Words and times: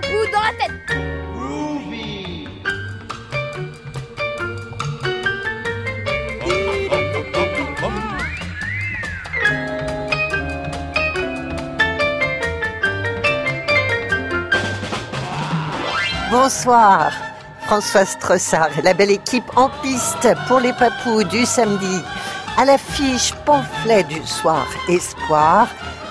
dans. 0.00 0.40
Bonsoir, 16.30 17.12
Françoise 17.62 18.16
Trossard 18.18 18.70
et 18.78 18.82
la 18.82 18.94
belle 18.94 19.10
équipe 19.10 19.44
en 19.56 19.68
piste 19.82 20.28
pour 20.46 20.60
les 20.60 20.72
papous 20.72 21.24
du 21.24 21.44
samedi. 21.44 22.02
À 22.56 22.64
l'affiche 22.64 23.34
pamphlet 23.44 24.04
du 24.04 24.24
soir 24.26 24.66
Espoir, 24.88 25.68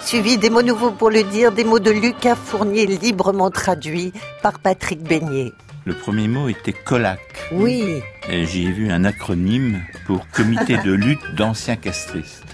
suivi 0.09 0.39
des 0.39 0.49
mots 0.49 0.63
nouveaux 0.63 0.89
pour 0.89 1.11
le 1.11 1.21
dire, 1.21 1.51
des 1.51 1.63
mots 1.63 1.77
de 1.77 1.91
Lucas 1.91 2.35
Fournier 2.35 2.87
librement 2.87 3.51
traduits 3.51 4.11
par 4.41 4.57
Patrick 4.57 5.03
Beignet. 5.03 5.53
Le 5.85 5.93
premier 5.93 6.27
mot 6.27 6.49
était 6.49 6.73
COLAC. 6.73 7.19
Oui, 7.51 8.01
Et 8.27 8.47
j'y 8.47 8.65
ai 8.65 8.71
vu 8.71 8.91
un 8.91 9.05
acronyme 9.05 9.83
pour 10.07 10.27
Comité 10.29 10.77
de 10.77 10.93
lutte 10.93 11.35
d'anciens 11.35 11.75
castristes. 11.75 12.48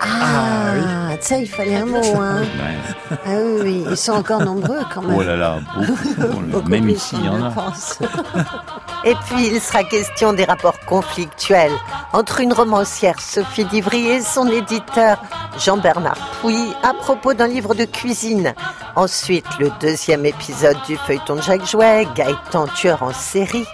Ah, 0.00 1.16
ça 1.20 1.38
il 1.38 1.48
fallait 1.48 1.76
un 1.76 1.86
mot, 1.86 1.98
hein. 2.20 2.42
Ouais. 2.42 3.16
Ah 3.24 3.30
oui, 3.42 3.60
oui, 3.62 3.84
ils 3.90 3.96
sont 3.96 4.12
encore 4.12 4.40
nombreux 4.40 4.80
quand 4.92 5.02
même. 5.02 5.16
Oh 5.16 5.22
là 5.22 5.36
là, 5.36 5.58
beaucoup. 5.76 6.40
Beaucoup 6.48 6.68
Même 6.68 6.88
ici, 6.88 7.16
il 7.18 7.24
y 7.24 7.28
en 7.28 7.42
a. 7.42 7.52
Et 9.04 9.14
puis, 9.26 9.48
il 9.52 9.60
sera 9.60 9.84
question 9.84 10.32
des 10.32 10.44
rapports 10.44 10.78
conflictuels 10.80 11.72
entre 12.12 12.40
une 12.40 12.52
romancière, 12.52 13.20
Sophie 13.20 13.64
Divry, 13.64 14.06
et 14.08 14.20
son 14.22 14.48
éditeur, 14.48 15.22
Jean-Bernard 15.58 16.18
Pouy, 16.40 16.74
à 16.82 16.94
propos 16.94 17.34
d'un 17.34 17.46
livre 17.46 17.74
de 17.74 17.84
cuisine. 17.84 18.54
Ensuite, 18.96 19.46
le 19.60 19.70
deuxième 19.80 20.26
épisode 20.26 20.76
du 20.86 20.96
feuilleton 20.96 21.36
de 21.36 21.42
Jacques 21.42 21.66
Jouet, 21.66 22.06
Gaëtan 22.14 22.66
tueur 22.68 23.02
en 23.02 23.12
série, 23.12 23.66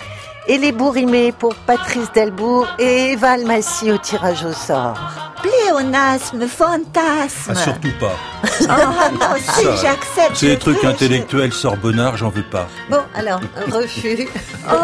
et 0.47 0.59
les 0.59 0.73
bourrimés 0.73 1.33
pour 1.33 1.55
Patrice 1.55 2.13
Delbourg 2.13 2.67
et 2.79 3.13
Eva 3.13 3.33
Almassi 3.33 3.91
au 3.91 3.99
tirage 3.99 4.45
au 4.45 4.53
sort. 4.53 4.99
Pléonasme, 5.43 6.47
fantasme. 6.47 7.51
Ah, 7.51 7.55
surtout 7.55 7.93
pas. 8.01 8.13
Ah, 8.69 9.11
non, 9.13 9.37
si, 9.37 9.65
Ça, 9.65 9.77
j'accepte. 9.77 10.37
C'est 10.37 10.47
des 10.47 10.59
trucs 10.59 10.81
veux, 10.83 10.89
intellectuels 10.89 11.53
sorbonnards, 11.53 12.17
j'en 12.17 12.29
veux 12.29 12.45
pas. 12.45 12.69
Bon, 12.89 13.01
alors, 13.15 13.41
refus. 13.73 14.29
Oh. 14.71 14.75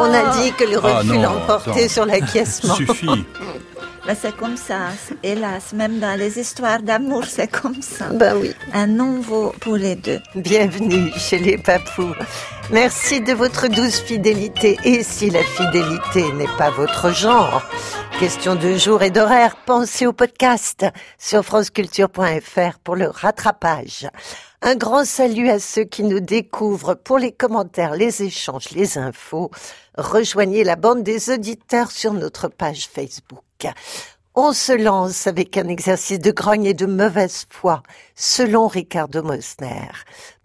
On 0.00 0.14
a 0.14 0.36
dit 0.36 0.52
que 0.52 0.64
le 0.64 0.78
Ah, 0.82 0.98
refus 0.98 1.18
l'emportait 1.20 1.88
sur 1.88 2.06
l'acquiescement. 2.06 2.74
Suffit. 2.76 3.26
Ben, 4.06 4.14
c'est 4.14 4.36
comme 4.36 4.56
ça, 4.56 4.90
hélas, 5.24 5.72
même 5.72 5.98
dans 5.98 6.16
les 6.16 6.38
histoires 6.38 6.80
d'amour, 6.80 7.24
c'est 7.24 7.48
comme 7.48 7.82
ça. 7.82 8.10
Ben 8.10 8.36
oui. 8.36 8.52
Un 8.72 8.86
nouveau 8.86 9.52
pour 9.60 9.74
les 9.74 9.96
deux. 9.96 10.20
Bienvenue 10.36 11.10
chez 11.16 11.40
les 11.40 11.58
papous. 11.58 12.14
Merci 12.70 13.20
de 13.20 13.32
votre 13.32 13.66
douce 13.66 13.98
fidélité. 13.98 14.78
Et 14.84 15.02
si 15.02 15.28
la 15.28 15.42
fidélité 15.42 16.30
n'est 16.34 16.56
pas 16.56 16.70
votre 16.70 17.12
genre, 17.12 17.64
question 18.20 18.54
de 18.54 18.76
jour 18.76 19.02
et 19.02 19.10
d'horaire, 19.10 19.56
pensez 19.66 20.06
au 20.06 20.12
podcast 20.12 20.86
sur 21.18 21.44
franceculture.fr 21.44 22.78
pour 22.84 22.94
le 22.94 23.08
rattrapage. 23.08 24.06
Un 24.62 24.76
grand 24.76 25.04
salut 25.04 25.48
à 25.48 25.58
ceux 25.58 25.84
qui 25.84 26.04
nous 26.04 26.20
découvrent 26.20 26.94
pour 26.94 27.18
les 27.18 27.32
commentaires, 27.32 27.96
les 27.96 28.22
échanges, 28.22 28.70
les 28.70 28.98
infos. 28.98 29.50
Rejoignez 29.98 30.62
la 30.62 30.76
bande 30.76 31.02
des 31.02 31.28
auditeurs 31.30 31.90
sur 31.90 32.12
notre 32.12 32.46
page 32.46 32.86
Facebook. 32.86 33.45
On 34.34 34.52
se 34.52 34.72
lance 34.72 35.26
avec 35.26 35.56
un 35.56 35.68
exercice 35.68 36.18
de 36.18 36.30
grogne 36.30 36.66
et 36.66 36.74
de 36.74 36.84
mauvaise 36.84 37.46
foi, 37.48 37.82
selon 38.14 38.66
Ricardo 38.66 39.22
Mosner. 39.22 39.88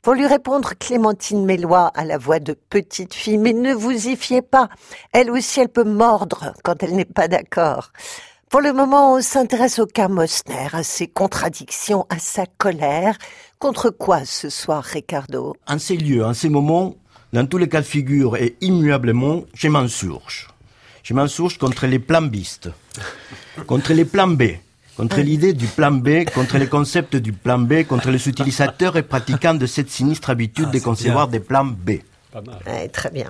Pour 0.02 0.14
lui 0.14 0.26
répondre, 0.26 0.74
Clémentine 0.80 1.46
Mélois 1.46 1.92
a 1.94 2.06
la 2.06 2.18
voix 2.18 2.40
de 2.40 2.54
petite 2.54 3.14
fille, 3.14 3.38
mais 3.38 3.54
ne 3.54 3.74
vous 3.74 4.08
y 4.08 4.16
fiez 4.16 4.42
pas. 4.42 4.70
Elle 5.12 5.30
aussi, 5.30 5.60
elle 5.60 5.70
peut 5.70 5.84
mordre 5.84 6.54
quand 6.64 6.82
elle 6.82 6.96
n'est 6.96 7.06
pas 7.06 7.28
d'accord. 7.28 7.92
Pour 8.50 8.62
le 8.62 8.74
moment, 8.74 9.14
on 9.16 9.22
s'intéresse 9.22 9.80
au 9.80 9.86
cas 9.86 10.08
Mosner, 10.08 10.70
à 10.74 10.84
ses 10.84 11.08
contradictions, 11.08 12.06
à 12.10 12.18
sa 12.18 12.46
colère. 12.46 13.18
Contre 13.60 13.90
quoi 13.90 14.26
ce 14.26 14.50
soir, 14.50 14.84
Ricardo? 14.84 15.56
En 15.68 15.80
ces 15.80 15.98
lieux, 15.98 16.26
en 16.26 16.34
ces 16.34 16.50
moments, 16.50 16.96
dans 17.34 17.46
tous 17.46 17.58
les 17.58 17.70
cas 17.70 17.82
de 17.82 17.86
figure 17.86 18.38
et 18.38 18.58
immuablement, 18.62 19.44
je 19.54 19.68
m'insurge. 19.68 20.51
Je 21.04 21.14
m'insurge 21.14 21.58
contre 21.58 21.88
les 21.88 22.00
plambistes, 22.00 22.70
contre 23.66 23.94
les 23.94 24.06
plans 24.06 24.28
B, 24.28 24.44
contre 24.96 25.20
l'idée 25.22 25.54
du 25.54 25.66
plan 25.66 25.92
B, 25.92 26.26
contre 26.34 26.58
les 26.58 26.68
concepts 26.68 27.16
du 27.16 27.34
plan 27.34 27.58
B, 27.60 27.84
contre 27.84 28.12
les 28.12 28.28
utilisateurs 28.30 28.98
et 28.98 29.04
pratiquants 29.04 29.56
de 29.56 29.66
cette 29.66 29.90
sinistre 29.90 30.30
habitude 30.30 30.68
Ah, 30.70 30.74
de 30.74 30.80
concevoir 30.80 31.28
bien. 31.28 31.40
des 31.40 31.46
plans 31.46 31.66
B. 31.66 31.90
Ouais, 32.68 32.88
Très 32.90 33.10
bien. 33.10 33.26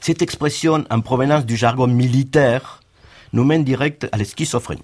Cette 0.00 0.22
expression 0.22 0.84
en 0.90 1.00
provenance 1.00 1.44
du 1.46 1.56
jargon 1.56 1.86
militaire 1.86 2.80
nous 3.32 3.44
mène 3.44 3.64
direct 3.64 4.08
à 4.10 4.16
la 4.16 4.24
schizophrénie. 4.24 4.82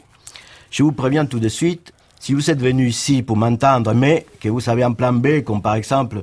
Je 0.70 0.82
vous 0.82 0.92
préviens 0.92 1.24
tout 1.26 1.40
de 1.40 1.48
suite, 1.48 1.92
si 2.20 2.34
vous 2.34 2.50
êtes 2.50 2.60
venu 2.60 2.86
ici 2.88 3.22
pour 3.22 3.36
m'entendre, 3.36 3.94
mais 3.94 4.26
que 4.40 4.48
vous 4.48 4.68
avez 4.68 4.82
un 4.84 4.92
plan 4.92 5.12
B, 5.14 5.42
comme 5.42 5.62
par 5.62 5.74
exemple 5.74 6.22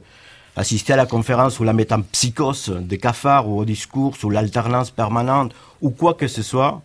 assister 0.56 0.94
à 0.94 0.96
la 0.96 1.06
conférence 1.06 1.56
sur 1.56 1.66
la 1.66 1.74
métampsychose 1.74 2.78
des 2.82 2.98
cafards 2.98 3.48
ou 3.48 3.60
au 3.60 3.66
discours 3.66 4.16
sur 4.16 4.32
l'alternance 4.32 4.92
permanente 4.92 5.54
ou 5.82 5.90
quoi 5.90 6.14
que 6.14 6.28
ce 6.28 6.42
soit, 6.42 6.82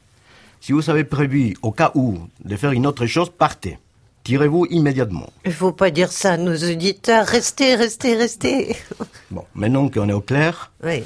si 0.61 0.73
vous 0.73 0.91
avez 0.91 1.05
prévu, 1.05 1.57
au 1.63 1.73
cas 1.73 1.91
où, 1.95 2.19
de 2.45 2.57
faire 2.57 2.73
une 2.73 2.87
autre 2.87 3.07
chose, 3.07 3.31
partez. 3.31 3.79
Tirez-vous 4.25 4.67
immédiatement. 4.71 5.31
Il 5.47 5.53
faut 5.53 5.73
pas 5.73 5.91
dire 5.91 6.13
ça 6.13 6.33
à 6.33 6.37
nos 6.37 6.55
auditeurs. 6.55 7.27
Restez, 7.27 7.75
restez, 7.75 8.15
restez. 8.15 8.77
Bon, 9.31 9.45
maintenant 9.55 9.89
qu'on 9.89 10.09
est 10.09 10.13
au 10.13 10.21
clair, 10.21 10.71
Oui. 10.85 11.05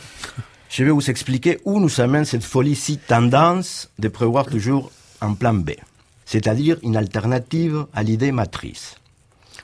Je 0.71 0.83
vais 0.83 0.91
vous 0.91 1.09
expliquer 1.09 1.61
où 1.65 1.79
nous 1.79 2.01
amène 2.01 2.25
cette 2.25 2.43
folie-ci 2.43 2.99
tendance 2.99 3.91
de 4.01 4.09
prévoir 4.09 4.47
toujours 4.47 4.91
un 5.21 5.35
plan 5.35 5.55
B, 5.55 5.71
c'est-à-dire 6.25 6.79
une 6.83 6.97
alternative 6.97 7.87
à 7.95 8.03
l'idée 8.03 8.33
matrice. 8.33 8.97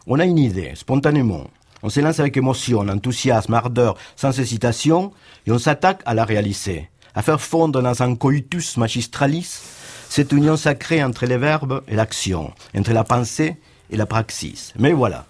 On 0.07 0.21
a 0.21 0.25
une 0.25 0.39
idée, 0.39 0.71
spontanément. 0.77 1.51
On 1.83 1.89
se 1.89 2.01
lance 2.01 2.21
avec 2.21 2.37
émotion, 2.37 2.81
enthousiasme, 2.81 3.55
ardeur, 3.55 3.97
sans 4.17 4.39
hésitation, 4.39 5.13
et 5.47 5.53
on 5.53 5.59
s'attaque 5.59 6.03
à 6.05 6.15
la 6.15 6.25
réaliser, 6.25 6.91
à 7.15 7.23
faire 7.23 7.41
fondre 7.41 7.83
dans 7.83 8.03
un 8.03 8.15
coitus 8.17 8.77
magistralis 8.77 9.63
cette 10.11 10.33
union 10.33 10.57
sacrée 10.57 11.05
entre 11.05 11.25
les 11.25 11.39
verbes 11.39 11.83
et 11.87 11.95
l'action, 11.95 12.53
entre 12.77 12.93
la 12.93 13.05
pensée 13.05 13.57
et 13.91 13.97
la 13.97 14.07
praxis. 14.07 14.75
Mais 14.77 14.93
voilà, 14.93 15.25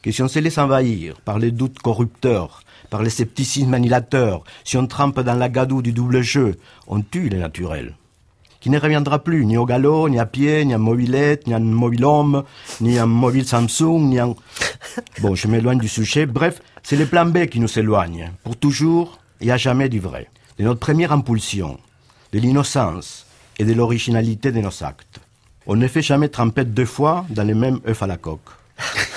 que 0.00 0.12
si 0.12 0.22
on 0.22 0.28
se 0.28 0.38
laisse 0.38 0.58
envahir 0.58 1.20
par 1.22 1.40
les 1.40 1.50
doutes 1.50 1.80
corrupteurs, 1.80 2.62
par 2.88 3.02
les 3.02 3.10
scepticismes 3.10 3.74
annihilateurs, 3.74 4.44
si 4.64 4.76
on 4.76 4.86
trempe 4.86 5.20
dans 5.20 5.34
la 5.34 5.48
gadoue 5.48 5.82
du 5.82 5.92
double 5.92 6.22
jeu, 6.22 6.56
on 6.86 7.02
tue 7.02 7.28
les 7.28 7.38
naturels. 7.38 7.96
Qui 8.66 8.70
ne 8.70 8.80
reviendra 8.80 9.20
plus, 9.20 9.46
ni 9.46 9.56
au 9.56 9.64
galop, 9.64 10.08
ni 10.08 10.18
à 10.18 10.26
pied, 10.26 10.64
ni 10.64 10.74
en 10.74 10.80
mobilette, 10.80 11.46
ni 11.46 11.54
en 11.54 11.60
mobilhome, 11.60 12.42
ni 12.80 12.98
en 12.98 13.06
mobile 13.06 13.46
Samsung, 13.46 14.08
ni 14.08 14.20
en... 14.20 14.34
Bon, 15.20 15.36
je 15.36 15.46
m'éloigne 15.46 15.78
du 15.78 15.86
sujet. 15.86 16.26
Bref, 16.26 16.60
c'est 16.82 16.96
le 16.96 17.06
plan 17.06 17.26
B 17.26 17.46
qui 17.46 17.60
nous 17.60 17.78
éloigne, 17.78 18.32
pour 18.42 18.56
toujours 18.56 19.20
et 19.40 19.52
à 19.52 19.56
jamais 19.56 19.88
du 19.88 20.00
vrai, 20.00 20.28
de 20.58 20.64
notre 20.64 20.80
première 20.80 21.12
impulsion, 21.12 21.78
de 22.32 22.40
l'innocence 22.40 23.26
et 23.60 23.64
de 23.64 23.72
l'originalité 23.72 24.50
de 24.50 24.58
nos 24.58 24.82
actes. 24.82 25.20
On 25.68 25.76
ne 25.76 25.86
fait 25.86 26.02
jamais 26.02 26.28
tremper 26.28 26.64
deux 26.64 26.86
fois 26.86 27.24
dans 27.30 27.44
les 27.44 27.54
mêmes 27.54 27.78
œufs 27.86 28.02
à 28.02 28.08
la 28.08 28.16
coque. 28.16 28.50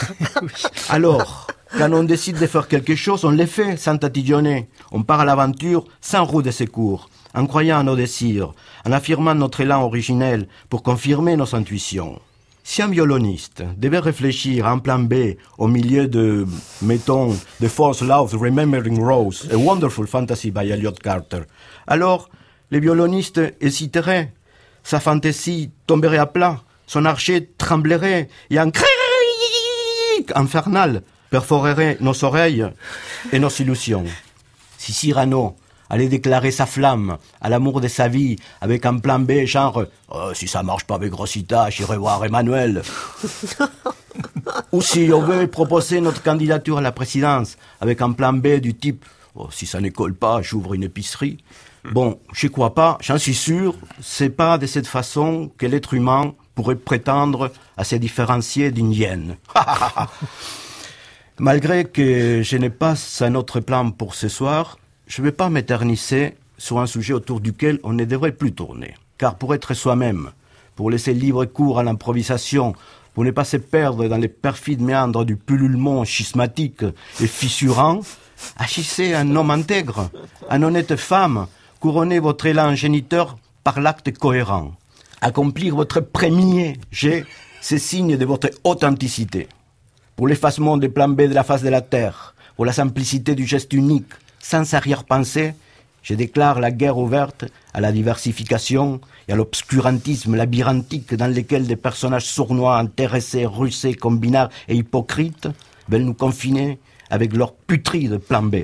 Alors, 0.90 1.48
quand 1.76 1.92
on 1.92 2.04
décide 2.04 2.38
de 2.38 2.46
faire 2.46 2.68
quelque 2.68 2.96
chose, 2.96 3.26
on 3.26 3.32
le 3.32 3.48
fait 3.48 3.78
sans 3.78 3.98
tatillonner. 3.98 4.70
On 4.92 5.02
part 5.02 5.22
à 5.22 5.26
l'aventure 5.26 5.86
sans 6.02 6.24
roue 6.24 6.44
de 6.44 6.52
secours, 6.52 7.10
en 7.34 7.46
croyant 7.46 7.80
à 7.80 7.84
nos 7.84 7.96
désirs, 7.96 8.54
en 8.86 8.92
affirmant 8.92 9.36
notre 9.36 9.62
élan 9.62 9.84
originel 9.84 10.48
pour 10.70 10.84
confirmer 10.84 11.36
nos 11.36 11.56
intuitions. 11.56 12.20
Si 12.64 12.82
un 12.82 12.88
violoniste 12.88 13.64
devait 13.78 14.00
réfléchir 14.00 14.68
à 14.68 14.72
un 14.72 14.78
plan 14.78 15.00
B 15.00 15.36
au 15.58 15.68
milieu 15.68 16.08
de, 16.08 16.46
mettons, 16.82 17.36
The 17.62 17.68
False 17.68 18.02
Love 18.02 18.36
Remembering 18.36 19.04
Rose, 19.04 19.50
A 19.52 19.58
Wonderful 19.58 20.08
Fantasy 20.08 20.52
by 20.52 20.70
Elliot 20.70 20.92
Carter, 20.92 21.42
alors 21.88 22.30
le 22.70 22.80
violoniste 22.80 23.42
hésiterait, 23.60 24.34
sa 24.84 25.00
fantaisie 25.00 25.72
tomberait 25.88 26.20
à 26.20 26.28
plat, 26.28 26.62
son 26.86 27.06
archer 27.06 27.50
tremblerait 27.58 28.30
et 28.50 28.60
un 28.60 28.70
cri 28.70 28.86
infernal 30.36 31.02
perforerait 31.30 31.98
nos 32.02 32.24
oreilles 32.24 32.68
et 33.32 33.40
nos 33.40 33.50
illusions. 33.50 34.06
Si 34.78 34.94
Cyrano 34.94 35.56
allait 35.90 36.08
déclarer 36.08 36.52
sa 36.52 36.66
flamme 36.66 37.18
à 37.42 37.50
l'amour 37.50 37.82
de 37.82 37.88
sa 37.88 38.08
vie 38.08 38.38
avec 38.62 38.86
un 38.86 38.98
plan 38.98 39.20
B 39.20 39.46
genre 39.46 39.86
Oh, 40.12 40.32
si 40.34 40.48
ça 40.48 40.64
marche 40.64 40.86
pas 40.86 40.96
avec 40.96 41.14
Rosita, 41.14 41.70
j'irai 41.70 41.98
voir 41.98 42.26
Emmanuel. 42.26 42.82
Ou 44.72 44.82
si 44.82 45.10
on 45.14 45.22
veut 45.22 45.46
proposer 45.46 46.02
notre 46.02 46.24
candidature 46.24 46.80
à 46.80 46.82
la 46.82 46.92
présidence 46.92 47.58
avec 47.80 48.02
un 48.02 48.12
plan 48.12 48.34
B 48.34 48.60
du 48.60 48.74
type 48.74 49.06
Oh, 49.36 49.48
si 49.52 49.68
ça 49.68 49.80
ne 49.80 49.90
colle 49.90 50.16
pas, 50.16 50.42
j'ouvre 50.42 50.74
une 50.74 50.84
épicerie. 50.84 51.38
Bon, 51.92 52.20
je 52.34 52.48
crois 52.48 52.74
pas, 52.74 52.98
j'en 53.02 53.18
suis 53.18 53.36
sûr, 53.36 53.76
c'est 54.02 54.30
pas 54.30 54.58
de 54.58 54.66
cette 54.66 54.88
façon 54.88 55.52
que 55.58 55.66
l'être 55.66 55.94
humain 55.94 56.34
pourrait 56.56 56.76
prétendre 56.76 57.52
à 57.78 57.84
se 57.84 57.96
différencier 57.96 58.72
d'une 58.72 58.92
hyène. 58.92 59.38
Malgré 61.40 61.86
que 61.86 62.42
je 62.44 62.58
n'ai 62.58 62.70
pas 62.70 62.96
un 63.22 63.36
autre 63.36 63.62
plan 63.62 63.92
pour 63.92 64.14
ce 64.14 64.28
soir, 64.28 64.78
je 65.10 65.22
ne 65.22 65.26
vais 65.26 65.34
pas 65.34 65.50
m'éternisser 65.50 66.36
sur 66.58 66.80
un 66.80 66.86
sujet 66.86 67.14
autour 67.14 67.42
duquel 67.42 67.80
on 67.84 67.94
ne 67.94 68.06
devrait 68.06 68.32
plus 68.32 68.54
tourner. 68.54 68.94
Car 69.18 69.36
pour 69.36 69.56
être 69.56 69.74
soi-même, 69.74 70.30
pour 70.76 70.92
laisser 70.92 71.14
libre 71.14 71.46
cours 71.46 71.80
à 71.80 71.84
l'improvisation, 71.84 72.74
pour 73.16 73.26
ne 73.26 73.32
pas 73.32 73.44
se 73.44 73.58
perdre 73.58 74.08
dans 74.08 74.18
les 74.18 74.28
perfides 74.28 74.82
méandres 74.82 75.26
du 75.26 75.36
pullulement 75.36 76.06
schismatique 76.06 76.84
et 77.20 77.28
fissurant, 77.28 78.02
agissez 78.58 79.16
un 79.16 79.36
homme 79.36 79.50
intègre, 79.50 80.12
un 80.48 80.62
honnête 80.62 80.96
femme, 80.96 81.48
couronnez 81.80 82.20
votre 82.20 82.46
élan 82.46 82.76
géniteur 82.76 83.38
par 83.64 83.82
l'acte 83.82 84.16
cohérent. 84.16 84.74
Accomplir 85.22 85.76
votre 85.76 86.02
premier 86.02 86.78
jet, 86.92 87.26
c'est 87.62 87.80
signe 87.80 88.16
de 88.16 88.26
votre 88.26 88.52
authenticité. 88.64 89.48
Pour 90.16 90.28
l'effacement 90.28 90.78
des 90.78 90.88
plans 90.88 91.10
B 91.10 91.24
de 91.24 91.34
la 91.34 91.44
face 91.44 91.64
de 91.64 91.70
la 91.70 91.82
Terre, 91.82 92.36
pour 92.56 92.66
la 92.66 92.74
simplicité 92.74 93.34
du 93.36 93.48
geste 93.48 93.74
unique, 93.74 94.14
sans 94.50 94.74
arrière-pensée, 94.74 95.54
je 96.02 96.16
déclare 96.16 96.60
la 96.60 96.72
guerre 96.72 96.98
ouverte 96.98 97.46
à 97.76 97.82
la 97.82 97.92
diversification 97.92 99.00
et 99.28 99.34
à 99.34 99.36
l'obscurantisme 99.36 100.36
labyrinthique 100.36 101.14
dans 101.14 101.28
lequel 101.28 101.68
des 101.68 101.76
personnages 101.76 102.26
sournois, 102.26 102.80
intéressés, 102.80 103.46
russés, 103.46 103.94
combinards 103.94 104.50
et 104.68 104.76
hypocrites 104.76 105.50
veulent 105.88 106.02
nous 106.02 106.16
confiner 106.16 106.80
avec 107.12 107.36
leur 107.36 107.54
putride 107.54 108.18
plan 108.18 108.42
B. 108.42 108.56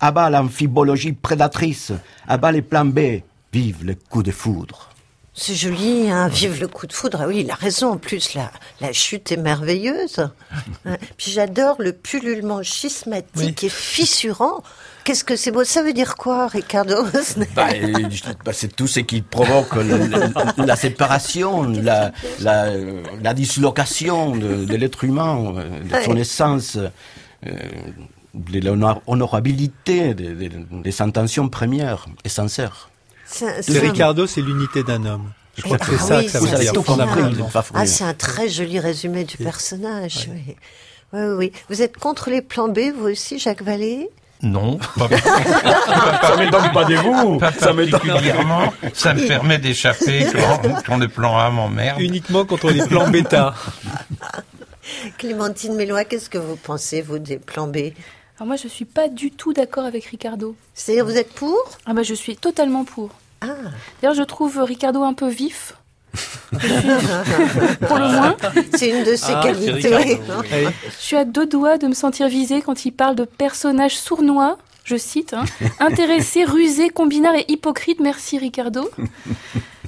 À 0.00 0.10
bas 0.10 0.30
l'amphibologie 0.30 1.12
prédatrice, 1.12 1.92
à 2.26 2.38
bas 2.38 2.52
les 2.52 2.62
plans 2.62 2.86
B, 2.86 3.20
vive 3.52 3.84
le 3.84 3.94
coup 3.94 4.22
de 4.22 4.30
foudre. 4.30 4.90
C'est 5.34 5.54
joli, 5.54 6.10
hein, 6.10 6.28
vive 6.28 6.58
le 6.62 6.68
coup 6.68 6.86
de 6.86 6.94
foudre. 6.94 7.18
Ah 7.20 7.28
oui, 7.28 7.42
il 7.44 7.50
a 7.50 7.54
raison. 7.54 7.92
En 7.92 7.98
plus, 7.98 8.32
la, 8.32 8.50
la 8.80 8.94
chute 8.94 9.32
est 9.32 9.36
merveilleuse. 9.36 10.30
Hein, 10.86 10.96
Puis 11.16 11.32
j'adore 11.32 11.76
le 11.80 11.92
pullulement 11.92 12.62
schismatique 12.62 13.64
et 13.64 13.68
fissurant. 13.68 14.62
Qu'est-ce 15.06 15.22
que 15.22 15.36
c'est 15.36 15.52
beau 15.52 15.62
Ça 15.62 15.82
veut 15.84 15.92
dire 15.92 16.16
quoi, 16.16 16.48
Ricardo 16.48 16.96
Bah, 17.54 17.68
c'est 18.52 18.74
tout 18.74 18.88
ce 18.88 18.98
qui 19.00 19.22
provoque 19.22 19.76
le- 19.76 20.08
le- 20.08 20.66
la 20.66 20.74
séparation, 20.74 21.62
la, 21.62 22.10
la, 22.40 22.72
la 23.22 23.32
dislocation 23.32 24.34
de, 24.34 24.64
de 24.64 24.74
l'être 24.74 25.04
humain, 25.04 25.54
euh, 25.56 25.80
de 25.84 26.04
son 26.04 26.10
Ouais. 26.14 26.20
essence, 26.22 26.76
euh, 26.76 27.50
de 28.34 28.58
l'honorabilité, 28.60 30.14
des 30.14 30.34
des- 30.34 30.50
des 30.86 31.02
intentions 31.02 31.48
premières 31.48 32.06
et 32.24 32.28
sincères. 32.28 32.90
C'est 33.26 33.62
C'est 33.62 33.78
Ricardo, 33.78 34.26
c'est 34.26 34.42
l'unité 34.42 34.82
d'un 34.82 35.04
homme. 35.06 35.30
Je 35.56 35.62
crois 35.62 35.78
que 35.78 35.86
c'est 35.86 35.94
Ah 35.94 35.98
ça 36.06 36.18
oui, 36.18 36.24
que 36.26 36.30
ça 36.32 36.40
c'est 36.40 36.46
veut 36.46 36.58
dire. 36.58 37.52
Ah, 37.74 37.86
c'est 37.86 38.04
un 38.04 38.12
très 38.14 38.48
joli 38.48 38.80
résumé 38.80 39.22
du 39.24 39.36
personnage. 39.36 40.28
Oui. 40.32 40.56
Oui, 41.12 41.20
oui, 41.22 41.34
oui. 41.38 41.52
Vous 41.70 41.80
êtes 41.82 41.96
contre 41.96 42.28
les 42.30 42.42
plans 42.42 42.68
B, 42.68 42.80
vous 42.98 43.06
aussi, 43.08 43.38
Jacques 43.38 43.62
Vallée? 43.62 44.10
Non, 44.42 44.78
pas, 44.98 45.08
Ça 45.08 46.36
m'étonne 46.36 46.72
pas 46.72 46.84
de 46.84 46.94
vous. 46.96 47.38
pas 47.38 47.52
Ça 47.52 47.72
m'étonne. 47.72 48.00
particulièrement. 48.00 48.72
Ça 48.92 49.14
me 49.14 49.26
permet 49.26 49.58
d'échapper 49.58 50.26
quand, 50.32 50.82
quand 50.86 50.96
le 50.98 51.08
plan 51.08 51.36
A 51.38 51.50
m'emmerde. 51.50 52.00
Uniquement 52.00 52.44
contre 52.44 52.70
les 52.70 52.84
plans 52.86 53.08
bêta. 53.10 53.54
Clémentine 55.18 55.74
Mélois, 55.74 56.04
qu'est-ce 56.04 56.30
que 56.30 56.38
vous 56.38 56.56
pensez, 56.56 57.02
vous, 57.02 57.18
des 57.18 57.38
plans 57.38 57.66
B? 57.66 57.76
Alors 58.38 58.46
moi, 58.46 58.56
je 58.56 58.68
suis 58.68 58.84
pas 58.84 59.08
du 59.08 59.30
tout 59.30 59.52
d'accord 59.52 59.84
avec 59.86 60.04
Ricardo. 60.04 60.54
C'est-à-dire, 60.74 61.04
vous 61.06 61.16
êtes 61.16 61.32
pour? 61.32 61.56
Ah 61.86 61.94
bah, 61.94 62.02
je 62.02 62.14
suis 62.14 62.36
totalement 62.36 62.84
pour. 62.84 63.10
Ah, 63.40 63.46
D'ailleurs, 64.00 64.14
je 64.14 64.22
trouve 64.22 64.58
Ricardo 64.62 65.02
un 65.02 65.14
peu 65.14 65.28
vif. 65.28 65.74
Je 66.52 66.58
suis- 66.58 67.76
pour 67.86 67.98
le 67.98 68.08
moins, 68.12 68.36
c'est 68.74 68.88
une 68.90 69.04
de 69.04 69.16
ses 69.16 69.32
Ah, 69.34 69.40
qualités. 69.42 69.94
Ricardo, 69.96 70.42
je 70.50 71.02
suis 71.02 71.16
à 71.16 71.24
deux 71.24 71.46
doigts 71.46 71.78
de 71.78 71.86
me 71.86 71.94
sentir 71.94 72.28
visée 72.28 72.62
quand 72.62 72.84
il 72.84 72.92
parle 72.92 73.14
de 73.16 73.24
personnages 73.24 73.98
sournois, 73.98 74.58
je 74.84 74.96
cite, 74.96 75.34
hein, 75.34 75.44
intéressés, 75.80 76.44
rusés, 76.44 76.90
combinards 76.90 77.34
et 77.34 77.44
hypocrites. 77.48 78.00
Merci 78.00 78.38
Ricardo. 78.38 78.88
Il 78.98 79.08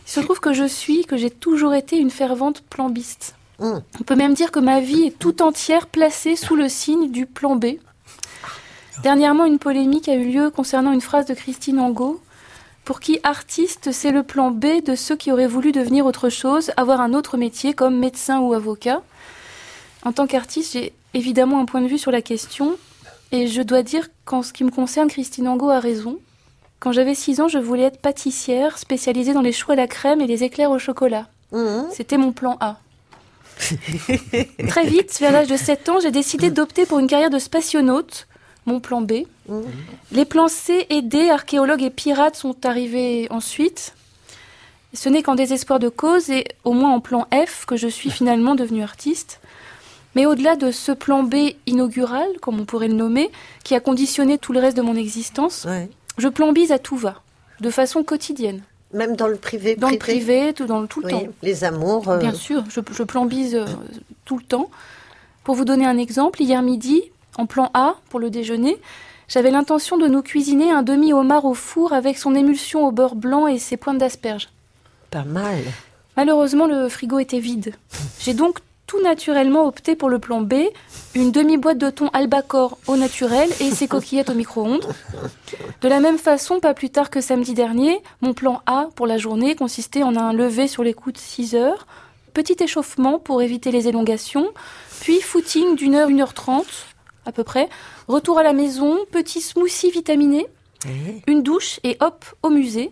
se 0.07 0.21
trouve 0.21 0.41
que 0.41 0.53
je 0.53 0.65
suis, 0.65 1.05
que 1.05 1.17
j'ai 1.17 1.31
toujours 1.31 1.75
été 1.75 1.97
une 1.99 2.11
fervente 2.11 2.63
plambiste. 2.63 3.35
Hum. 3.61 3.83
On 4.01 4.05
peut 4.05 4.15
même 4.17 4.35
dire 4.35 4.51
que 4.53 4.61
ma 4.61 4.81
vie 4.81 5.03
est 5.05 5.19
tout 5.19 5.43
entière 5.43 5.87
placée 5.87 6.37
sous 6.37 6.57
le 6.57 6.69
signe 6.69 7.11
du 7.11 7.27
plan 7.27 7.57
B. 7.57 7.67
Dernièrement, 9.03 9.45
une 9.45 9.59
polémique 9.59 10.09
a 10.09 10.15
eu 10.15 10.25
lieu 10.31 10.51
concernant 10.51 10.93
une 10.93 11.01
phrase 11.01 11.27
de 11.27 11.35
Christine 11.35 11.79
Angot, 11.79 12.21
pour 12.89 13.01
qui 13.01 13.21
artiste, 13.23 13.93
c'est 13.93 14.13
le 14.13 14.23
plan 14.23 14.51
B 14.51 14.83
de 14.83 14.95
ceux 14.95 15.15
qui 15.15 15.31
auraient 15.31 15.47
voulu 15.47 15.73
devenir 15.73 16.07
autre 16.07 16.31
chose, 16.31 16.71
avoir 16.79 17.03
un 17.03 17.13
autre 17.13 17.37
métier 17.37 17.75
comme 17.75 17.99
médecin 17.99 18.41
ou 18.41 18.55
avocat. 18.55 19.03
En 20.07 20.13
tant 20.15 20.27
qu'artiste, 20.27 20.73
j'ai 20.73 20.95
évidemment 21.13 21.61
un 21.61 21.67
point 21.67 21.83
de 21.83 21.87
vue 21.87 21.99
sur 21.99 22.11
la 22.11 22.23
question, 22.23 22.79
et 23.31 23.47
je 23.47 23.61
dois 23.61 23.83
dire 23.83 24.09
qu'en 24.25 24.43
ce 24.43 24.55
qui 24.55 24.65
me 24.65 24.71
concerne, 24.71 25.09
Christine 25.09 25.49
Angot 25.49 25.69
a 25.69 25.81
raison. 25.81 26.19
Quand 26.81 26.93
j'avais 26.93 27.15
6 27.15 27.43
ans, 27.43 27.49
je 27.49 27.59
voulais 27.59 27.83
être 27.83 28.01
pâtissière, 28.01 28.79
spécialisée 28.79 29.35
dans 29.35 29.43
les 29.43 29.53
choux 29.53 29.73
à 29.73 29.77
la 29.77 29.87
crème 29.87 30.23
et 30.23 30.27
les 30.27 30.43
éclairs 30.43 30.71
au 30.71 30.79
chocolat. 30.79 31.27
Hum. 31.53 31.85
C'était 31.93 32.17
mon 32.17 32.33
plan 32.33 32.57
A. 32.61 32.79
Très 34.69 34.87
vite, 34.87 35.15
vers 35.21 35.33
l'âge 35.33 35.49
de 35.49 35.59
7 35.59 35.91
ans, 35.91 36.01
j'ai 36.01 36.11
décidé 36.11 36.49
d'opter 36.49 36.87
pour 36.87 37.01
une 37.01 37.07
carrière 37.07 37.29
de 37.29 37.39
spationaute, 37.39 38.28
mon 38.69 38.81
plan 38.81 39.01
B. 39.01 39.25
Les 40.13 40.25
plans 40.25 40.49
C 40.49 40.87
et 40.91 41.03
D, 41.03 41.31
archéologues 41.31 41.83
et 41.83 41.91
pirates, 41.91 42.37
sont 42.37 42.65
arrivés 42.67 43.27
ensuite. 43.31 43.95
Ce 44.95 45.09
n'est 45.09 45.23
qu'en 45.23 45.35
désespoir 45.35 45.79
de 45.79 45.89
cause 45.89 46.31
et 46.31 46.45
au 46.65 46.73
moins 46.73 46.93
en 46.93 47.01
plan 47.01 47.27
F 47.33 47.65
que 47.67 47.77
je 47.77 47.89
suis 47.89 48.11
finalement 48.11 48.55
devenue 48.55 48.83
artiste. 48.83 49.41
Mais 50.15 50.25
au-delà 50.27 50.57
de 50.57 50.71
ce 50.71 50.93
plan 50.93 51.23
B 51.23 51.35
inaugural, 51.67 52.27
comme 52.41 52.59
on 52.61 52.65
pourrait 52.65 52.89
le 52.89 52.95
nommer, 52.95 53.31
qui 53.65 53.75
a 53.75 53.81
conditionné 53.81 54.39
tout 54.39 54.53
le 54.53 54.61
reste 54.61 54.77
de 54.77 54.83
mon 54.83 54.97
existence, 54.97 55.65
Ouais. 55.69 55.89
je 56.17 56.29
plambise 56.29 56.73
à 56.73 56.79
tout 56.79 56.97
va, 56.97 57.21
de 57.61 57.71
façon 57.71 58.03
quotidienne. 58.03 58.63
Même 58.95 59.17
dans 59.17 59.29
le 59.29 59.37
privé 59.37 59.77
Dans 59.77 59.91
le 59.91 59.99
privé, 59.99 60.55
tout, 60.55 60.65
dans 60.65 60.81
le, 60.81 60.89
tout 60.89 61.01
le 61.01 61.07
Oui, 61.07 61.13
temps. 61.13 61.23
les 61.43 61.65
amours. 61.65 62.09
euh, 62.09 62.17
Bien 62.19 62.33
sûr, 62.33 62.65
je, 62.71 62.81
je 62.91 63.03
plambise 63.03 63.55
euh, 63.55 63.67
tout 64.25 64.39
le 64.39 64.45
temps. 64.45 64.71
Pour 65.45 65.55
vous 65.55 65.67
donner 65.67 65.85
un 65.85 65.99
exemple, 65.99 66.41
hier 66.43 66.63
midi, 66.63 67.03
en 67.39 67.47
plan 67.47 67.71
A, 67.73 67.95
pour 68.11 68.21
le 68.21 68.29
déjeuner, 68.29 68.77
j'avais 69.29 69.51
l'intention 69.51 69.97
de 69.97 70.09
nous 70.09 70.23
cuisiner 70.23 70.71
un 70.71 70.83
demi-homard 70.83 71.45
au 71.45 71.55
four 71.55 71.93
avec 71.93 72.19
son 72.19 72.35
émulsion 72.35 72.87
au 72.87 72.93
beurre 72.93 73.15
blanc 73.15 73.47
et 73.47 73.59
ses 73.59 73.77
pointes 73.77 73.99
d'asperges. 73.99 74.49
Pas 75.11 75.25
mal. 75.25 75.63
Malheureusement, 76.17 76.67
le 76.67 76.89
frigo 76.89 77.19
était 77.19 77.39
vide. 77.39 77.75
J'ai 78.19 78.35
donc 78.35 78.59
tout 78.89 79.01
naturellement 79.03 79.67
opté 79.67 79.95
pour 79.95 80.09
le 80.09 80.19
plan 80.19 80.41
B, 80.41 80.55
une 81.15 81.31
demi-boîte 81.31 81.79
de 81.79 81.91
thon 81.91 82.09
albacore 82.15 82.79
au 82.87 82.97
naturel 82.97 83.51
et 83.61 83.71
ses 83.71 83.87
coquillettes 83.87 84.31
au 84.31 84.35
micro-ondes. 84.35 84.87
De 85.83 85.89
la 85.89 86.01
même 86.01 86.19
façon, 86.19 86.59
pas 86.59 86.73
plus 86.73 86.89
tard 86.89 87.11
que 87.11 87.21
samedi 87.21 87.53
dernier, 87.53 88.03
mon 88.23 88.33
plan 88.33 88.63
A 88.67 88.89
pour 88.97 89.07
la 89.07 89.19
journée 89.19 89.55
consistait 89.55 90.03
en 90.03 90.17
un 90.17 90.33
lever 90.33 90.69
sur 90.69 90.83
les 90.83 90.95
coups 90.95 91.17
de 91.17 91.19
6 91.21 91.55
heures, 91.55 91.87
petit 92.33 92.57
échauffement 92.61 93.19
pour 93.19 93.43
éviter 93.43 93.71
les 93.71 93.89
élongations, 93.89 94.49
puis 95.01 95.21
footing 95.21 95.77
d'une 95.77 95.95
heure, 95.95 96.09
une 96.09 96.23
heure 96.23 96.35
trente 96.35 96.88
à 97.29 97.33
peu 97.33 97.45
près, 97.45 97.69
retour 98.09 98.39
à 98.39 98.43
la 98.43 98.55
maison, 98.55 98.99
petit 99.13 99.43
smoothie 99.43 99.91
vitaminé, 99.91 100.47
Oui. 100.87 101.23
une 101.27 101.43
douche 101.43 101.79
et 101.85 101.99
hop, 102.01 102.25
au 102.43 102.49
musée. 102.49 102.91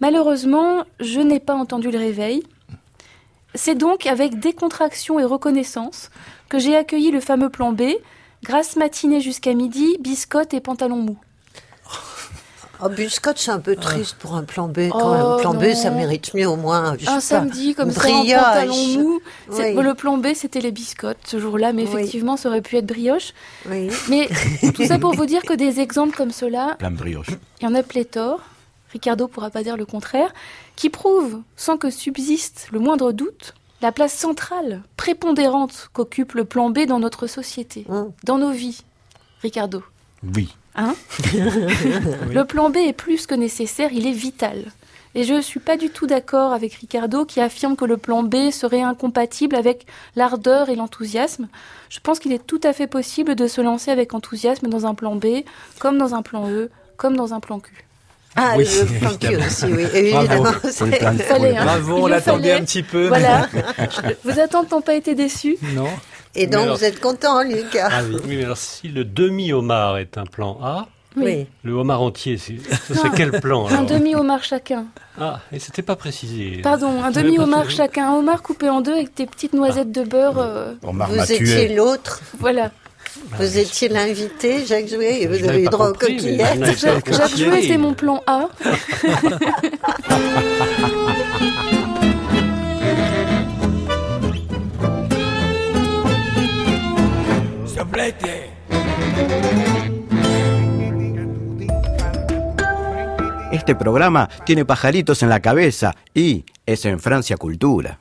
Malheureusement, 0.00 0.84
je 0.98 1.20
n'ai 1.20 1.38
pas 1.38 1.54
entendu 1.54 1.90
le 1.92 1.98
réveil. 1.98 2.42
C'est 3.54 3.76
donc 3.76 4.06
avec 4.06 4.40
décontraction 4.40 5.20
et 5.20 5.24
reconnaissance 5.24 6.10
que 6.48 6.58
j'ai 6.58 6.76
accueilli 6.76 7.12
le 7.12 7.20
fameux 7.20 7.50
plan 7.50 7.72
B, 7.72 7.82
grasse 8.42 8.74
matinée 8.76 9.20
jusqu'à 9.20 9.54
midi, 9.54 9.96
biscotte 10.00 10.54
et 10.54 10.60
pantalon 10.60 10.96
mou. 10.96 11.16
Oh, 12.80 12.88
biscotte, 12.88 13.38
c'est 13.38 13.50
un 13.50 13.58
peu 13.58 13.74
triste 13.76 14.14
pour 14.18 14.34
un 14.36 14.44
plan 14.44 14.68
B 14.68 14.88
quand 14.90 14.98
Oh, 15.00 15.32
même. 15.34 15.40
Plan 15.40 15.54
B, 15.54 15.74
ça 15.74 15.90
mérite 15.90 16.32
mieux 16.34 16.46
au 16.48 16.56
moins. 16.56 16.96
je 16.98 17.08
Un 17.08 17.14
pas, 17.14 17.20
samedi 17.20 17.74
comme 17.74 17.90
ça, 17.90 18.08
en 18.08 18.20
brioche. 18.20 18.40
pantalon 18.40 18.86
mou. 18.98 19.20
Oui. 19.50 19.74
Le 19.74 19.94
plan 19.94 20.16
B, 20.18 20.28
c'était 20.34 20.60
les 20.60 20.70
biscottes 20.70 21.18
ce 21.26 21.38
jour-là, 21.40 21.72
mais 21.72 21.82
Oui. 21.84 21.88
effectivement, 21.92 22.36
ça 22.36 22.48
aurait 22.48 22.62
pu 22.62 22.76
être 22.76 22.86
brioche. 22.86 23.32
Oui. 23.68 23.88
Mais 24.08 24.28
tout 24.74 24.84
ça 24.86 24.98
pour 24.98 25.12
vous 25.14 25.26
dire 25.26 25.42
que 25.42 25.54
des 25.54 25.80
exemples 25.80 26.16
comme 26.16 26.30
cela, 26.30 26.76
Plein 26.78 26.90
brioche. 26.92 27.30
Il 27.60 27.64
y 27.64 27.66
en 27.66 27.74
a 27.74 27.82
pléthore, 27.82 28.40
Ricardo 28.92 29.26
pourra 29.28 29.50
pas 29.50 29.62
dire 29.64 29.76
le 29.76 29.84
contraire, 29.84 30.32
qui 30.76 30.88
prouvent, 30.88 31.40
sans 31.56 31.76
que 31.78 31.90
subsiste 31.90 32.68
le 32.70 32.78
moindre 32.78 33.10
doute, 33.12 33.54
la 33.82 33.90
place 33.92 34.12
centrale, 34.14 34.82
prépondérante 34.96 35.88
qu'occupe 35.92 36.32
le 36.34 36.44
plan 36.44 36.70
B 36.70 36.86
dans 36.86 36.98
notre 37.00 37.26
société, 37.26 37.84
Mm. 37.88 38.04
dans 38.24 38.38
nos 38.38 38.50
vies. 38.52 38.82
Ricardo, 39.42 39.82
Oui. 40.34 40.54
Hein 40.78 40.94
Le 42.32 42.44
plan 42.44 42.70
B 42.70 42.76
est 42.78 42.92
plus 42.92 43.26
que 43.26 43.34
nécessaire, 43.34 43.90
il 43.92 44.06
est 44.06 44.12
vital. 44.12 44.64
Et 45.14 45.24
je 45.24 45.34
ne 45.34 45.40
suis 45.40 45.58
pas 45.60 45.76
du 45.76 45.88
tout 45.90 46.06
d'accord 46.06 46.52
avec 46.52 46.74
Ricardo 46.74 47.24
qui 47.24 47.40
affirme 47.40 47.76
que 47.76 47.84
le 47.86 47.96
plan 47.96 48.22
B 48.22 48.50
serait 48.52 48.82
incompatible 48.82 49.56
avec 49.56 49.86
l'ardeur 50.16 50.68
et 50.68 50.76
l'enthousiasme. 50.76 51.48
Je 51.88 51.98
pense 52.00 52.18
qu'il 52.18 52.32
est 52.32 52.46
tout 52.46 52.60
à 52.62 52.72
fait 52.72 52.86
possible 52.86 53.34
de 53.34 53.48
se 53.48 53.60
lancer 53.60 53.90
avec 53.90 54.12
enthousiasme 54.14 54.68
dans 54.68 54.86
un 54.86 54.94
plan 54.94 55.16
B, 55.16 55.26
comme 55.78 55.98
dans 55.98 56.14
un 56.14 56.22
plan 56.22 56.48
E, 56.50 56.70
comme 56.96 57.16
dans 57.16 57.32
un 57.34 57.40
plan 57.40 57.58
Q. 57.58 57.72
Ah, 58.36 58.52
Oui, 58.56 58.64
le 58.64 58.98
plan 59.00 59.10
évidemment. 59.10 59.46
aussi, 59.46 59.64
oui. 59.64 59.86
Évidemment. 59.94 60.42
Plan- 60.52 61.12
Il 61.14 61.22
fallait, 61.22 61.56
hein. 61.56 61.64
Bravo, 61.64 61.96
on 62.02 62.06
l'attendait 62.06 62.52
un 62.52 62.60
petit 62.60 62.82
peu. 62.84 63.08
Voilà. 63.08 63.48
Vos 64.24 64.38
attentes 64.38 64.70
n'ont 64.70 64.82
pas 64.82 64.94
été 64.94 65.14
déçues. 65.16 65.56
Non. 65.74 65.88
Et 66.34 66.46
donc, 66.46 66.62
alors- 66.62 66.76
vous 66.76 66.84
êtes 66.84 67.00
content, 67.00 67.42
Lucas 67.42 67.88
Ah 67.90 68.00
oui. 68.08 68.16
oui, 68.26 68.36
mais 68.36 68.44
alors 68.44 68.56
si 68.56 68.88
le 68.88 69.04
demi-homard 69.04 69.98
est 69.98 70.18
un 70.18 70.24
plan 70.26 70.58
A, 70.62 70.86
Oui. 71.16 71.46
le 71.64 71.72
homard 71.72 72.02
entier, 72.02 72.38
c'est 72.38 72.56
quel 73.16 73.32
plan 73.40 73.66
Un 73.68 73.82
demi-homard 73.82 74.44
chacun. 74.44 74.84
Ah, 75.20 75.40
et 75.52 75.58
c'était 75.58 75.82
pas 75.82 75.96
précisé. 75.96 76.60
Pardon, 76.62 77.02
un 77.02 77.10
demi-homard 77.10 77.70
chacun. 77.70 78.10
Un 78.12 78.18
homard 78.18 78.42
coupé 78.42 78.68
en 78.68 78.80
deux 78.80 78.92
avec 78.92 79.14
des 79.16 79.26
petites 79.26 79.52
noisettes 79.54 79.90
de 79.90 80.04
beurre. 80.04 80.38
euh, 80.38 80.74
Omar 80.86 81.08
Vous 81.10 81.32
étiez 81.32 81.74
l'autre, 81.74 82.20
voilà. 82.38 82.70
vous 83.38 83.58
étiez 83.58 83.88
l'invité, 83.88 84.64
Jacques 84.64 84.86
Jouet, 84.88 85.22
et 85.22 85.26
vous 85.26 85.42
avez 85.48 85.62
eu 85.62 85.66
droit 85.66 85.88
aux 85.88 85.94
coquillettes. 85.94 86.78
Jacques 86.78 87.36
Jouet, 87.36 87.62
c'est 87.66 87.78
mon 87.78 87.94
plan 87.94 88.22
A. 88.28 88.48
Este 103.50 103.74
programa 103.74 104.28
tiene 104.44 104.64
pajaritos 104.64 105.22
en 105.24 105.28
la 105.28 105.40
cabeza 105.40 105.94
y 106.14 106.44
es 106.64 106.86
en 106.86 107.00
Francia 107.00 107.36
Cultura. 107.36 107.98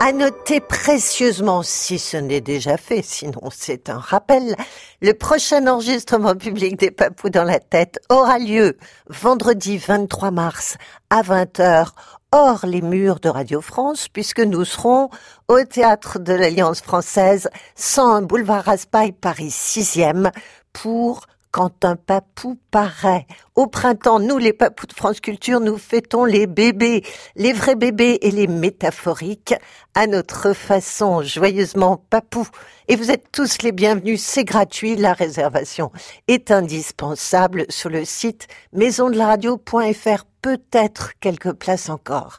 À 0.00 0.12
noter 0.12 0.60
précieusement, 0.60 1.62
si 1.62 1.98
ce 1.98 2.16
n'est 2.16 2.40
déjà 2.40 2.78
fait, 2.78 3.02
sinon 3.02 3.50
c'est 3.50 3.90
un 3.90 3.98
rappel, 3.98 4.56
le 5.02 5.12
prochain 5.12 5.66
enregistrement 5.66 6.34
public 6.34 6.78
des 6.78 6.90
Papous 6.90 7.28
dans 7.28 7.44
la 7.44 7.58
tête 7.58 8.00
aura 8.08 8.38
lieu 8.38 8.78
vendredi 9.10 9.76
23 9.76 10.30
mars 10.30 10.78
à 11.10 11.20
20h 11.20 11.88
hors 12.32 12.66
les 12.66 12.82
murs 12.82 13.20
de 13.20 13.28
Radio 13.28 13.60
France, 13.60 14.08
puisque 14.08 14.40
nous 14.40 14.64
serons 14.64 15.08
au 15.48 15.62
théâtre 15.64 16.18
de 16.18 16.32
l'Alliance 16.34 16.82
française, 16.82 17.48
101 17.74 18.22
boulevard 18.22 18.64
Raspail, 18.64 19.12
Paris 19.12 19.48
6e, 19.48 20.30
pour 20.72 21.26
quand 21.50 21.84
un 21.84 21.96
papou 21.96 22.58
paraît. 22.70 23.26
Au 23.54 23.66
printemps, 23.66 24.20
nous, 24.20 24.36
les 24.36 24.52
papous 24.52 24.86
de 24.86 24.92
France 24.92 25.20
Culture, 25.20 25.60
nous 25.60 25.78
fêtons 25.78 26.26
les 26.26 26.46
bébés, 26.46 27.02
les 27.36 27.54
vrais 27.54 27.74
bébés 27.74 28.18
et 28.20 28.30
les 28.30 28.46
métaphoriques, 28.46 29.54
à 29.94 30.06
notre 30.06 30.52
façon, 30.52 31.22
joyeusement 31.22 31.96
papou. 32.10 32.46
Et 32.90 32.96
vous 32.96 33.10
êtes 33.10 33.26
tous 33.32 33.60
les 33.60 33.72
bienvenus, 33.72 34.22
c'est 34.22 34.44
gratuit, 34.44 34.96
la 34.96 35.12
réservation 35.12 35.92
est 36.26 36.50
indispensable 36.50 37.66
sur 37.68 37.90
le 37.90 38.06
site 38.06 38.46
maisondelaradio.fr, 38.72 40.24
peut-être 40.40 41.12
quelques 41.20 41.52
places 41.52 41.90
encore. 41.90 42.38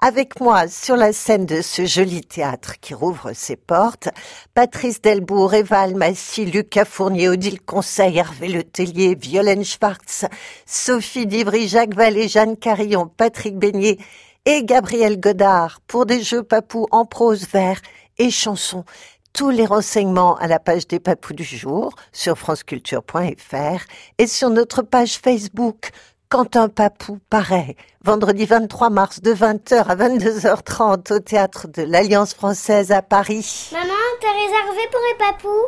Avec 0.00 0.40
moi, 0.40 0.68
sur 0.68 0.96
la 0.96 1.12
scène 1.12 1.44
de 1.44 1.60
ce 1.60 1.84
joli 1.84 2.22
théâtre 2.22 2.80
qui 2.80 2.94
rouvre 2.94 3.34
ses 3.34 3.56
portes, 3.56 4.08
Patrice 4.54 5.02
Delbourg, 5.02 5.52
Eva 5.52 5.80
Almassi, 5.80 6.46
Lucas 6.46 6.86
Fournier, 6.86 7.28
Odile 7.28 7.60
Conseil, 7.60 8.16
Hervé 8.16 8.48
Letellier, 8.48 9.16
Violaine 9.16 9.66
Schwartz, 9.66 10.24
Sophie 10.64 11.26
Divry, 11.26 11.68
Jacques 11.68 11.94
Vallée, 11.94 12.26
Jeanne 12.26 12.56
Carillon, 12.56 13.06
Patrick 13.06 13.58
Beignet 13.58 13.98
et 14.46 14.64
Gabriel 14.64 15.20
Godard 15.20 15.80
pour 15.86 16.06
des 16.06 16.22
jeux 16.22 16.42
papous 16.42 16.86
en 16.90 17.04
prose, 17.04 17.46
vers 17.52 17.82
et 18.16 18.30
chansons. 18.30 18.84
Tous 19.32 19.50
les 19.50 19.64
renseignements 19.64 20.36
à 20.36 20.46
la 20.46 20.58
page 20.58 20.86
des 20.86 21.00
papous 21.00 21.32
du 21.32 21.44
jour 21.44 21.94
sur 22.12 22.36
franceculture.fr 22.36 23.84
et 24.18 24.26
sur 24.26 24.50
notre 24.50 24.82
page 24.82 25.18
Facebook 25.18 25.90
quand 26.28 26.56
un 26.56 26.68
papou 26.68 27.18
paraît, 27.28 27.74
vendredi 28.04 28.44
23 28.46 28.90
mars 28.90 29.20
de 29.20 29.34
20h 29.34 29.84
à 29.84 29.96
22h30 29.96 31.12
au 31.12 31.18
théâtre 31.18 31.66
de 31.66 31.82
l'Alliance 31.82 32.34
française 32.34 32.92
à 32.92 33.02
Paris. 33.02 33.70
Maman, 33.72 33.92
t'as 34.20 34.32
réservé 34.32 34.80
pour 34.92 35.00
les 35.08 35.16
papous? 35.18 35.66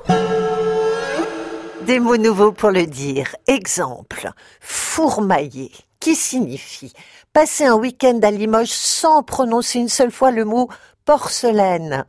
Des 1.85 1.99
mots 1.99 2.17
nouveaux 2.17 2.53
pour 2.53 2.71
le 2.71 2.87
dire. 2.87 3.35
Exemple, 3.49 4.31
fourmailler, 4.61 5.73
qui 5.99 6.15
signifie? 6.15 6.93
Passer 7.33 7.65
un 7.65 7.75
week-end 7.75 8.21
à 8.23 8.31
Limoges 8.31 8.69
sans 8.69 9.25
prononcer 9.25 9.81
une 9.81 9.89
seule 9.89 10.13
fois 10.13 10.31
le 10.31 10.45
mot 10.45 10.69
porcelaine, 11.05 12.05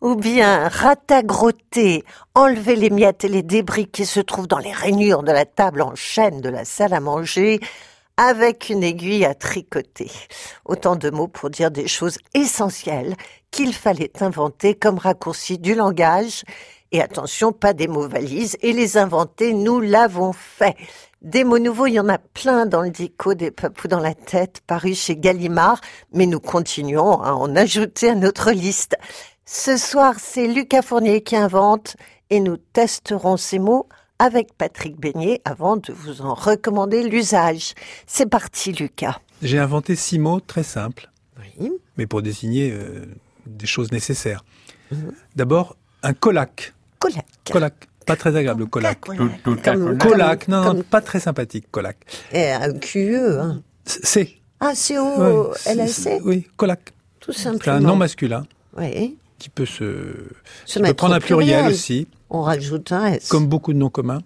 ou 0.00 0.14
bien 0.14 0.68
ratagrotter, 0.68 2.04
enlever 2.34 2.76
les 2.76 2.90
miettes 2.90 3.24
et 3.24 3.28
les 3.28 3.42
débris 3.42 3.86
qui 3.86 4.06
se 4.06 4.20
trouvent 4.20 4.48
dans 4.48 4.58
les 4.58 4.72
rainures 4.72 5.22
de 5.22 5.32
la 5.32 5.44
table 5.44 5.82
en 5.82 5.94
chêne 5.94 6.40
de 6.40 6.48
la 6.48 6.64
salle 6.64 6.94
à 6.94 7.00
manger, 7.00 7.60
avec 8.18 8.68
une 8.68 8.82
aiguille 8.82 9.24
à 9.24 9.34
tricoter. 9.34 10.10
Autant 10.64 10.96
de 10.96 11.08
mots 11.08 11.28
pour 11.28 11.50
dire 11.50 11.70
des 11.70 11.86
choses 11.86 12.18
essentielles 12.34 13.14
qu'il 13.50 13.72
fallait 13.72 14.12
inventer 14.20 14.74
comme 14.74 14.98
raccourci 14.98 15.58
du 15.58 15.74
langage. 15.74 16.42
Et 16.90 17.00
attention, 17.00 17.52
pas 17.52 17.74
des 17.74 17.86
mots 17.86 18.08
valises. 18.08 18.56
Et 18.60 18.72
les 18.72 18.96
inventer, 18.96 19.52
nous 19.52 19.80
l'avons 19.80 20.32
fait. 20.32 20.76
Des 21.22 21.42
mots 21.42 21.58
nouveaux, 21.58 21.86
il 21.86 21.94
y 21.94 22.00
en 22.00 22.08
a 22.08 22.18
plein 22.18 22.66
dans 22.66 22.80
le 22.82 22.90
dico 22.90 23.34
des 23.34 23.50
papous 23.50 23.88
dans 23.88 23.98
la 23.98 24.14
tête, 24.14 24.60
paru 24.66 24.94
chez 24.94 25.16
Gallimard, 25.16 25.80
mais 26.12 26.26
nous 26.26 26.38
continuons 26.38 27.20
à 27.20 27.32
en 27.32 27.56
ajouter 27.56 28.10
à 28.10 28.14
notre 28.14 28.52
liste. 28.52 28.96
Ce 29.44 29.76
soir, 29.76 30.14
c'est 30.18 30.46
Lucas 30.46 30.82
Fournier 30.82 31.22
qui 31.22 31.34
invente 31.34 31.96
et 32.30 32.38
nous 32.38 32.56
testerons 32.56 33.36
ces 33.36 33.58
mots 33.58 33.88
avec 34.20 34.52
Patrick 34.56 34.98
Beignet 35.00 35.40
avant 35.44 35.76
de 35.76 35.92
vous 35.92 36.22
en 36.22 36.34
recommander 36.34 37.02
l'usage. 37.02 37.74
C'est 38.06 38.26
parti, 38.26 38.72
Lucas. 38.72 39.18
J'ai 39.42 39.58
inventé 39.58 39.96
six 39.96 40.18
mots 40.20 40.40
très 40.40 40.62
simples, 40.64 41.10
Oui. 41.38 41.72
mais 41.96 42.06
pour 42.06 42.22
désigner 42.22 42.70
euh, 42.72 43.06
des 43.46 43.66
choses 43.66 43.90
nécessaires. 43.90 44.44
D'abord, 45.34 45.76
un 46.04 46.12
colac. 46.14 46.74
Colac. 47.00 47.26
Colac. 47.50 47.87
Pas 48.08 48.16
très 48.16 48.34
agréable, 48.34 48.60
le 48.60 48.66
colac. 48.66 48.98
Colac, 50.00 50.48
non, 50.48 50.64
comme- 50.64 50.82
pas 50.82 51.00
très 51.00 51.20
sympathique, 51.20 51.66
colac. 51.70 51.96
Et 52.32 52.50
un 52.50 52.72
QE, 52.72 53.38
hein. 53.38 53.62
C'est. 53.84 54.30
Ah, 54.60 54.72
c'est 54.74 54.98
ouais, 54.98 55.30
au 55.30 55.52
c'est- 55.54 55.74
LAC, 55.74 56.20
Oui, 56.24 56.46
colac. 56.56 56.92
tout 57.20 57.32
C'est 57.32 57.42
simplement. 57.44 57.76
un 57.76 57.80
nom 57.80 57.96
masculin 57.96 58.44
Oui. 58.76 59.16
qui 59.38 59.50
peut 59.50 59.66
se, 59.66 60.14
Se 60.64 60.72
qui 60.72 60.78
peut 60.78 60.82
mettre 60.82 60.96
prendre 60.96 61.14
un 61.14 61.20
pluriel, 61.20 61.58
pluriel. 61.58 61.72
aussi, 61.72 62.08
On 62.30 62.42
rajoute 62.42 62.90
un 62.92 63.06
S. 63.12 63.28
comme 63.28 63.46
beaucoup 63.46 63.72
de 63.72 63.78
noms 63.78 63.90
communs. 63.90 64.22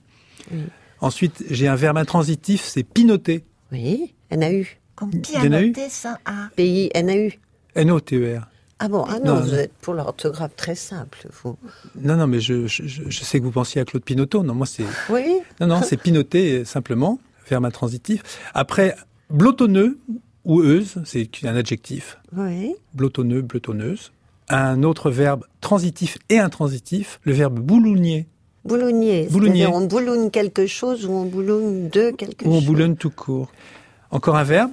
Ensuite, 1.00 1.44
j'ai 1.50 1.68
un 1.68 1.76
verbe 1.76 1.98
intransitif, 1.98 2.62
c'est 2.64 2.82
pinoter. 2.84 3.44
Oui, 3.72 4.14
NAU. 4.30 4.64
Comme 4.94 5.10
pianoter 5.20 5.88
sans 5.90 6.14
A. 6.24 6.48
Pays 6.54 6.90
NAU. 6.94 7.30
N-O-T-E-R. 7.74 8.46
Ah 8.84 8.88
bon, 8.88 9.04
ah 9.08 9.20
non, 9.20 9.36
Non, 9.36 9.40
vous 9.42 9.54
êtes 9.54 9.72
pour 9.80 9.94
l'orthographe 9.94 10.56
très 10.56 10.74
simple, 10.74 11.28
vous. 11.44 11.56
Non, 11.94 12.16
non, 12.16 12.26
mais 12.26 12.40
je, 12.40 12.66
je, 12.66 13.22
sais 13.22 13.38
que 13.38 13.44
vous 13.44 13.52
pensiez 13.52 13.80
à 13.80 13.84
Claude 13.84 14.02
Pinoteau. 14.02 14.42
Non, 14.42 14.56
moi, 14.56 14.66
c'est. 14.66 14.82
Oui 15.08 15.38
Non, 15.60 15.68
non, 15.68 15.82
c'est 15.84 15.96
pinoter 15.96 16.64
simplement, 16.64 17.20
verbe 17.48 17.64
intransitif. 17.64 18.24
Après, 18.54 18.96
blotonneux 19.30 20.00
ou 20.44 20.64
euse, 20.64 20.96
c'est 21.04 21.28
un 21.44 21.54
adjectif. 21.54 22.18
Oui. 22.36 22.74
Blotonneux, 22.92 23.42
blotonneuse. 23.42 24.10
Un 24.48 24.82
autre 24.82 25.12
verbe 25.12 25.44
transitif 25.60 26.18
et 26.28 26.40
intransitif, 26.40 27.20
le 27.22 27.34
verbe 27.34 27.60
boulougner. 27.60 28.26
Boulonnier. 28.64 29.28
C'est-à-dire 29.30 29.72
on 29.72 29.86
boulogne 29.86 30.28
quelque 30.30 30.66
chose 30.66 31.06
ou 31.06 31.12
on 31.12 31.24
boulogne 31.24 31.88
de 31.88 32.10
quelque 32.10 32.44
ou 32.44 32.50
on 32.50 32.54
chose. 32.58 32.66
boulonne 32.66 32.96
tout 32.96 33.10
court. 33.10 33.52
Encore 34.10 34.36
un 34.36 34.44
verbe 34.44 34.72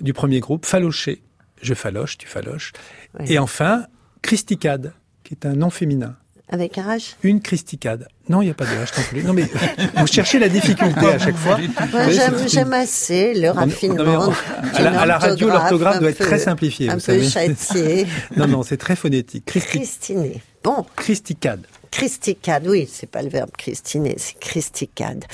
du 0.00 0.12
premier 0.12 0.40
groupe, 0.40 0.66
falocher. 0.66 1.22
Je 1.62 1.74
faloche, 1.74 2.18
tu 2.18 2.26
faloches. 2.26 2.72
Et 3.26 3.38
enfin, 3.38 3.86
christicade, 4.22 4.92
qui 5.24 5.34
est 5.34 5.46
un 5.46 5.54
nom 5.54 5.70
féminin. 5.70 6.16
Avec 6.50 6.78
un 6.78 6.96
H? 6.96 7.14
Une 7.22 7.42
christicade. 7.42 8.08
Non, 8.30 8.40
il 8.40 8.46
n'y 8.46 8.50
a 8.50 8.54
pas 8.54 8.64
de 8.64 8.70
H 8.70 8.96
non 8.98 9.04
plus. 9.10 9.22
Non, 9.22 9.32
mais 9.34 9.46
vous 9.96 10.06
cherchez 10.06 10.38
la 10.38 10.48
difficulté 10.48 11.06
à 11.06 11.18
chaque 11.18 11.36
fois. 11.36 11.58
J'aime, 12.46 12.72
assez 12.72 13.34
le 13.34 13.50
raffinement. 13.50 14.02
non, 14.02 14.30
on- 14.30 14.76
à 14.76 14.80
la- 14.80 14.90
d'une 14.90 14.98
à 14.98 15.04
la 15.06 15.18
radio, 15.18 15.48
orthographe 15.48 15.60
l'orthographe 15.70 16.00
doit 16.00 16.08
être 16.10 16.18
peu- 16.18 16.24
très 16.24 16.38
simplifiée, 16.38 16.88
Un 16.88 16.94
vous 16.96 17.00
peu 17.04 17.22
savez. 17.22 17.28
châtié. 17.28 18.06
Non, 18.36 18.46
non, 18.46 18.62
c'est 18.62 18.78
très 18.78 18.96
phonétique. 18.96 19.44
Christi- 19.44 19.76
Christiné. 19.78 20.40
Bon, 20.64 20.86
Christicade. 20.96 21.66
Christicade, 21.90 22.66
oui, 22.66 22.88
c'est 22.90 23.10
pas 23.10 23.20
le 23.20 23.28
verbe 23.28 23.50
christiner, 23.56 24.14
c'est 24.16 24.38
Christicade. 24.38 25.24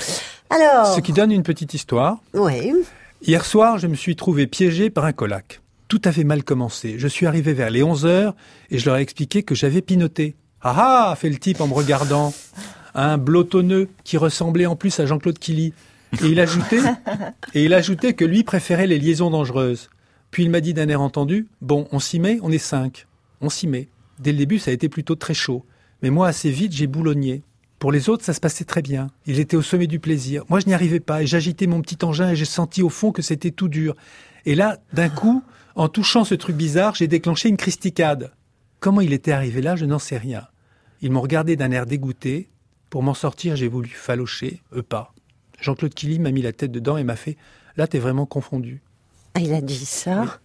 Alors, 0.50 0.94
Ce 0.96 1.00
qui 1.00 1.12
donne 1.12 1.30
une 1.30 1.42
petite 1.44 1.74
histoire. 1.74 2.18
oui, 2.32 2.72
Hier 3.26 3.44
soir, 3.44 3.78
je 3.78 3.86
me 3.86 3.94
suis 3.94 4.16
trouvé 4.16 4.46
piégé 4.48 4.90
par 4.90 5.04
un 5.04 5.12
colac. 5.12 5.60
Tout 5.94 6.08
avait 6.08 6.24
mal 6.24 6.42
commencé. 6.42 6.96
Je 6.98 7.06
suis 7.06 7.24
arrivé 7.24 7.52
vers 7.52 7.70
les 7.70 7.84
11 7.84 8.04
heures 8.04 8.34
et 8.68 8.80
je 8.80 8.86
leur 8.86 8.96
ai 8.96 9.00
expliqué 9.00 9.44
que 9.44 9.54
j'avais 9.54 9.80
pinoté. 9.80 10.34
Ah 10.60 11.10
ah 11.10 11.14
fait 11.14 11.30
le 11.30 11.38
type 11.38 11.60
en 11.60 11.68
me 11.68 11.72
regardant. 11.72 12.34
Un 12.96 13.16
blotonneux 13.16 13.88
qui 14.02 14.16
ressemblait 14.16 14.66
en 14.66 14.74
plus 14.74 14.98
à 14.98 15.06
Jean-Claude 15.06 15.38
Killy. 15.38 15.72
Et 16.20 16.26
il 16.26 16.40
ajoutait, 16.40 16.80
et 17.54 17.64
il 17.64 17.72
ajoutait 17.72 18.14
que 18.14 18.24
lui 18.24 18.42
préférait 18.42 18.88
les 18.88 18.98
liaisons 18.98 19.30
dangereuses. 19.30 19.88
Puis 20.32 20.42
il 20.42 20.50
m'a 20.50 20.60
dit 20.60 20.74
d'un 20.74 20.88
air 20.88 21.00
entendu, 21.00 21.46
bon, 21.60 21.86
on 21.92 22.00
s'y 22.00 22.18
met, 22.18 22.40
on 22.42 22.50
est 22.50 22.58
cinq. 22.58 23.06
On 23.40 23.48
s'y 23.48 23.68
met. 23.68 23.86
Dès 24.18 24.32
le 24.32 24.38
début, 24.38 24.58
ça 24.58 24.72
a 24.72 24.74
été 24.74 24.88
plutôt 24.88 25.14
très 25.14 25.32
chaud. 25.32 25.64
Mais 26.02 26.10
moi, 26.10 26.26
assez 26.26 26.50
vite, 26.50 26.72
j'ai 26.72 26.88
boulogné. 26.88 27.44
Pour 27.84 27.92
les 27.92 28.08
autres, 28.08 28.24
ça 28.24 28.32
se 28.32 28.40
passait 28.40 28.64
très 28.64 28.80
bien. 28.80 29.08
Il 29.26 29.38
était 29.38 29.58
au 29.58 29.60
sommet 29.60 29.86
du 29.86 30.00
plaisir. 30.00 30.44
Moi, 30.48 30.58
je 30.58 30.64
n'y 30.64 30.72
arrivais 30.72 31.00
pas 31.00 31.22
et 31.22 31.26
j'agitais 31.26 31.66
mon 31.66 31.82
petit 31.82 32.02
engin 32.02 32.30
et 32.30 32.34
j'ai 32.34 32.46
senti 32.46 32.82
au 32.82 32.88
fond 32.88 33.12
que 33.12 33.20
c'était 33.20 33.50
tout 33.50 33.68
dur. 33.68 33.94
Et 34.46 34.54
là, 34.54 34.78
d'un 34.94 35.10
coup, 35.10 35.42
en 35.74 35.90
touchant 35.90 36.24
ce 36.24 36.34
truc 36.34 36.56
bizarre, 36.56 36.94
j'ai 36.94 37.08
déclenché 37.08 37.50
une 37.50 37.58
christicade. 37.58 38.32
Comment 38.80 39.02
il 39.02 39.12
était 39.12 39.32
arrivé 39.32 39.60
là, 39.60 39.76
je 39.76 39.84
n'en 39.84 39.98
sais 39.98 40.16
rien. 40.16 40.46
Ils 41.02 41.12
m'ont 41.12 41.20
regardé 41.20 41.56
d'un 41.56 41.72
air 41.72 41.84
dégoûté. 41.84 42.48
Pour 42.88 43.02
m'en 43.02 43.12
sortir, 43.12 43.54
j'ai 43.54 43.68
voulu 43.68 43.90
falocher, 43.90 44.62
eux 44.72 44.82
pas. 44.82 45.12
Jean-Claude 45.60 45.92
Killy 45.92 46.18
m'a 46.20 46.30
mis 46.30 46.40
la 46.40 46.54
tête 46.54 46.72
dedans 46.72 46.96
et 46.96 47.04
m'a 47.04 47.16
fait 47.16 47.36
Là, 47.76 47.86
t'es 47.86 47.98
vraiment 47.98 48.24
confondu. 48.24 48.80
Ah, 49.34 49.40
il 49.40 49.52
a 49.52 49.60
dit 49.60 49.84
ça 49.84 50.38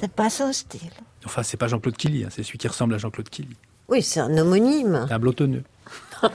C'est 0.00 0.10
pas 0.10 0.30
son 0.30 0.50
style. 0.50 0.80
Enfin, 1.26 1.42
c'est 1.42 1.58
pas 1.58 1.68
Jean-Claude 1.68 1.98
Killy, 1.98 2.24
hein, 2.24 2.28
c'est 2.30 2.42
celui 2.42 2.56
qui 2.56 2.68
ressemble 2.68 2.94
à 2.94 2.98
Jean-Claude 2.98 3.28
Killy. 3.28 3.54
Oui, 3.90 4.02
c'est 4.02 4.20
un 4.20 4.34
homonyme. 4.38 5.06
Un 5.10 5.18
blotonneux. 5.18 5.62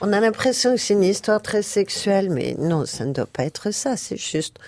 On 0.00 0.12
a 0.12 0.18
l'impression 0.20 0.72
que 0.74 0.80
c'est 0.80 0.94
une 0.94 1.04
histoire 1.04 1.40
très 1.40 1.62
sexuelle, 1.62 2.28
mais 2.30 2.56
non, 2.58 2.86
ça 2.86 3.04
ne 3.04 3.12
doit 3.12 3.26
pas 3.26 3.44
être 3.44 3.70
ça. 3.72 3.96
C'est 3.96 4.16
juste 4.16 4.58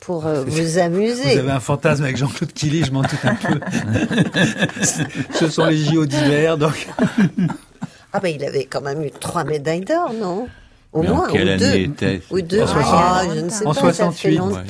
pour 0.00 0.26
euh, 0.26 0.42
vous 0.44 0.78
amuser. 0.78 1.34
Vous 1.34 1.38
avez 1.38 1.52
un 1.52 1.60
fantasme 1.60 2.02
avec 2.02 2.16
Jean-Claude 2.16 2.52
Killy, 2.52 2.84
je 2.84 2.90
m'en 2.90 3.02
doute 3.02 3.24
un 3.24 3.34
peu. 3.36 3.60
Ce 5.34 5.48
sont 5.48 5.66
les 5.66 5.76
JO 5.84 6.04
d'hiver, 6.06 6.58
donc. 6.58 6.88
Ah 8.12 8.18
ben, 8.18 8.28
il 8.34 8.44
avait 8.44 8.64
quand 8.64 8.80
même 8.80 9.04
eu 9.04 9.10
trois 9.12 9.44
médailles 9.44 9.82
d'or, 9.84 10.12
non? 10.14 10.48
Au 10.92 11.02
Mais 11.02 11.08
en 11.08 11.14
moins, 11.14 11.28
quelle 11.30 11.48
ou 11.48 11.52
année 11.52 11.86
deux. 11.86 12.20
Ou 12.30 12.40
deux. 12.42 12.62
En 12.62 12.66
Ah, 12.66 13.20
60. 13.22 13.34
je 13.36 13.40
ne 13.40 13.48
sais 13.50 13.66
En 13.66 13.74
pas, 13.74 13.92
ça 13.92 14.10
fait 14.10 14.34
68, 14.34 14.40
ouais. 14.40 14.62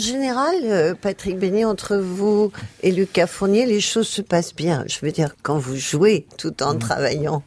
Général, 0.00 0.54
euh, 0.64 0.94
Patrick 0.94 1.38
Béni, 1.38 1.64
entre 1.64 1.96
vous 1.96 2.52
et 2.82 2.90
Lucas 2.90 3.26
Fournier, 3.26 3.66
les 3.66 3.80
choses 3.80 4.08
se 4.08 4.22
passent 4.22 4.54
bien. 4.54 4.84
Je 4.88 4.98
veux 5.02 5.12
dire, 5.12 5.34
quand 5.42 5.58
vous 5.58 5.76
jouez 5.76 6.26
tout 6.38 6.62
en 6.62 6.76
travaillant, 6.76 7.42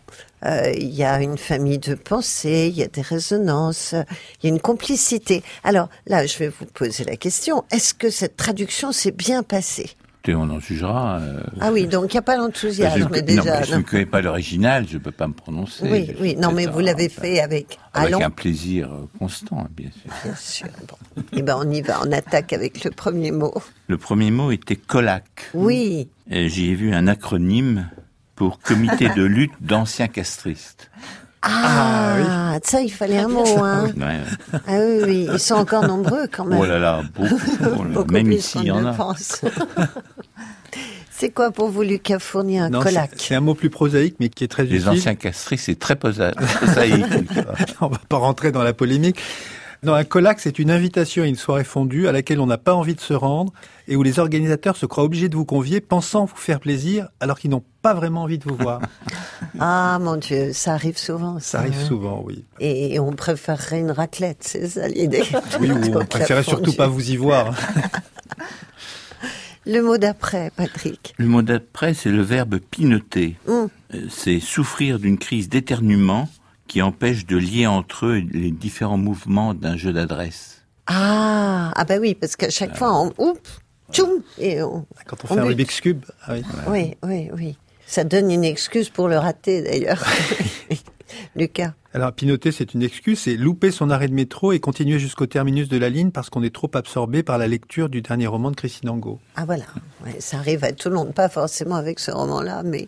euh, 0.45 0.72
il 0.75 0.93
y 0.93 1.03
a 1.03 1.22
une 1.22 1.38
famille 1.38 1.79
de 1.79 1.95
pensée, 1.95 2.67
il 2.72 2.77
y 2.77 2.83
a 2.83 2.88
des 2.88 3.01
résonances, 3.01 3.93
il 4.41 4.48
y 4.48 4.48
a 4.48 4.50
une 4.50 4.62
complicité. 4.62 5.43
Alors 5.63 5.89
là, 6.07 6.25
je 6.25 6.38
vais 6.38 6.50
vous 6.50 6.65
poser 6.65 7.03
la 7.03 7.15
question, 7.15 7.63
est-ce 7.72 7.93
que 7.93 8.10
cette 8.10 8.38
traduction 8.38 8.91
s'est 8.91 9.12
bien 9.12 9.43
passée? 9.43 9.91
Écoutez, 10.25 10.35
on 10.37 10.49
en 10.55 10.59
jugera. 10.61 11.17
euh, 11.19 11.41
Ah 11.59 11.73
oui, 11.73 11.85
donc 11.85 12.13
il 12.13 12.15
n'y 12.15 12.19
a 12.19 12.21
pas 12.21 12.35
je, 12.37 12.41
l'enthousiasme 12.43 12.99
non, 13.01 13.09
déjà. 13.25 13.59
mais 13.59 13.65
je 13.65 13.75
ne 13.75 13.81
connais 13.81 14.05
pas 14.05 14.21
l'original, 14.21 14.85
je 14.87 14.93
ne 14.93 14.99
peux 14.99 15.11
pas 15.11 15.27
me 15.27 15.33
prononcer. 15.33 15.83
Oui, 15.85 16.13
Je 16.15 16.21
oui, 16.21 16.35
non, 16.37 16.53
mais 16.53 16.65
vous 16.65 16.79
l'avez 16.79 17.09
fait 17.09 17.41
avec 17.41 17.77
Avec 17.93 18.07
Allons. 18.13 18.23
un 18.25 18.29
plaisir 18.29 18.89
euh, 18.93 19.05
constant, 19.19 19.67
bien 19.75 19.89
sûr. 19.91 20.11
Bien 20.23 20.35
sûr. 20.35 20.67
Bon. 20.87 21.23
Eh 21.33 21.41
ben, 21.41 21.57
on 21.59 21.69
y 21.69 21.81
va, 21.81 21.99
on 22.07 22.11
attaque 22.13 22.53
avec 22.53 22.85
le 22.85 22.91
premier 22.91 23.31
mot. 23.31 23.53
Le 23.89 23.97
premier 23.97 24.31
mot 24.31 24.49
était 24.51 24.77
COLAC. 24.77 25.25
Oui. 25.53 26.07
Et 26.31 26.47
J'y 26.47 26.69
ai 26.71 26.75
vu 26.75 26.93
un 26.93 27.07
acronyme 27.07 27.89
pour 28.35 28.59
Comité 28.59 29.09
de 29.09 29.23
lutte 29.23 29.51
d'anciens 29.59 30.07
castristes. 30.07 30.89
Ah, 31.45 32.57
ça, 32.63 32.79
il 32.79 32.89
fallait 32.89 33.17
un 33.17 33.27
mot, 33.27 33.43
hein. 33.61 33.87
Ouais, 33.97 34.01
ouais. 34.05 34.59
Ah 34.65 34.77
oui, 34.79 35.01
oui, 35.05 35.27
ils 35.33 35.39
sont 35.39 35.55
encore 35.55 35.85
nombreux 35.85 36.27
quand 36.31 36.45
même. 36.45 36.57
Oh 36.57 36.63
là 36.65 36.79
là, 36.79 37.01
beaucoup. 37.13 37.35
Oh 37.77 37.83
là, 37.83 37.89
Beaucoup 37.89 38.13
même 38.13 38.27
plus 38.27 38.35
ici, 38.35 38.53
qu'on 38.53 38.61
il 38.61 38.67
y 38.67 38.71
en 38.71 38.79
ne 38.81 38.87
a. 38.87 38.93
C'est 41.15 41.29
quoi 41.29 41.51
pour 41.51 41.70
vous, 41.70 41.84
Lucas 41.84 42.20
Fournier, 42.20 42.60
un 42.60 42.70
Non, 42.70 42.82
c'est- 42.82 42.89
colac 42.89 43.12
c'est 43.17 43.36
un 43.36 43.39
mot 43.41 43.53
plus 43.53 43.70
prosaïque, 43.70 44.15
mais 44.20 44.29
qui 44.29 44.43
est 44.43 44.48
très 44.48 44.63
Les 44.63 44.77
utile. 44.77 44.89
anciens 44.89 45.15
castristes, 45.15 45.65
c'est 45.65 45.77
très 45.79 45.96
prosaïque. 45.96 46.36
on 47.82 47.88
va 47.88 47.99
pas 48.10 48.17
rentrer 48.17 48.52
dans 48.52 48.63
la 48.63 48.73
polémique. 48.73 49.19
Non, 49.84 49.93
un 49.93 50.06
colac, 50.06 50.39
c'est 50.39 50.60
une 50.60 50.71
invitation 50.71 51.23
à 51.23 51.28
une 51.28 51.36
soirée 51.36 51.65
fondue 51.65 52.08
à 52.08 52.13
laquelle 52.13 52.39
on 52.39 52.45
n'a 52.45 52.58
pas 52.58 52.73
envie 52.73 52.95
de 52.95 53.02
se 53.02 53.13
rendre 53.13 53.52
et 53.89 53.97
où 53.97 54.02
les 54.04 54.17
organisateurs 54.17 54.78
se 54.78 54.86
croient 54.86 55.04
obligés 55.04 55.28
de 55.28 55.36
vous 55.36 55.43
convier 55.43 55.82
pensant 55.82 56.23
vous 56.23 56.38
faire 56.38 56.62
plaisir 56.62 57.10
alors 57.19 57.38
qu'ils 57.38 57.49
n'ont 57.52 57.63
pas 57.82 57.93
vraiment 57.93 58.21
envie 58.23 58.38
de 58.38 58.45
vous 58.45 58.56
voir. 58.56 58.82
Ah 59.60 59.99
mon 60.02 60.15
Dieu, 60.15 60.52
ça 60.52 60.73
arrive 60.73 60.97
souvent. 60.97 61.36
Ça, 61.39 61.45
Ça 61.45 61.60
arrive 61.60 61.76
hein. 61.80 61.88
souvent, 61.88 62.23
oui. 62.26 62.43
Et 62.60 62.99
on 62.99 63.12
préférerait 63.12 63.82
une 63.82 63.91
raclette, 63.91 64.39
c'est 64.41 64.67
ça 64.67 64.88
l'idée. 64.88 65.21
Oui, 65.60 65.69
ou 65.69 65.78
on 65.99 66.06
préférait 66.06 66.41
surtout 66.41 66.73
pas 66.73 66.88
vous 66.88 67.12
y 67.12 67.17
voir. 67.17 67.54
Le 69.65 69.82
mot 69.82 69.97
d'après, 69.97 70.52
Patrick. 70.56 71.13
Le 71.17 71.26
mot 71.26 71.41
d'après, 71.41 71.93
c'est 71.93 72.10
le 72.10 72.21
verbe 72.21 72.60
pinoter. 72.60 73.38
Hum. 73.47 73.69
Euh, 73.93 74.08
C'est 74.10 74.39
souffrir 74.39 74.99
d'une 74.99 75.17
crise 75.17 75.47
d'éternuement 75.49 76.28
qui 76.67 76.82
empêche 76.82 77.26
de 77.26 77.38
lier 77.38 77.67
entre 77.67 78.08
eux 78.08 78.23
les 78.32 78.52
différents 78.52 78.97
mouvements 78.97 79.54
d'un 79.54 79.78
jeu 79.78 79.93
d'adresse. 79.93 80.63
Ah, 80.88 81.71
ah 81.76 81.86
bah 81.86 81.95
oui, 81.99 82.13
parce 82.15 82.36
qu'à 82.36 82.49
chaque 82.49 82.76
fois, 82.76 82.93
on, 82.99 83.13
oups, 83.17 83.39
tchoum, 83.91 84.21
et 84.38 84.62
on, 84.63 84.86
Quand 85.06 85.17
on 85.23 85.32
On 85.32 85.36
fait 85.36 85.39
un. 85.41 85.45
Rubik's 85.45 85.80
Cube. 85.82 86.04
ah 86.26 86.34
oui. 86.34 86.43
oui, 86.67 86.95
oui, 87.04 87.30
oui. 87.34 87.58
Ça 87.86 88.04
donne 88.04 88.32
une 88.32 88.43
excuse 88.43 88.89
pour 88.89 89.08
le 89.08 89.17
rater, 89.17 89.62
d'ailleurs. 89.62 90.04
Lucas. 91.36 91.73
Alors, 91.95 92.12
pinoter, 92.12 92.51
c'est 92.51 92.73
une 92.73 92.82
excuse, 92.82 93.19
c'est 93.19 93.36
louper 93.38 93.69
son 93.69 93.91
arrêt 93.91 94.08
de 94.08 94.13
métro 94.15 94.51
et 94.51 94.60
continuer 94.60 94.97
jusqu'au 94.97 95.27
terminus 95.27 95.69
de 95.69 95.77
la 95.77 95.89
ligne 95.89 96.10
parce 96.10 96.32
qu'on 96.32 96.41
est 96.41 96.53
trop 96.53 96.69
absorbé 96.73 97.21
par 97.21 97.38
la 97.38 97.47
lecture 97.47 97.88
du 97.88 98.01
dernier 98.01 98.25
roman 98.25 98.49
de 98.49 98.56
Christine 98.56 98.89
Angot. 98.89 99.19
Ah 99.36 99.45
voilà, 99.45 99.65
Ouais, 100.03 100.15
ça 100.19 100.38
arrive 100.38 100.63
à 100.63 100.71
tout 100.71 100.89
le 100.89 100.95
monde, 100.95 101.13
pas 101.13 101.29
forcément 101.29 101.75
avec 101.75 101.99
ce 101.99 102.10
roman-là, 102.10 102.63
mais 102.63 102.88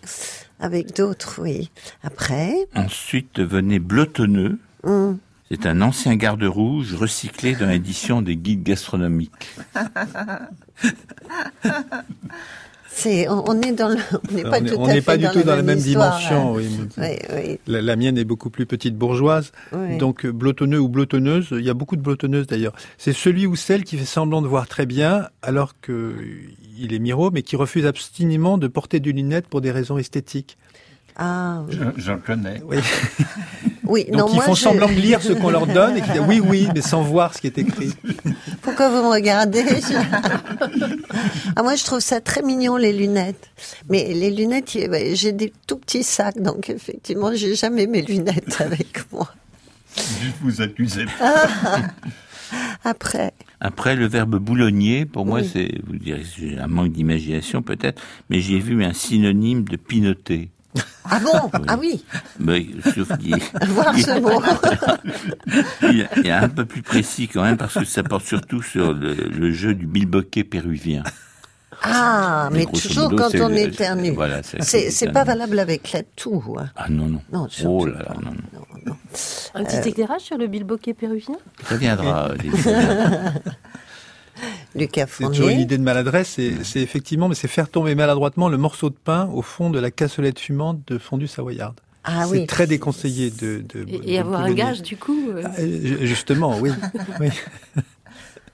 avec 0.60 0.96
d'autres, 0.96 1.40
oui. 1.42 1.70
Après, 2.04 2.56
Ensuite 2.76 3.40
venait 3.40 3.78
Blotonneux. 3.80 4.58
hum, 4.84 5.20
C'est 5.52 5.68
un 5.68 5.82
ancien 5.82 6.16
garde 6.16 6.44
rouge 6.44 6.96
recyclé 6.96 7.56
dans 7.56 7.68
l'édition 7.68 8.24
des 8.24 8.36
guides 8.36 8.64
gastronomiques. 8.64 9.50
c'est, 12.98 13.28
on, 13.28 13.44
on 13.50 13.62
est 13.62 13.74
dans 13.74 13.90
le, 13.90 13.98
on 14.32 14.34
n'est 14.34 14.44
pas 14.44 14.60
on 14.62 14.66
est- 14.66 14.70
tout 14.70 14.76
on 14.80 14.86
à 14.86 14.88
n'est 14.88 14.94
fait 14.96 15.02
pas 15.02 15.18
du 15.18 15.28
tout 15.28 15.44
dans 15.44 15.56
la 15.56 15.64
même 15.64 15.78
histoire, 15.78 16.18
dimension. 16.18 16.50
hein. 16.50 16.56
oui. 16.56 16.70
Oui, 16.98 17.08
oui, 17.36 17.60
La, 17.68 17.82
la 17.82 17.96
mienne 17.98 18.18
est 18.18 18.24
beaucoup 18.24 18.50
plus 18.50 18.66
petite 18.66 18.96
bourgeoise. 18.98 19.52
oui. 19.74 19.98
Donc, 19.98 20.26
euh, 20.26 20.32
blotonneux 20.32 20.80
ou 20.80 20.88
blotonneuse, 20.88 21.50
il 21.52 21.64
y 21.66 21.70
a 21.70 21.74
beaucoup 21.74 21.98
de 21.98 22.02
blotonneuses 22.02 22.48
d'ailleurs. 22.48 22.74
C'est 22.98 23.12
celui 23.14 23.46
ou 23.48 23.56
celle 23.58 23.84
qui 23.84 23.98
fait 23.98 24.06
semblant 24.06 24.42
de 24.42 24.48
voir 24.48 24.68
très 24.68 24.86
bien 24.86 25.28
alors 25.42 25.74
que 25.82 25.92
euh, 25.92 26.16
il 26.80 26.94
est 26.94 27.00
miro, 27.00 27.32
mais 27.32 27.42
qui 27.42 27.56
refuse 27.58 27.86
obstinément 27.86 28.58
de 28.58 28.68
porter 28.68 29.00
des 29.02 29.12
lunettes 29.12 29.48
pour 29.48 29.60
des 29.62 29.72
raisons 29.72 29.98
esthétiques. 29.98 30.58
Ah, 31.18 31.64
oui. 31.68 31.78
Je- 31.98 32.02
J'en 32.02 32.18
connais. 32.18 32.62
Oui. 32.66 32.78
oui, 33.88 34.06
Donc, 34.06 34.16
non, 34.20 34.28
ils 34.30 34.36
moi, 34.36 34.44
font 34.46 34.54
je- 34.56 34.62
semblant 34.62 34.88
de 34.88 34.94
lire 34.94 35.22
ce 35.22 35.34
qu'on 35.34 35.50
leur 35.50 35.68
donne 35.68 35.98
et 35.98 36.02
qui 36.02 36.12
disent 36.12 36.22
oui, 36.28 36.40
oui, 36.40 36.68
mais 36.74 36.82
sans 36.82 37.02
voir 37.02 37.34
ce 37.34 37.42
qui 37.42 37.48
est 37.48 37.58
écrit. 37.58 37.94
Pourquoi 38.62 38.90
vous 38.90 39.04
me 39.08 39.12
regardez 39.14 39.64
Je- 39.64 39.96
ah, 41.56 41.64
Moi, 41.64 41.76
je 41.76 41.84
trouve 41.84 42.00
ça 42.00 42.22
très 42.22 42.42
mignon, 42.42 42.76
les 42.78 42.94
lunettes. 42.94 43.50
Mais 43.90 44.14
les 44.14 44.32
lunettes, 44.32 44.74
ouais, 44.76 45.12
j'ai 45.16 45.32
des 45.32 45.54
tout 45.68 45.78
petits 45.78 46.04
sacs, 46.04 46.42
donc 46.42 46.70
effectivement, 46.70 47.32
j'ai 47.34 47.56
jamais 47.56 47.88
mes 47.88 48.02
lunettes 48.02 48.58
avec 48.60 49.12
moi. 49.12 49.30
Juste 49.96 50.36
vous 50.42 50.62
accusez. 50.62 51.06
Après, 52.84 53.34
Après, 53.60 53.96
le 53.96 54.06
verbe 54.08 54.36
boulonnier, 54.38 55.06
pour 55.06 55.26
moi, 55.26 55.40
Oui. 55.40 55.50
c'est, 55.52 55.72
vous 55.88 55.96
direz, 55.98 56.24
un 56.60 56.68
manque 56.68 56.92
d'imagination 56.92 57.62
peut-être, 57.62 58.02
mais 58.30 58.40
j'ai 58.40 58.60
vu 58.60 58.84
un 58.84 58.94
synonyme 58.94 59.64
de 59.64 59.76
pinoter. 59.78 60.50
ah 61.10 61.20
bon 61.20 61.52
Ah 61.68 61.78
oui, 61.80 62.04
Mais, 62.40 62.66
sauf 62.96 63.18
qu'il 63.18 63.36
voir 63.68 63.96
ce 63.98 64.20
mot. 64.20 64.42
il 65.92 66.02
est- 66.02 66.10
il 66.18 66.28
est 66.28 66.32
un 66.32 66.50
peu 66.50 66.66
plus 66.66 66.82
précis 66.82 67.28
quand 67.28 67.44
même 67.44 67.58
parce 67.58 67.76
que 67.76 67.86
ça 67.86 68.04
porte 68.04 68.26
surtout 68.26 68.62
sur 68.62 68.94
le, 68.94 69.14
le 69.14 69.52
jeu 69.52 69.74
du 69.74 69.88
bilboquet 69.88 70.44
péruvien. 70.44 71.04
Ah, 71.84 72.50
mais 72.52 72.66
toujours 72.66 73.12
modo, 73.12 73.18
quand 73.18 73.36
on 73.42 73.50
le- 73.50 73.58
éternue. 73.60 74.12
Voilà, 74.12 74.42
c'est- 74.42 75.12
pas 75.12 75.24
valable 75.24 75.60
avec 75.60 75.92
la 75.92 76.02
toux. 76.04 76.44
hein. 76.58 76.70
Ah 76.76 76.88
non, 76.90 77.06
non. 77.08 77.22
Non, 77.32 77.48
oh 77.66 77.86
là 77.86 78.00
là, 78.00 78.16
non, 78.24 78.32
non. 78.32 78.38
Non, 78.54 78.66
non. 78.88 78.98
Un 79.54 79.64
petit 79.66 79.90
éclairage 79.90 80.22
sur 80.22 80.38
le 80.38 80.48
bilboquet 80.48 80.94
péruvien? 80.94 81.36
Ça 81.68 81.76
viendra. 81.78 82.30
Lucas 84.76 85.06
C'est 85.10 85.24
toujours 85.26 85.32
une 85.48 85.52
Fournier. 85.52 85.62
idée 85.62 85.78
de 85.78 85.84
maladresse. 85.84 86.30
C'est 86.36 86.64
c'est 86.64 86.82
effectivement, 86.82 87.28
mais 87.30 87.36
c'est 87.36 87.48
faire 87.48 87.70
tomber 87.70 87.96
maladroitement 87.96 88.50
le 88.50 88.58
morceau 88.58 88.90
de 88.90 88.96
pain 89.02 89.30
au 89.34 89.42
fond 89.42 89.70
de 89.70 89.80
la 89.80 89.92
cassolette 89.92 90.40
fumante 90.40 90.80
de 90.88 90.98
fondue 90.98 91.28
savoyarde. 91.28 91.80
Ah 92.04 92.26
c'est 92.26 92.32
oui. 92.42 92.46
très 92.46 92.68
déconseillé 92.68 93.32
de. 93.32 93.64
de 93.68 93.86
et, 94.04 94.16
de 94.16 94.20
avoir 94.20 94.42
un 94.42 94.54
gage 94.54 94.82
du 94.84 94.96
coup. 94.98 95.30
euh, 95.30 95.42
Ah, 95.46 95.52
euh, 95.60 95.82
ju- 95.88 96.08
Justement, 96.08 96.58
oui. 96.60 96.72
oui. 97.20 97.30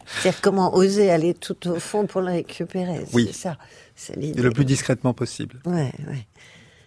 C'est-à-dire 0.05 0.41
comment 0.41 0.73
oser 0.75 1.09
aller 1.09 1.33
tout 1.33 1.67
au 1.69 1.79
fond 1.79 2.05
pour 2.05 2.21
le 2.21 2.31
récupérer. 2.31 3.01
Oui. 3.13 3.27
C'est 3.31 3.37
ça. 3.41 3.57
C'est 3.95 4.15
l'idée. 4.17 4.41
le 4.41 4.51
plus 4.51 4.65
discrètement 4.65 5.13
possible. 5.13 5.59
Ouais, 5.65 5.91
ouais. 6.07 6.25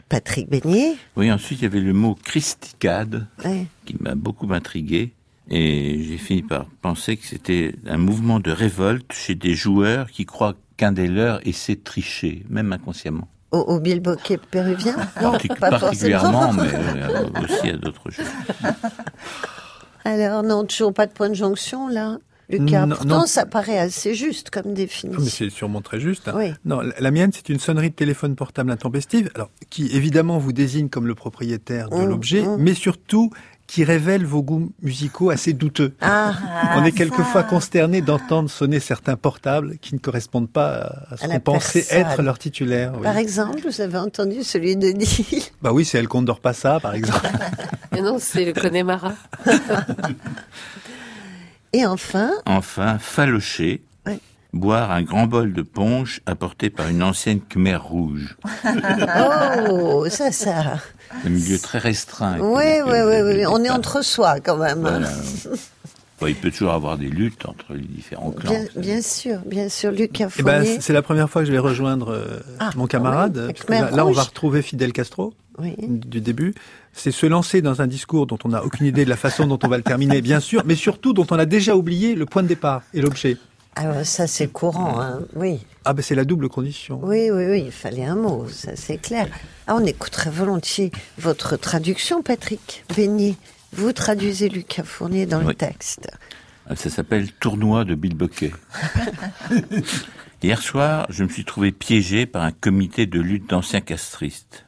Patrick 0.08 0.48
Beignet. 0.50 0.96
Oui, 1.16 1.32
ensuite, 1.32 1.60
il 1.60 1.62
y 1.62 1.66
avait 1.66 1.80
le 1.80 1.92
mot 1.94 2.14
christicade 2.22 3.26
Ouais. 3.44 3.66
qui 3.86 3.96
m'a 4.00 4.14
beaucoup 4.14 4.52
intrigué. 4.52 5.12
Et 5.50 6.02
j'ai 6.02 6.16
fini 6.18 6.42
par 6.42 6.66
penser 6.80 7.16
que 7.16 7.26
c'était 7.26 7.74
un 7.86 7.98
mouvement 7.98 8.40
de 8.40 8.50
révolte 8.50 9.12
chez 9.12 9.34
des 9.34 9.54
joueurs 9.54 10.10
qui 10.10 10.24
croient 10.24 10.54
qu'un 10.76 10.92
des 10.92 11.06
leurs 11.06 11.46
essaie 11.46 11.74
de 11.74 11.82
tricher, 11.82 12.44
même 12.48 12.72
inconsciemment. 12.72 13.28
Au, 13.52 13.58
au 13.58 13.78
bilboquet 13.80 14.38
péruvien 14.38 14.96
Non, 15.22 15.32
Partic- 15.34 15.58
pas 15.58 15.70
particulièrement, 15.70 16.52
mais 16.52 16.62
euh, 16.74 17.28
aussi 17.44 17.68
à 17.70 17.76
d'autres 17.76 18.10
jeux. 18.10 18.24
Alors, 20.04 20.42
non, 20.42 20.64
toujours 20.64 20.92
pas 20.92 21.06
de 21.06 21.12
point 21.12 21.28
de 21.30 21.34
jonction, 21.34 21.88
là 21.88 22.18
Lucas, 22.50 22.84
Non, 22.84 22.94
pourtant 22.96 23.20
non. 23.20 23.26
ça 23.26 23.46
paraît 23.46 23.78
assez 23.78 24.14
juste 24.14 24.50
comme 24.50 24.66
Mais 24.68 24.74
définition. 24.74 25.24
c'est 25.24 25.48
sûrement 25.48 25.80
très 25.80 25.98
juste. 25.98 26.28
hein. 26.28 26.34
Oui. 26.36 26.52
Non, 26.66 26.80
la, 26.82 26.92
la 27.00 27.10
mienne, 27.10 27.30
c'est 27.32 27.48
une 27.48 27.58
sonnerie 27.58 27.88
de 27.88 27.94
téléphone 27.94 28.36
portable 28.36 28.70
intempestive, 28.70 29.30
alors 29.34 29.50
qui 29.70 29.86
évidemment 29.96 30.36
vous 30.36 30.52
désigne 30.52 30.90
comme 30.90 31.06
le 31.06 31.14
propriétaire 31.14 31.88
de 31.88 31.96
Mmh, 31.96 32.04
l'objet, 32.06 32.42
mmh. 32.42 32.56
mais 32.58 32.74
surtout 32.74 33.30
qui 33.66 33.82
révèle 33.82 34.26
vos 34.26 34.42
goûts 34.42 34.72
musicaux 34.82 35.30
assez 35.30 35.52
douteux. 35.54 35.94
Ah, 36.00 36.34
On 36.76 36.84
est 36.84 36.92
quelquefois 36.92 37.42
consterné 37.44 38.02
d'entendre 38.02 38.50
sonner 38.50 38.78
certains 38.78 39.16
portables 39.16 39.78
qui 39.78 39.94
ne 39.94 39.98
correspondent 40.00 40.50
pas 40.50 41.06
à, 41.10 41.16
ce 41.16 41.26
qu'on 41.26 41.40
pensait 41.40 41.86
être 41.90 42.20
leur 42.22 42.38
titulaire. 42.38 42.92
oui. 42.96 43.02
par 43.02 43.16
exemple, 43.16 43.60
vous 43.66 43.80
avez 43.80 43.96
entendu 43.98 44.42
celui 44.42 44.76
de 44.76 44.88
Neil 44.88 45.42
Bah 45.62 45.72
oui, 45.72 45.84
c'est 45.86 45.98
El 45.98 46.08
Condor 46.08 46.40
Passa, 46.40 46.78
par 46.78 46.94
exemple. 46.94 47.26
Mais 47.92 48.02
non, 48.02 48.18
c'est 48.20 48.44
le 48.44 48.52
Connemara. 48.52 49.12
Et 51.72 51.86
enfin, 51.86 52.30
Enfin, 52.46 52.98
falocher, 52.98 53.82
Ouais. 54.06 54.20
boire 54.52 54.90
un 54.92 55.02
grand 55.02 55.26
bol 55.26 55.52
de 55.52 55.62
punch 55.62 56.20
apporté 56.26 56.70
par 56.70 56.88
une 56.88 57.02
ancienne 57.02 57.40
Khmer 57.40 57.76
rouge. 57.76 58.36
oh, 59.70 60.06
ça, 60.08 60.30
ça. 60.30 60.78
Un 61.24 61.28
milieu 61.28 61.58
très 61.58 61.78
restreint. 61.78 62.38
Oui, 62.40 62.62
oui, 62.86 62.98
oui, 63.22 63.46
On 63.46 63.62
est 63.64 63.70
entre 63.70 64.02
soi 64.04 64.40
quand 64.40 64.56
même. 64.56 64.80
Voilà. 64.80 65.08
Bon, 66.20 66.28
il 66.28 66.36
peut 66.36 66.50
toujours 66.50 66.72
avoir 66.72 66.96
des 66.96 67.08
luttes 67.08 67.44
entre 67.46 67.72
les 67.74 67.80
différents 67.80 68.30
clans. 68.30 68.50
Bien, 68.50 68.64
bien 68.76 69.02
sûr, 69.02 69.38
bien 69.46 69.68
sûr, 69.68 69.90
Lucas 69.90 70.28
Eh 70.38 70.42
ben, 70.42 70.64
c'est 70.80 70.92
la 70.92 71.02
première 71.02 71.28
fois 71.28 71.42
que 71.42 71.46
je 71.48 71.52
vais 71.52 71.58
rejoindre 71.58 72.10
euh, 72.12 72.38
Ah, 72.60 72.70
mon 72.76 72.86
camarade. 72.86 73.52
oui, 73.68 73.74
là, 73.76 73.90
là, 73.90 74.06
on 74.06 74.12
va 74.12 74.22
retrouver 74.22 74.62
Fidel 74.62 74.92
Castro 74.92 75.34
Oui. 75.58 75.74
du 75.78 76.20
début. 76.20 76.54
C'est 76.92 77.10
se 77.10 77.26
lancer 77.26 77.62
dans 77.62 77.82
un 77.82 77.88
discours 77.88 78.26
dont 78.28 78.38
on 78.44 78.50
n'a 78.50 78.64
aucune 78.64 78.86
idée 78.86 79.04
de 79.04 79.10
la 79.10 79.16
façon 79.16 79.48
dont 79.48 79.58
on 79.64 79.68
va 79.68 79.76
le 79.76 79.82
terminer, 79.82 80.22
bien 80.22 80.38
sûr, 80.38 80.62
mais 80.64 80.76
surtout 80.76 81.12
dont 81.14 81.26
on 81.32 81.38
a 81.38 81.46
déjà 81.46 81.74
oublié 81.74 82.14
le 82.14 82.26
point 82.26 82.42
de 82.44 82.48
départ 82.48 82.82
et 82.94 83.00
l'objet. 83.00 83.36
Ah, 83.76 83.90
ouais, 83.90 84.04
ça 84.04 84.26
c'est 84.26 84.48
courant, 84.48 85.00
hein. 85.00 85.20
oui. 85.34 85.60
Ah 85.84 85.92
ben 85.92 86.02
c'est 86.02 86.14
la 86.14 86.24
double 86.24 86.48
condition. 86.48 87.00
Oui, 87.02 87.30
oui, 87.30 87.44
oui, 87.46 87.62
il 87.66 87.72
fallait 87.72 88.04
un 88.04 88.14
mot, 88.14 88.46
ça 88.48 88.76
c'est 88.76 88.98
clair. 88.98 89.28
Ah, 89.66 89.74
on 89.76 89.84
écouterait 89.84 90.30
volontiers 90.30 90.92
votre 91.18 91.56
traduction, 91.56 92.22
Patrick 92.22 92.84
Beignet. 92.94 93.34
Vous 93.72 93.92
traduisez 93.92 94.48
Lucas 94.48 94.84
Fournier 94.84 95.26
dans 95.26 95.40
le 95.40 95.52
texte. 95.54 96.08
Ça 96.76 96.88
s'appelle 96.88 97.32
Tournoi 97.32 97.84
de 97.84 97.94
Bill 97.94 98.14
Bucket. 98.14 98.52
Hier 100.42 100.60
soir, 100.62 101.06
je 101.10 101.24
me 101.24 101.28
suis 101.28 101.44
trouvé 101.44 101.72
piégé 101.72 102.26
par 102.26 102.42
un 102.42 102.52
comité 102.52 103.06
de 103.06 103.20
lutte 103.20 103.50
d'anciens 103.50 103.80
castristes. 103.80 104.64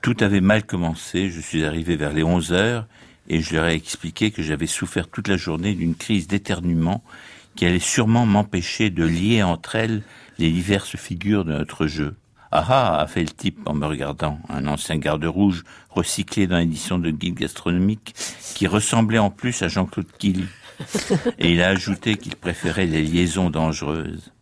Tout 0.00 0.16
avait 0.20 0.40
mal 0.40 0.64
commencé, 0.64 1.30
je 1.30 1.40
suis 1.40 1.64
arrivé 1.64 1.96
vers 1.96 2.12
les 2.12 2.22
11 2.22 2.52
heures 2.52 2.86
et 3.28 3.40
je 3.40 3.54
leur 3.54 3.66
ai 3.66 3.74
expliqué 3.74 4.30
que 4.30 4.42
j'avais 4.42 4.66
souffert 4.66 5.08
toute 5.08 5.28
la 5.28 5.36
journée 5.36 5.74
d'une 5.74 5.94
crise 5.94 6.28
d'éternuement 6.28 7.02
qui 7.56 7.66
allait 7.66 7.78
sûrement 7.78 8.26
m'empêcher 8.26 8.90
de 8.90 9.04
lier 9.04 9.42
entre 9.42 9.76
elles 9.76 10.02
les 10.38 10.50
diverses 10.50 10.96
figures 10.96 11.44
de 11.44 11.52
notre 11.52 11.86
jeu. 11.86 12.16
Ah 12.54 12.64
ah, 12.68 13.00
a 13.00 13.06
fait 13.06 13.22
le 13.22 13.30
type 13.30 13.60
en 13.66 13.72
me 13.72 13.86
regardant, 13.86 14.38
un 14.50 14.66
ancien 14.66 14.98
garde 14.98 15.24
rouge 15.24 15.64
recyclé 15.88 16.46
dans 16.46 16.58
l'édition 16.58 16.98
de 16.98 17.10
Guide 17.10 17.36
gastronomique 17.36 18.14
qui 18.54 18.66
ressemblait 18.66 19.18
en 19.18 19.30
plus 19.30 19.62
à 19.62 19.68
Jean-Claude 19.68 20.10
Killy. 20.18 20.44
Et 21.38 21.52
il 21.52 21.62
a 21.62 21.68
ajouté 21.68 22.16
qu'il 22.16 22.36
préférait 22.36 22.86
les 22.86 23.02
liaisons 23.02 23.48
dangereuses. 23.48 24.32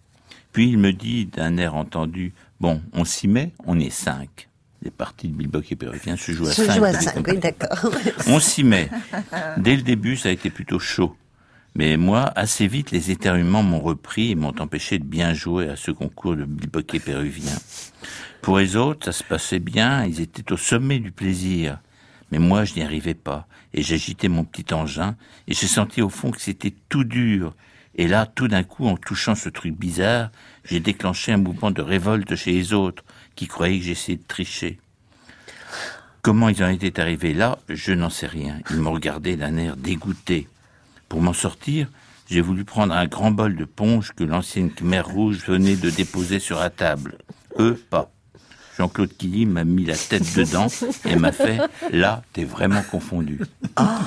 Puis 0.52 0.70
il 0.70 0.78
me 0.78 0.92
dit 0.92 1.26
d'un 1.26 1.56
air 1.56 1.76
entendu, 1.76 2.32
bon, 2.58 2.82
on 2.92 3.04
s'y 3.04 3.28
met, 3.28 3.52
on 3.64 3.78
est 3.78 3.90
cinq. 3.90 4.48
Les 4.82 4.90
parties 4.90 5.28
de 5.28 5.34
Bilbock 5.34 5.70
et 5.70 5.76
Péruvien 5.76 6.16
se 6.16 6.32
jouent 6.32 6.46
à 6.48 6.52
Se 6.52 6.64
cinq. 6.64 6.76
joue 6.78 6.84
à 6.84 6.92
cinq, 6.94 7.26
oui, 7.28 7.38
d'accord. 7.38 7.92
On 8.26 8.40
s'y 8.40 8.64
met. 8.64 8.88
Dès 9.58 9.76
le 9.76 9.82
début, 9.82 10.16
ça 10.16 10.30
a 10.30 10.32
été 10.32 10.50
plutôt 10.50 10.78
chaud. 10.78 11.14
Mais 11.74 11.96
moi, 11.96 12.32
assez 12.34 12.66
vite, 12.66 12.90
les 12.90 13.10
éternuements 13.10 13.62
m'ont 13.62 13.80
repris 13.80 14.32
et 14.32 14.34
m'ont 14.34 14.58
empêché 14.58 14.98
de 14.98 15.04
bien 15.04 15.34
jouer 15.34 15.68
à 15.68 15.76
ce 15.76 15.90
concours 15.90 16.36
de 16.36 16.44
bilboquet 16.44 16.98
péruvien. 16.98 17.52
Pour 18.42 18.58
les 18.58 18.76
autres, 18.76 19.06
ça 19.06 19.12
se 19.12 19.22
passait 19.22 19.60
bien, 19.60 20.04
ils 20.04 20.20
étaient 20.20 20.52
au 20.52 20.56
sommet 20.56 20.98
du 20.98 21.12
plaisir. 21.12 21.78
Mais 22.32 22.38
moi, 22.38 22.64
je 22.64 22.74
n'y 22.74 22.82
arrivais 22.82 23.14
pas, 23.14 23.46
et 23.72 23.82
j'agitais 23.82 24.28
mon 24.28 24.44
petit 24.44 24.72
engin, 24.74 25.16
et 25.46 25.54
j'ai 25.54 25.66
senti 25.66 26.02
au 26.02 26.08
fond 26.08 26.30
que 26.30 26.40
c'était 26.40 26.74
tout 26.88 27.04
dur. 27.04 27.54
Et 27.94 28.08
là, 28.08 28.26
tout 28.26 28.48
d'un 28.48 28.62
coup, 28.62 28.86
en 28.86 28.96
touchant 28.96 29.34
ce 29.34 29.48
truc 29.48 29.76
bizarre, 29.76 30.30
j'ai 30.64 30.80
déclenché 30.80 31.32
un 31.32 31.38
mouvement 31.38 31.70
de 31.70 31.82
révolte 31.82 32.34
chez 32.36 32.52
les 32.52 32.72
autres, 32.72 33.04
qui 33.36 33.46
croyaient 33.46 33.78
que 33.78 33.84
j'essayais 33.84 34.18
de 34.18 34.26
tricher. 34.26 34.78
Comment 36.22 36.48
ils 36.50 36.62
en 36.62 36.68
étaient 36.68 37.00
arrivés 37.00 37.32
là, 37.32 37.58
je 37.68 37.92
n'en 37.92 38.10
sais 38.10 38.26
rien. 38.26 38.60
Ils 38.70 38.76
m'ont 38.76 38.92
regardé 38.92 39.36
d'un 39.36 39.56
air 39.56 39.76
dégoûté. 39.76 40.48
Pour 41.10 41.20
m'en 41.20 41.32
sortir, 41.34 41.88
j'ai 42.30 42.40
voulu 42.40 42.64
prendre 42.64 42.94
un 42.94 43.06
grand 43.06 43.32
bol 43.32 43.56
de 43.56 43.64
ponche 43.64 44.12
que 44.16 44.24
l'ancienne 44.24 44.70
Khmer 44.70 45.00
rouge 45.00 45.40
venait 45.46 45.74
de 45.76 45.90
déposer 45.90 46.38
sur 46.38 46.58
la 46.60 46.70
table. 46.70 47.18
Eux, 47.58 47.78
pas. 47.90 48.10
Jean-Claude 48.78 49.10
Killy 49.18 49.44
m'a 49.44 49.64
mis 49.64 49.84
la 49.84 49.96
tête 49.96 50.22
dedans 50.36 50.68
et 51.04 51.16
m'a 51.16 51.32
fait 51.32 51.58
«Là, 51.92 52.22
t'es 52.32 52.44
vraiment 52.44 52.80
confondu. 52.90 53.40
Ah 53.76 53.98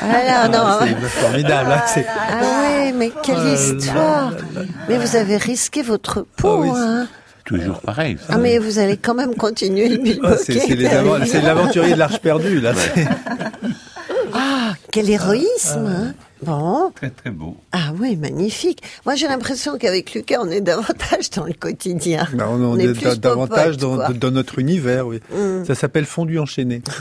là, 0.00 0.48
non. 0.48 0.78
C'est 0.86 0.94
formidable. 1.08 1.72
hein, 1.72 1.82
c'est- 1.86 2.06
Ah 2.06 2.40
oui, 2.44 2.92
mais 2.94 3.10
quelle 3.24 3.38
Oh 3.38 3.54
histoire 3.54 4.30
là 4.30 4.36
là 4.54 4.60
là. 4.60 4.66
Mais 4.88 4.98
vous 4.98 5.16
avez 5.16 5.38
risqué 5.38 5.82
votre 5.82 6.20
peau, 6.36 6.48
Ah 6.48 6.60
oui, 6.60 6.70
hein 6.76 7.08
Toujours 7.46 7.80
pareil. 7.80 8.16
Ah 8.28 8.36
mais 8.38 8.58
vous 8.58 8.78
allez 8.78 8.96
quand 8.98 9.14
même 9.14 9.34
continuer 9.34 9.88
le 9.88 10.20
Ah, 10.24 10.36
c'est 10.36 11.40
l'aventurier 11.40 11.94
de 11.94 11.98
l'Arche 11.98 12.18
perdue, 12.20 12.60
là. 12.60 12.72
Ah, 14.34 14.74
quel 14.92 15.10
héroïsme 15.10 15.86
hein. 15.86 16.14
Bon, 16.42 16.90
Très 16.94 17.10
très 17.10 17.30
beau. 17.30 17.56
ah 17.72 17.92
oui, 17.98 18.16
magnifique. 18.16 18.82
Moi 19.06 19.14
j'ai 19.14 19.28
l'impression 19.28 19.78
qu'avec 19.78 20.12
Lucas 20.12 20.38
on 20.42 20.50
est 20.50 20.60
davantage 20.60 21.30
dans 21.30 21.44
le 21.44 21.52
quotidien. 21.52 22.26
Ben, 22.34 22.46
on, 22.48 22.62
on 22.62 22.78
est 22.78 22.84
est 22.86 22.92
plus 22.92 23.02
da- 23.04 23.14
davantage 23.16 23.76
popote, 23.78 23.98
dans, 23.98 24.10
dans 24.28 24.30
notre 24.32 24.58
univers, 24.58 25.06
oui. 25.06 25.20
Mm. 25.32 25.64
Ça 25.64 25.74
s'appelle 25.74 26.04
fondu 26.06 26.38
enchaîné. 26.38 26.82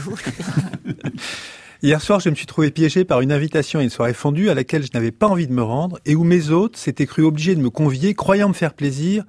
Hier 1.83 1.99
soir, 1.99 2.19
je 2.19 2.29
me 2.29 2.35
suis 2.35 2.45
trouvé 2.45 2.69
piégé 2.69 3.05
par 3.05 3.21
une 3.21 3.31
invitation 3.31 3.79
à 3.79 3.83
une 3.83 3.89
soirée 3.89 4.13
fondue 4.13 4.49
à 4.49 4.53
laquelle 4.53 4.83
je 4.83 4.89
n'avais 4.93 5.09
pas 5.11 5.27
envie 5.27 5.47
de 5.47 5.53
me 5.53 5.63
rendre 5.63 5.97
et 6.05 6.15
où 6.15 6.23
mes 6.23 6.49
hôtes 6.51 6.77
s'étaient 6.77 7.07
cru 7.07 7.23
obligés 7.23 7.55
de 7.55 7.61
me 7.61 7.71
convier, 7.71 8.13
croyant 8.13 8.49
me 8.49 8.53
faire 8.53 8.75
plaisir, 8.75 9.23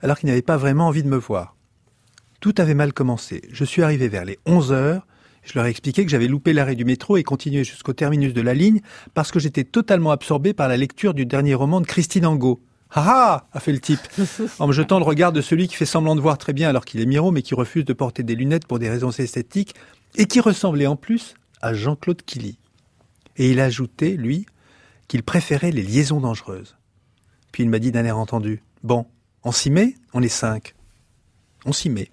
alors 0.00 0.16
qu'ils 0.16 0.28
n'avaient 0.28 0.42
pas 0.42 0.56
vraiment 0.56 0.86
envie 0.86 1.02
de 1.02 1.08
me 1.08 1.16
voir. 1.16 1.56
Tout 2.40 2.54
avait 2.58 2.74
mal 2.74 2.92
commencé. 2.92 3.42
Je 3.50 3.64
suis 3.64 3.82
arrivé 3.82 4.06
vers 4.08 4.24
les 4.24 4.38
11 4.46 4.70
heures. 4.70 5.07
Je 5.48 5.54
leur 5.58 5.64
ai 5.64 5.70
expliqué 5.70 6.04
que 6.04 6.10
j'avais 6.10 6.26
loupé 6.26 6.52
l'arrêt 6.52 6.74
du 6.74 6.84
métro 6.84 7.16
et 7.16 7.22
continué 7.22 7.64
jusqu'au 7.64 7.94
terminus 7.94 8.34
de 8.34 8.42
la 8.42 8.52
ligne 8.52 8.82
parce 9.14 9.30
que 9.30 9.38
j'étais 9.38 9.64
totalement 9.64 10.10
absorbé 10.10 10.52
par 10.52 10.68
la 10.68 10.76
lecture 10.76 11.14
du 11.14 11.24
dernier 11.24 11.54
roman 11.54 11.80
de 11.80 11.86
Christine 11.86 12.26
Angot. 12.26 12.60
Ah 12.90 13.04
ah 13.06 13.46
a 13.52 13.60
fait 13.60 13.72
le 13.72 13.80
type, 13.80 14.00
en 14.58 14.66
me 14.66 14.72
jetant 14.72 14.98
le 14.98 15.04
regard 15.04 15.32
de 15.32 15.40
celui 15.40 15.66
qui 15.66 15.74
fait 15.74 15.86
semblant 15.86 16.16
de 16.16 16.20
voir 16.20 16.36
très 16.36 16.52
bien 16.52 16.68
alors 16.68 16.84
qu'il 16.84 17.00
est 17.00 17.06
miro 17.06 17.30
mais 17.30 17.40
qui 17.40 17.54
refuse 17.54 17.86
de 17.86 17.92
porter 17.94 18.22
des 18.22 18.34
lunettes 18.34 18.66
pour 18.66 18.78
des 18.78 18.90
raisons 18.90 19.10
esthétiques 19.10 19.74
et 20.16 20.26
qui 20.26 20.40
ressemblait 20.40 20.86
en 20.86 20.96
plus 20.96 21.34
à 21.62 21.72
Jean-Claude 21.72 22.22
Killy. 22.22 22.58
Et 23.38 23.50
il 23.50 23.60
a 23.60 23.64
ajouté, 23.64 24.16
lui, 24.16 24.44
qu'il 25.06 25.22
préférait 25.22 25.70
les 25.70 25.82
liaisons 25.82 26.20
dangereuses. 26.20 26.76
Puis 27.52 27.62
il 27.62 27.70
m'a 27.70 27.78
dit 27.78 27.90
d'un 27.90 28.04
air 28.04 28.18
entendu, 28.18 28.62
bon, 28.82 29.06
on 29.44 29.52
s'y 29.52 29.70
met, 29.70 29.94
on 30.12 30.22
est 30.22 30.28
cinq. 30.28 30.74
On 31.64 31.72
s'y 31.72 31.88
met. 31.88 32.10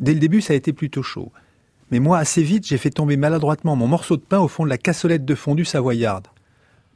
Dès 0.00 0.14
le 0.14 0.20
début, 0.20 0.40
ça 0.40 0.52
a 0.52 0.56
été 0.56 0.72
plutôt 0.72 1.04
chaud. 1.04 1.30
Mais 1.90 1.98
moi, 1.98 2.18
assez 2.18 2.42
vite, 2.42 2.66
j'ai 2.66 2.78
fait 2.78 2.90
tomber 2.90 3.16
maladroitement 3.16 3.76
mon 3.76 3.86
morceau 3.86 4.16
de 4.16 4.22
pain 4.22 4.40
au 4.40 4.48
fond 4.48 4.64
de 4.64 4.70
la 4.70 4.78
cassolette 4.78 5.24
de 5.24 5.34
fondu 5.34 5.64
savoyarde. 5.64 6.28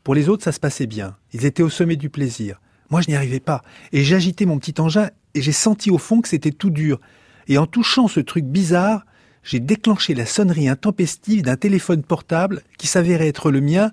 Pour 0.05 0.15
les 0.15 0.29
autres, 0.29 0.45
ça 0.45 0.53
se 0.53 0.61
passait 0.61 0.87
bien. 0.87 1.17
Ils 1.33 1.45
étaient 1.45 1.63
au 1.63 1.69
sommet 1.69 1.97
du 1.97 2.09
plaisir. 2.09 2.61
Moi, 2.91 3.03
je 3.03 3.09
n'y 3.09 3.17
arrivais 3.17 3.41
pas. 3.41 3.63
Et 3.93 4.03
j'agitais 4.03 4.47
mon 4.47 4.59
petit 4.59 4.81
engin 4.81 5.11
et 5.35 5.43
j'ai 5.43 5.53
senti 5.53 5.91
au 5.91 5.99
fond 5.99 6.21
que 6.21 6.29
c'était 6.29 6.51
tout 6.51 6.71
dur. 6.71 7.01
Et 7.47 7.59
en 7.59 7.67
touchant 7.67 8.09
ce 8.09 8.21
truc 8.21 8.45
bizarre, 8.45 9.05
j'ai 9.43 9.61
déclenché 9.61 10.15
la 10.15 10.27
sonnerie 10.27 10.69
intempestive 10.69 11.43
d'un 11.43 11.57
téléphone 11.57 12.03
portable 12.03 12.63
qui 12.79 12.87
s'avérait 12.87 13.29
être 13.29 13.51
le 13.51 13.61
mien 13.61 13.91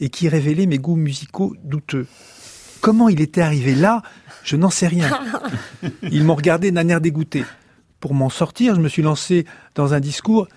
et 0.00 0.08
qui 0.08 0.28
révélait 0.28 0.66
mes 0.66 0.78
goûts 0.78 0.96
musicaux 0.96 1.56
douteux. 1.64 2.06
Comment 2.80 3.08
il 3.08 3.20
était 3.20 3.40
arrivé 3.40 3.74
là, 3.74 4.02
je 4.44 4.56
n'en 4.56 4.70
sais 4.70 4.86
rien. 4.86 5.10
Ils 6.10 6.24
m'ont 6.24 6.36
regardé 6.36 6.70
d'un 6.70 6.88
air 6.88 7.00
dégoûté. 7.00 7.44
Pour 8.00 8.14
m'en 8.14 8.28
sortir, 8.28 8.74
je 8.74 8.80
me 8.80 8.88
suis 8.88 9.02
lancé 9.02 9.44
dans 9.74 9.94
un 9.94 10.00
discours 10.00 10.48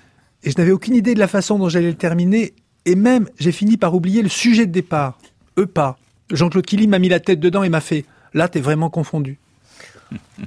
et 0.44 0.52
je 0.52 0.58
n'avais 0.58 0.72
aucune 0.72 0.96
idée 0.96 1.14
de 1.14 1.20
la 1.20 1.28
façon 1.28 1.58
dont 1.58 1.70
j'allais 1.70 1.90
le 1.90 1.98
terminer. 1.98 2.54
Et 2.86 2.96
même, 2.96 3.28
j'ai 3.40 3.52
fini 3.52 3.78
par 3.78 3.96
oublier 3.96 4.22
le 4.22 4.30
sujet 4.30 4.66
de 4.66 4.72
départ. 4.72 5.18
Eux 5.58 5.66
pas. 5.66 5.98
Jean-Claude 6.32 6.66
Killy 6.66 6.88
m'a 6.88 7.00
mis 7.00 7.10
la 7.10 7.20
tête 7.20 7.40
dedans 7.40 7.64
et 7.64 7.70
m'a 7.70 7.82
fait 7.82 8.06
«Là, 8.34 8.48
t'es 8.48 8.62
vraiment 8.62 8.90
confondu». 8.90 9.40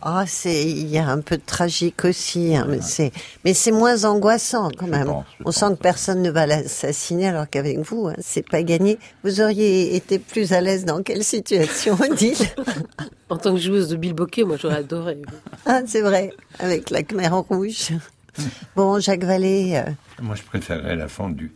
Ah, 0.03 0.25
c'est, 0.27 0.65
il 0.65 0.89
y 0.89 0.99
a 0.99 1.09
un 1.09 1.21
peu 1.21 1.37
de 1.37 1.43
tragique 1.45 2.05
aussi, 2.05 2.55
hein, 2.55 2.67
mais 2.69 2.81
c'est, 2.83 3.13
mais 3.45 3.55
c'est 3.55 3.71
moins 3.71 4.05
angoissant 4.05 4.71
quand 4.77 4.87
même. 4.87 5.07
pense, 5.07 5.25
je 5.39 5.45
On 5.47 5.53
sent 5.53 5.67
que 5.71 5.83
personne 5.83 6.23
ne 6.23 6.31
va 6.31 6.47
l'assassiner 6.47 7.29
alors 7.29 7.49
qu'avec 7.49 7.79
vous, 7.79 8.09
hein, 8.09 8.15
c'est 8.19 8.47
pas 8.47 8.63
gagné. 8.63 8.99
Vous 9.23 9.41
auriez 9.41 9.97
été 9.97 10.19
plus 10.19 10.53
à 10.53 10.61
l'aise 10.61 10.85
dans 10.85 11.03
quelle 11.03 11.25
situation, 11.25 11.97
Odile 12.01 12.37
En 13.31 13.39
tant 13.39 13.55
que 13.55 13.61
joueuse 13.61 13.89
de 13.89 13.97
bilboquet, 13.97 14.45
moi 14.45 14.57
j'aurais 14.61 14.79
adoré. 14.79 15.19
Ah, 15.67 15.81
c'est 15.87 16.03
vrai, 16.03 16.31
avec 16.59 16.91
la 16.91 17.03
Khmer 17.03 17.29
rouge. 17.29 17.93
Bon, 18.77 19.01
Jacques 19.01 19.25
Vallée, 19.25 19.77
euh, 19.77 19.91
Moi, 20.21 20.35
je 20.35 20.43
préférais 20.43 20.95
la 20.97 21.09
fondue. 21.09 21.53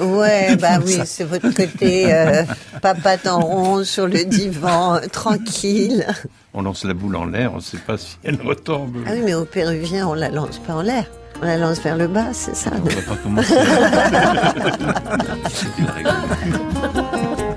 Ouais, 0.00 0.56
bah 0.56 0.80
oui, 0.84 0.98
c'est 1.04 1.24
votre 1.24 1.50
côté 1.50 2.12
euh, 2.12 2.42
papa 2.80 3.16
en 3.26 3.40
rond 3.40 3.84
sur 3.84 4.08
le 4.08 4.24
divan, 4.24 4.96
euh, 4.96 5.06
tranquille. 5.06 6.06
On 6.54 6.62
lance 6.62 6.84
la 6.84 6.94
boule 6.94 7.16
en 7.16 7.24
l'air, 7.24 7.52
on 7.52 7.56
ne 7.56 7.60
sait 7.62 7.78
pas 7.78 7.96
si 7.96 8.16
elle 8.24 8.40
retombe. 8.42 8.96
Ah 9.06 9.12
oui, 9.14 9.22
mais 9.24 9.34
au 9.34 9.44
Péruvien, 9.44 10.06
on 10.06 10.14
la 10.14 10.28
lance 10.28 10.58
pas 10.58 10.74
en 10.74 10.82
l'air. 10.82 11.06
On 11.40 11.46
la 11.46 11.56
lance 11.56 11.80
vers 11.80 11.96
le 11.96 12.08
bas, 12.08 12.32
c'est 12.32 12.54
ça 12.54 12.70
On 12.74 12.88
va 12.88 13.02
pas 13.02 13.16
commencer. 13.22 13.54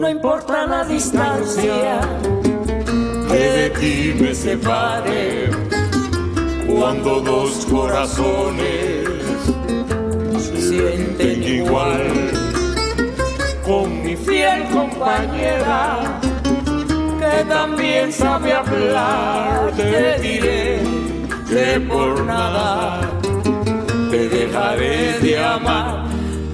No 0.00 0.08
importa 0.08 0.66
la 0.66 0.82
distancia 0.84 2.00
que 3.28 3.42
de 3.56 3.68
ti 3.78 4.14
me 4.18 4.32
separe 4.34 5.50
cuando 6.66 7.20
dos 7.20 7.66
corazones 7.66 9.04
se 10.38 10.56
sienten 10.70 11.42
igual 11.42 12.30
con 13.62 14.02
mi 14.02 14.16
fiel 14.16 14.64
compañera 14.72 16.00
también 17.48 18.12
sabe 18.12 18.52
hablar 18.52 19.72
te 19.76 20.18
diré 20.20 20.80
que 21.48 21.80
por 21.80 22.24
nada 22.24 23.00
te 24.10 24.28
dejaré 24.28 25.18
de 25.20 25.38
amar 25.38 26.04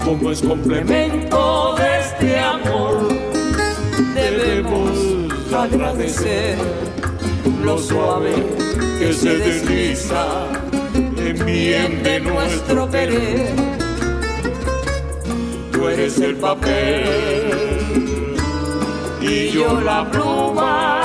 como 0.05 0.31
es 0.31 0.41
complemento 0.43 1.75
de 1.77 2.01
este 2.01 2.39
amor 2.39 3.09
debemos 4.15 4.91
agradecer 5.53 6.57
lo 7.63 7.79
suave 7.79 8.35
que 8.99 9.13
se 9.13 9.37
desliza 9.39 10.47
en 10.95 11.45
bien 11.45 12.03
de 12.03 12.21
nuestro 12.21 12.89
querer. 12.91 13.55
Tú 15.73 15.89
eres 15.89 16.19
el 16.19 16.37
papel 16.37 18.35
y 19.29 19.51
yo 19.51 19.81
la 19.81 20.09
pluma. 20.11 21.03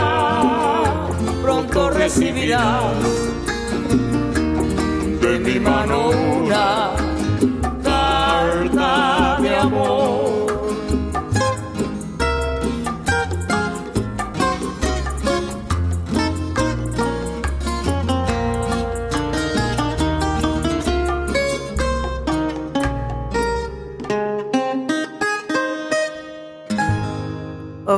Pronto 1.41 1.89
recibirás 1.89 2.93
de 5.21 5.39
mi 5.39 5.59
mano 5.59 6.09
una 6.09 7.00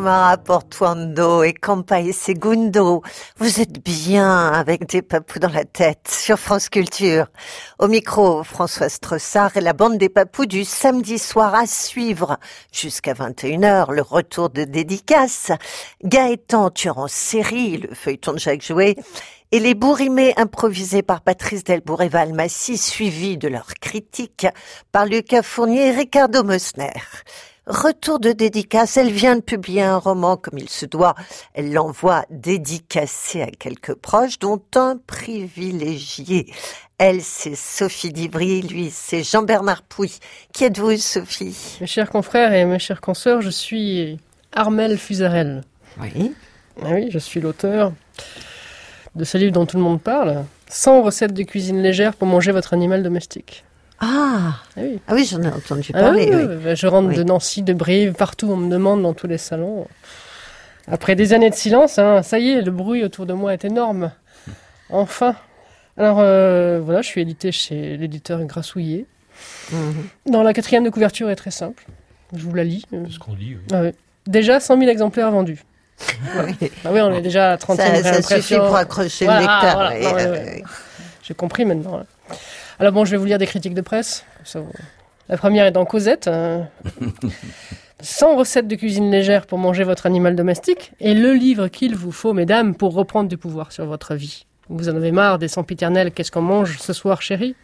Omar 0.04 0.44
Portuando 0.44 1.44
et 1.44 1.54
Campai 1.54 2.12
Segundo. 2.12 3.02
Vous 3.38 3.62
êtes 3.62 3.82
bien 3.82 4.52
avec 4.52 4.86
des 4.90 5.02
papous 5.02 5.40
dans 5.40 5.48
la 5.48 5.64
tête 5.64 6.10
sur 6.10 6.38
France 6.38 6.68
Culture. 6.68 7.28
Au 7.80 7.88
micro, 7.88 8.44
François 8.44 8.90
Strossard 8.90 9.56
et 9.56 9.62
la 9.62 9.72
bande 9.72 9.98
des 9.98 10.10
papous 10.10 10.46
du 10.46 10.66
samedi 10.66 11.18
soir 11.18 11.56
à 11.56 11.68
suivre 11.68 12.38
jusqu'à 12.74 13.14
21h, 13.14 13.94
le 13.94 14.02
retour 14.02 14.50
de 14.50 14.66
dédicace. 14.66 15.54
Gaëtan 16.04 16.70
tueur 16.72 16.98
en 16.98 17.08
série, 17.08 17.78
le 17.78 17.96
feuilleton 17.96 18.34
de 18.34 18.40
Jacques 18.40 18.62
Jouet, 18.66 18.98
et 19.54 19.62
les 19.62 19.74
bourrimés 19.74 20.34
improvisés 20.36 21.04
par 21.04 21.22
Patrice 21.22 21.64
Delbourg 21.64 22.02
et 22.02 22.10
Valmassi, 22.10 22.78
suivis 22.78 23.38
de 23.38 23.48
leurs 23.48 23.74
critiques 23.80 24.48
par 24.92 25.06
Lucas 25.06 25.44
Fournier 25.44 25.88
et 25.88 25.92
Ricardo 25.92 26.44
Mosner. 26.44 26.92
Retour 27.66 28.20
de 28.20 28.34
dédicace, 28.34 28.98
elle 28.98 29.12
vient 29.12 29.38
de 29.38 29.42
publier 29.42 29.84
un 29.84 29.96
roman 29.98 30.36
comme 30.36 30.60
il 30.60 30.68
se 30.68 30.86
doit. 30.86 31.16
Elle 31.54 31.72
l'envoie 31.72 32.26
dédicacé 32.30 33.42
à 33.42 33.48
quelques 33.48 33.94
proches, 33.94 34.38
dont 34.38 34.62
un 34.76 34.98
privilégié. 35.08 36.52
Elle, 36.98 37.22
c'est 37.22 37.56
Sophie 37.56 38.12
Divry, 38.12 38.64
lui, 38.64 38.90
c'est 38.92 39.24
Jean-Bernard 39.24 39.84
Pouy. 39.84 40.20
Qui 40.52 40.66
êtes-vous, 40.66 40.98
Sophie? 40.98 41.78
Mes 41.80 41.88
chers 41.88 42.10
confrères 42.10 42.54
et 42.54 42.66
mes 42.66 42.80
chères 42.80 43.00
consoeurs, 43.00 43.42
je 43.42 43.50
suis 43.50 44.20
Armel 44.52 44.98
Fusarel. 44.98 45.64
Oui. 46.02 46.34
Ah 46.82 46.90
oui, 46.92 47.08
je 47.12 47.20
suis 47.20 47.40
l'auteur 47.40 47.94
de 49.16 49.24
ce 49.24 49.38
livre 49.38 49.54
dont 49.54 49.66
tout 49.66 49.78
le 49.78 49.84
monde 49.84 50.02
parle. 50.02 50.44
100 50.68 51.02
recettes 51.02 51.34
de 51.34 51.44
cuisine 51.44 51.82
légère 51.82 52.16
pour 52.16 52.28
manger 52.28 52.52
votre 52.52 52.74
animal 52.74 53.04
domestique. 53.04 53.64
Ah, 54.06 54.56
Ah 54.76 54.82
oui. 54.82 55.00
ah 55.08 55.14
oui, 55.14 55.26
j'en 55.30 55.42
ai 55.42 55.48
entendu 55.48 55.92
Ah 55.94 56.02
parler. 56.02 56.28
oui, 56.30 56.36
oui. 56.36 56.46
oui, 56.50 56.56
bah, 56.64 56.76
Je 56.76 56.88
rentre 56.88 57.10
Oui. 57.10 57.16
de 57.16 57.24
Nancy, 57.24 57.62
de 57.64 57.74
Brive, 57.74 58.14
partout 58.14 58.50
on 58.52 58.58
me 58.58 58.70
demande 58.70 59.02
dans 59.02 59.14
tous 59.14 59.28
les 59.28 59.38
salons. 59.38 59.88
Après 60.92 61.16
des 61.16 61.32
années 61.34 61.50
de 61.50 61.56
silence, 61.56 61.98
hein, 62.00 62.22
ça 62.24 62.40
y 62.40 62.50
est, 62.52 62.62
le 62.62 62.72
bruit 62.72 63.04
autour 63.04 63.26
de 63.26 63.34
moi 63.34 63.54
est 63.54 63.64
énorme. 63.64 64.12
Enfin. 64.90 65.36
Alors 65.98 66.18
euh, 66.20 66.82
voilà, 66.84 67.02
je 67.02 67.08
suis 67.08 67.22
édité 67.22 67.52
chez 67.52 67.96
l'éditeur 67.98 68.44
Grassouillet. 68.44 69.06
Mhm. 69.72 69.94
Dans 70.32 70.44
la 70.44 70.52
quatrième 70.54 70.84
de 70.84 70.90
couverture 70.90 71.30
est 71.30 71.36
très 71.36 71.52
simple. 71.52 71.86
Je 72.36 72.44
vous 72.44 72.54
la 72.54 72.64
lis. 72.64 72.84
C'est 72.92 73.12
ce 73.14 73.20
qu'on 73.20 73.34
dit. 73.34 73.56
oui. 73.56 73.62
Ah 73.72 73.82
oui. 73.84 73.92
Déjà 74.28 74.60
100 74.60 74.78
000 74.80 74.90
exemplaires 74.92 75.32
vendus. 75.32 75.64
Oui. 76.62 76.72
Ah 76.84 76.90
oui, 76.92 77.00
on 77.02 77.14
est 77.14 77.22
déjà 77.22 77.52
à 77.54 77.58
30 77.58 77.78
Ça, 77.78 78.22
ça 78.22 78.38
suffit 78.42 78.56
pour 78.58 78.76
accrocher 78.76 79.26
le 79.28 79.34
lecteur. 79.34 79.74
voilà, 79.76 79.92
oui, 79.96 80.04
non, 80.04 80.14
ouais, 80.14 80.26
euh, 80.26 80.32
ouais. 80.34 80.64
J'ai 81.22 81.34
compris 81.36 81.64
maintenant. 81.66 81.98
là. 81.98 82.06
Alors 82.80 82.92
bon, 82.92 83.06
je 83.06 83.12
vais 83.12 83.18
vous 83.18 83.26
lire 83.26 83.38
des 83.38 83.48
critiques 83.48 83.74
de 83.74 83.82
presse. 83.82 84.26
ça, 84.44 84.62
La 85.30 85.38
première 85.38 85.66
est 85.66 85.72
dans 85.72 85.86
Cosette. 85.86 86.28
hein. 86.32 86.68
100 88.02 88.36
recettes 88.36 88.68
de 88.68 88.76
cuisine 88.76 89.10
légère 89.10 89.46
pour 89.48 89.58
manger 89.58 89.84
votre 89.84 90.06
animal 90.06 90.36
domestique 90.36 90.92
et 91.00 91.14
le 91.14 91.34
livre 91.34 91.70
qu'il 91.70 91.96
vous 91.96 92.12
faut, 92.12 92.34
mesdames, 92.34 92.76
pour 92.76 92.94
reprendre 92.94 93.30
du 93.30 93.38
pouvoir 93.38 93.72
sur 93.72 93.86
votre 93.86 94.16
vie. 94.16 94.46
Vous 94.70 94.90
en 94.90 94.96
avez 94.96 95.12
marre 95.12 95.40
des 95.40 95.48
sempiternels 95.48 96.12
Qu'est-ce 96.12 96.32
qu'on 96.32 96.42
mange 96.42 96.78
ce 96.80 96.94
soir, 96.94 97.22
chérie? 97.22 97.56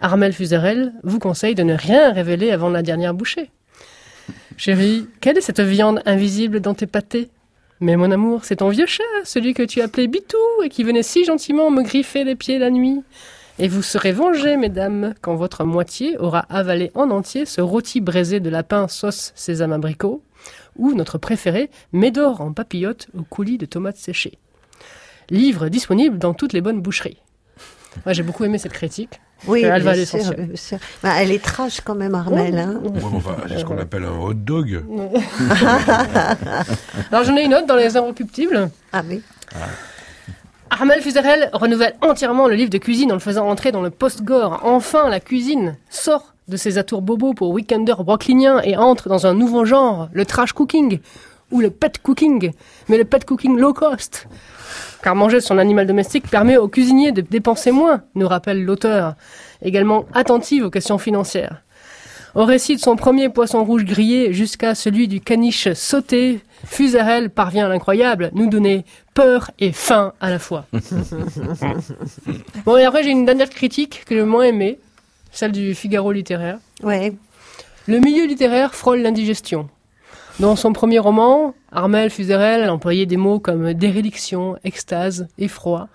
Armel 0.00 0.32
Fuserel 0.32 0.92
vous 1.02 1.18
conseille 1.18 1.54
de 1.54 1.62
ne 1.62 1.74
rien 1.74 2.12
révéler 2.12 2.50
avant 2.50 2.68
la 2.68 2.82
dernière 2.82 3.14
bouchée. 3.14 3.50
Chérie, 4.56 5.08
quelle 5.20 5.38
est 5.38 5.40
cette 5.40 5.60
viande 5.60 6.00
invisible 6.06 6.60
dans 6.60 6.74
tes 6.74 6.86
pâtés? 6.86 7.30
Mais 7.80 7.96
mon 7.96 8.10
amour, 8.10 8.44
c'est 8.44 8.56
ton 8.56 8.68
vieux 8.68 8.86
chat, 8.86 9.02
celui 9.24 9.52
que 9.52 9.62
tu 9.62 9.80
appelais 9.80 10.06
Bitou 10.06 10.36
et 10.62 10.68
qui 10.68 10.84
venait 10.84 11.02
si 11.02 11.24
gentiment 11.24 11.70
me 11.70 11.82
griffer 11.82 12.22
les 12.24 12.36
pieds 12.36 12.58
la 12.58 12.70
nuit. 12.70 13.02
Et 13.58 13.68
vous 13.68 13.82
serez 13.82 14.12
vengées, 14.12 14.56
mesdames, 14.56 15.14
quand 15.20 15.34
votre 15.36 15.64
moitié 15.64 16.16
aura 16.18 16.40
avalé 16.50 16.90
en 16.94 17.10
entier 17.10 17.46
ce 17.46 17.60
rôti 17.60 18.00
braisé 18.00 18.40
de 18.40 18.50
lapin 18.50 18.88
sauce 18.88 19.32
sésame 19.36 19.72
abricot, 19.72 20.22
ou 20.76 20.92
notre 20.94 21.18
préféré, 21.18 21.70
Médor 21.92 22.40
en 22.40 22.52
papillote 22.52 23.06
au 23.16 23.22
coulis 23.22 23.58
de 23.58 23.66
tomates 23.66 23.96
séchées. 23.96 24.38
Livre 25.30 25.68
disponible 25.68 26.18
dans 26.18 26.34
toutes 26.34 26.52
les 26.52 26.60
bonnes 26.60 26.80
boucheries. 26.80 27.20
Moi, 28.04 28.12
j'ai 28.12 28.24
beaucoup 28.24 28.44
aimé 28.44 28.58
cette 28.58 28.72
critique. 28.72 29.20
Oui, 29.46 29.62
Elle 29.62 29.82
va 29.82 29.92
sûr, 29.94 30.00
l'essentiel. 30.00 30.46
bien 30.46 30.56
sûr. 30.56 30.78
Bah, 31.02 31.10
elle 31.18 31.30
est 31.30 31.42
trash 31.42 31.80
quand 31.80 31.94
même, 31.94 32.14
Armel. 32.16 32.58
hein. 32.58 32.80
Ouais, 32.82 32.90
mais 32.94 33.02
enfin, 33.04 33.36
c'est 33.48 33.58
ce 33.58 33.64
qu'on 33.64 33.78
appelle 33.78 34.04
un 34.04 34.18
hot 34.18 34.34
dog. 34.34 34.84
Alors 37.12 37.24
j'en 37.24 37.36
ai 37.36 37.44
une 37.44 37.54
autre 37.54 37.66
dans 37.66 37.76
les 37.76 37.94
irrépuctibles. 37.94 38.68
Ah 38.92 39.02
oui. 39.08 39.22
Armel 40.70 41.00
Fuserel 41.02 41.50
renouvelle 41.52 41.94
entièrement 42.00 42.48
le 42.48 42.54
livre 42.54 42.70
de 42.70 42.78
cuisine 42.78 43.12
en 43.12 43.14
le 43.14 43.20
faisant 43.20 43.48
entrer 43.48 43.70
dans 43.70 43.82
le 43.82 43.90
post-gore. 43.90 44.60
Enfin, 44.64 45.08
la 45.08 45.20
cuisine 45.20 45.76
sort 45.88 46.34
de 46.48 46.56
ses 46.56 46.78
atours 46.78 47.02
bobos 47.02 47.34
pour 47.34 47.50
weekenders 47.50 48.04
brooklyniens 48.04 48.60
et 48.62 48.76
entre 48.76 49.08
dans 49.08 49.26
un 49.26 49.34
nouveau 49.34 49.64
genre, 49.64 50.08
le 50.12 50.26
trash 50.26 50.52
cooking 50.52 51.00
ou 51.50 51.60
le 51.60 51.70
pet 51.70 51.98
cooking, 52.02 52.52
mais 52.88 52.98
le 52.98 53.04
pet 53.04 53.24
cooking 53.24 53.56
low 53.56 53.72
cost. 53.72 54.26
Car 55.02 55.14
manger 55.14 55.40
son 55.40 55.58
animal 55.58 55.86
domestique 55.86 56.28
permet 56.28 56.56
aux 56.56 56.68
cuisiniers 56.68 57.12
de 57.12 57.20
dépenser 57.20 57.70
moins, 57.70 58.02
nous 58.14 58.26
rappelle 58.26 58.64
l'auteur, 58.64 59.14
également 59.62 60.06
attentive 60.14 60.64
aux 60.64 60.70
questions 60.70 60.98
financières. 60.98 61.62
Au 62.34 62.44
récit 62.44 62.74
de 62.74 62.80
son 62.80 62.96
premier 62.96 63.28
poisson 63.28 63.64
rouge 63.64 63.84
grillé 63.84 64.32
jusqu'à 64.32 64.74
celui 64.74 65.06
du 65.06 65.20
caniche 65.20 65.72
sauté, 65.74 66.40
Fuserel 66.64 67.30
parvient 67.30 67.66
à 67.66 67.68
l'incroyable, 67.68 68.30
nous 68.34 68.48
donner 68.48 68.84
peur 69.14 69.50
et 69.58 69.72
faim 69.72 70.12
à 70.20 70.30
la 70.30 70.38
fois. 70.38 70.66
bon, 72.64 72.76
et 72.76 72.84
après, 72.84 73.02
j'ai 73.02 73.10
une 73.10 73.24
dernière 73.24 73.50
critique 73.50 74.04
que 74.06 74.14
j'ai 74.14 74.24
moins 74.24 74.44
aimée, 74.44 74.78
celle 75.32 75.52
du 75.52 75.74
Figaro 75.74 76.12
littéraire. 76.12 76.58
Ouais. 76.82 77.12
Le 77.86 77.98
milieu 77.98 78.26
littéraire 78.26 78.74
frôle 78.74 79.00
l'indigestion. 79.00 79.68
Dans 80.40 80.56
son 80.56 80.72
premier 80.72 80.98
roman, 80.98 81.54
Armel 81.70 82.10
Fuserel 82.10 82.68
employait 82.68 83.06
des 83.06 83.16
mots 83.16 83.38
comme 83.38 83.72
déréliction, 83.72 84.56
extase, 84.64 85.28
effroi. 85.38 85.88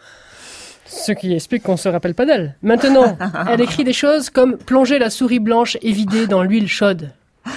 Ce 0.86 1.12
qui 1.12 1.34
explique 1.34 1.63
qu'on 1.63 1.77
se 1.77 1.89
rappelle 1.89 2.15
pas 2.15 2.25
d'elle. 2.25 2.55
Maintenant, 2.62 3.17
elle 3.49 3.62
écrit 3.62 3.84
des 3.84 3.93
choses 3.93 4.29
comme 4.29 4.58
plonger 4.58 4.97
la 4.97 5.10
souris 5.10 5.39
blanche 5.39 5.77
évidée 5.82 6.25
dans 6.25 6.41
l'huile 6.41 6.67
chaude. 6.69 7.12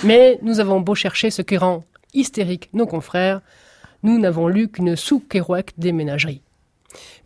Mais 0.05 0.39
nous 0.43 0.61
avons 0.61 0.81
beau 0.81 0.95
chercher 0.95 1.31
ce 1.31 1.43
qui 1.43 1.57
rend 1.57 1.85
hystérique 2.13 2.71
nos 2.73 2.87
confrères, 2.87 3.41
nous 4.03 4.19
n'avons 4.19 4.49
lu 4.49 4.69
qu'une 4.69 4.97
sous-Kerouac 4.97 5.73
des 5.79 5.93
ménageries. 5.93 6.43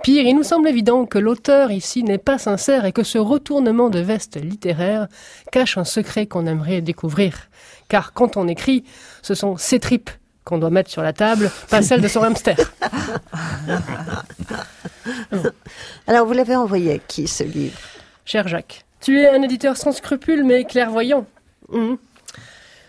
Pire, 0.03 0.25
il 0.25 0.35
nous 0.37 0.43
semble 0.43 0.69
évident 0.69 1.07
que 1.07 1.19
l'auteur 1.19 1.71
ici 1.73 2.03
n'est 2.03 2.19
pas 2.19 2.39
sincère 2.39 2.85
et 2.85 2.93
que 2.93 3.03
ce 3.03 3.19
retournement 3.19 3.89
de 3.91 3.99
veste 3.99 4.41
littéraire 4.41 5.09
cache 5.51 5.79
un 5.79 5.85
secret 5.85 6.27
qu'on 6.27 6.47
aimerait 6.47 6.83
découvrir. 6.83 7.49
Car 7.89 8.13
quand 8.13 8.37
on 8.37 8.47
écrit, 8.47 8.85
ce 9.23 9.35
sont 9.35 9.57
ses 9.57 9.81
tripes 9.81 10.11
qu'on 10.45 10.59
doit 10.59 10.71
mettre 10.71 10.91
sur 10.91 11.03
la 11.03 11.13
table, 11.13 11.51
pas 11.71 11.83
celles 11.83 12.01
de 12.01 12.09
son 12.09 12.23
hamster. 12.23 12.57
Alors, 16.07 16.27
vous 16.27 16.35
l'avez 16.35 16.55
envoyé 16.55 16.93
à 16.93 16.99
qui 16.99 17.27
ce 17.27 17.43
livre? 17.43 17.79
Cher 18.25 18.47
Jacques, 18.47 18.85
tu 19.01 19.21
es 19.21 19.29
un 19.29 19.43
éditeur 19.43 19.77
sans 19.77 19.91
scrupules 19.93 20.45
mais 20.45 20.65
clairvoyant. 20.65 21.27
Mhm. 21.71 21.99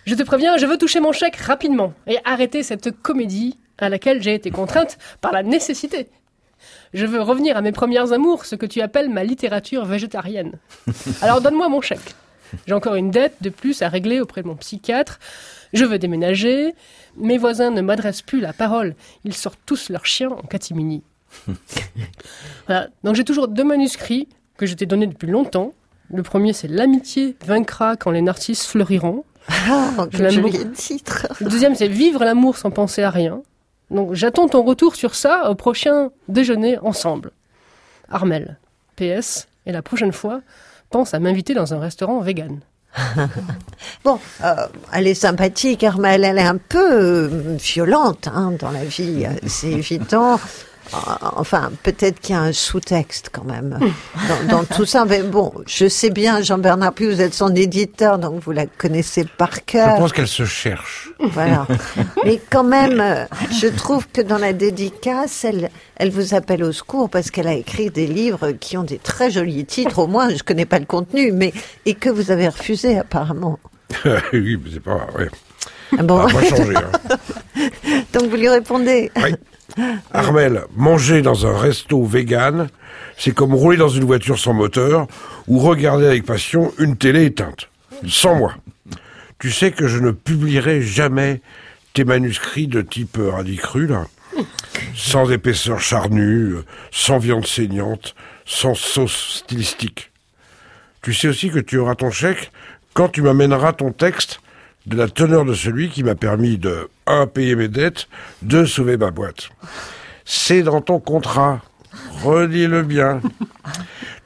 Je 0.08 0.16
te 0.16 0.24
préviens, 0.24 0.56
je 0.56 0.66
veux 0.66 0.78
toucher 0.78 1.02
mon 1.02 1.12
chèque 1.12 1.36
rapidement 1.36 1.94
et 2.08 2.18
arrêter 2.24 2.64
cette 2.64 2.92
comédie 3.02 3.58
à 3.78 3.90
laquelle 3.90 4.24
j'ai 4.24 4.34
été 4.34 4.52
contrainte 4.52 4.98
par 5.20 5.34
la 5.34 5.44
nécessité. 5.44 6.08
Je 6.94 7.06
veux 7.06 7.22
revenir 7.22 7.58
à 7.58 7.62
mes 7.62 7.74
premières 7.74 8.14
amours, 8.14 8.46
ce 8.46 8.56
que 8.56 8.66
tu 8.66 8.80
appelles 8.80 9.10
ma 9.10 9.26
littérature 9.26 9.84
végétarienne. 9.84 10.60
Alors 11.22 11.42
donne-moi 11.42 11.68
mon 11.68 11.82
chèque. 11.82 12.16
J'ai 12.66 12.74
encore 12.74 12.96
une 12.96 13.12
dette 13.12 13.36
de 13.42 13.50
plus 13.50 13.82
à 13.82 13.90
régler 13.90 14.22
auprès 14.22 14.44
de 14.44 14.48
mon 14.48 14.56
psychiatre. 14.56 15.20
Je 15.74 15.84
veux 15.84 16.00
déménager. 16.00 16.74
Mes 17.18 17.38
voisins 17.38 17.72
ne 17.72 17.82
m'adressent 17.82 18.22
plus 18.22 18.40
la 18.40 18.54
parole. 18.54 18.96
Ils 19.26 19.34
sortent 19.34 19.60
tous 19.66 19.90
leurs 19.90 20.06
chiens 20.06 20.30
en 20.30 20.48
catimini. 20.48 21.04
Voilà. 22.68 22.88
Donc 23.04 23.16
j'ai 23.16 23.26
toujours 23.26 23.50
deux 23.50 23.66
manuscrits 23.66 24.30
que 24.56 24.66
je 24.66 24.74
t'ai 24.74 24.86
donnés 24.86 25.08
depuis 25.08 25.28
longtemps. 25.28 25.74
Le 26.10 26.24
premier, 26.24 26.54
c'est 26.54 26.70
L'amitié 26.70 27.36
vaincra 27.46 27.98
quand 27.98 28.12
les 28.12 28.22
narcisses 28.22 28.66
fleuriront. 28.66 29.26
Ah, 29.50 30.08
Je 30.12 30.24
l'aime 30.24 30.42
beaucoup. 30.42 30.64
titre. 30.76 31.28
Le 31.40 31.50
deuxième, 31.50 31.76
c'est 31.76 31.88
Vivre 31.88 32.24
l'amour 32.24 32.58
sans 32.58 32.72
penser 32.72 33.04
à 33.04 33.10
rien. 33.10 33.42
Donc 33.92 34.14
j'attends 34.14 34.48
ton 34.48 34.64
retour 34.64 34.96
sur 34.96 35.16
ça 35.16 35.50
au 35.50 35.56
prochain 35.56 36.10
déjeuner 36.28 36.78
ensemble. 36.80 37.32
Armel. 38.10 38.58
PS. 38.96 39.48
Et 39.66 39.72
la 39.72 39.82
prochaine 39.82 40.14
fois, 40.14 40.42
pense 40.90 41.14
à 41.14 41.20
m'inviter 41.20 41.54
dans 41.54 41.74
un 41.74 41.80
restaurant 41.80 42.20
vegan. 42.20 42.60
Bon, 44.04 44.20
euh, 44.44 44.68
elle 44.94 45.08
est 45.08 45.14
sympathique, 45.14 45.84
Armel. 45.84 46.24
Elle 46.24 46.38
est 46.38 46.48
un 46.48 46.58
peu 46.58 46.92
euh, 46.92 47.58
violente 47.58 48.28
hein, 48.28 48.54
dans 48.60 48.72
la 48.72 48.86
vie, 48.86 49.26
euh, 49.26 49.34
c'est 49.46 49.72
évident. 49.72 50.40
Euh, 50.94 50.98
Enfin, 51.40 51.72
peut-être 51.84 52.20
qu'il 52.20 52.34
y 52.36 52.38
a 52.38 52.42
un 52.42 52.52
sous-texte 52.54 53.30
quand 53.32 53.44
même 53.44 53.80
dans, 54.50 54.58
dans 54.58 54.64
tout 54.64 54.86
ça. 54.86 55.06
Mais 55.06 55.22
bon, 55.22 55.54
je 55.68 55.88
sais 55.88 56.10
bien, 56.10 56.42
Jean-Bernard 56.42 56.94
Puy, 56.94 57.06
vous 57.08 57.22
êtes 57.22 57.34
son 57.34 57.54
éditeur, 57.56 58.18
donc 58.18 58.42
vous 58.44 58.52
la 58.52 58.66
connaissez 58.66 59.26
par 59.38 59.54
Je 59.56 59.60
cœur. 59.62 59.96
pense 59.98 60.14
qu'elle 60.14 60.28
se 60.28 60.46
cherche. 60.46 61.10
Voilà. 61.20 61.68
Mais 62.26 62.42
quand 62.50 62.64
même, 62.64 63.00
euh, 63.00 63.26
je 63.52 63.68
trouve 63.68 64.08
que 64.12 64.22
dans 64.22 64.38
la 64.38 64.54
dédicace, 64.54 65.44
elle, 65.46 65.70
elle 65.98 66.10
vous 66.12 66.34
appelle 66.34 66.64
au 66.64 66.72
secours 66.72 67.10
parce 67.10 67.30
qu'elle 67.32 67.48
a 67.48 67.54
écrit 67.54 67.90
des 67.90 68.08
livres 68.08 68.52
qui 68.52 68.78
ont 68.78 68.84
des 68.84 68.98
très 68.98 69.30
jolis 69.30 69.66
titres. 69.66 70.00
Au 70.00 70.08
moins, 70.08 70.30
je 70.30 70.42
connais 70.44 70.66
pas 70.66 70.80
le 70.80 70.86
contenu, 70.86 71.32
mais 71.32 71.54
et 71.86 71.94
que 71.94 72.10
vous 72.10 72.32
avez 72.32 72.48
refusé 72.48 72.98
apparemment. 72.98 73.60
oui, 74.34 74.58
mais 74.64 74.70
c'est 74.74 74.80
pas 74.84 75.06
vrai. 75.14 75.30
Ah 75.98 76.04
bon. 76.04 76.18
Va 76.18 76.34
pas 76.34 76.44
changer. 76.46 76.76
hein. 76.76 77.18
Donc 78.14 78.30
vous 78.30 78.36
lui 78.36 78.50
répondez. 78.50 79.12
Armel, 80.14 80.64
manger 80.76 81.22
dans 81.22 81.46
un 81.46 81.58
resto 81.58 82.04
vegan, 82.04 82.70
c'est 83.18 83.34
comme 83.34 83.54
rouler 83.54 83.78
dans 83.78 83.90
une 83.90 84.06
voiture 84.06 84.40
sans 84.40 84.54
moteur 84.54 85.08
ou 85.48 85.60
regarder 85.60 86.08
avec 86.08 86.26
passion 86.26 86.74
une 86.80 86.98
télé 86.98 87.26
éteinte. 87.26 87.70
Sans 88.08 88.36
moi. 88.36 88.54
Tu 89.40 89.52
sais 89.52 89.72
que 89.72 89.88
je 89.88 90.00
ne 90.00 90.12
publierai 90.12 90.82
jamais 90.82 91.42
tes 91.94 92.04
manuscrits 92.06 92.68
de 92.68 92.82
type 92.82 93.18
euh, 93.20 93.30
radis 93.32 93.58
cru, 93.58 93.88
là. 93.88 94.06
Sans 94.96 95.30
épaisseur 95.32 95.80
charnue, 95.80 96.56
sans 96.92 97.18
viande 97.18 97.46
saignante, 97.46 98.16
sans 98.46 98.76
sauce 98.76 99.42
stylistique. 99.44 100.12
Tu 101.02 101.14
sais 101.14 101.28
aussi 101.28 101.50
que 101.50 101.60
tu 101.60 101.78
auras 101.78 101.96
ton 101.96 102.12
chèque 102.12 102.52
quand 102.94 103.10
tu 103.10 103.22
m'amèneras 103.22 103.74
ton 103.74 103.92
texte 103.92 104.42
de 104.88 104.96
la 104.96 105.10
teneur 105.10 105.44
de 105.44 105.54
celui 105.54 105.90
qui 105.90 106.02
m'a 106.02 106.16
permis 106.16 106.58
de 106.58 106.90
1. 107.08 107.28
payer 107.28 107.56
mes 107.56 107.68
dettes, 107.68 108.08
2. 108.44 108.66
sauver 108.66 108.96
ma 108.98 109.12
boîte. 109.12 109.50
C'est 110.24 110.64
dans 110.64 110.82
ton 110.82 111.00
contrat. 111.00 111.62
Redis-le 112.24 112.84
bien. 112.84 113.22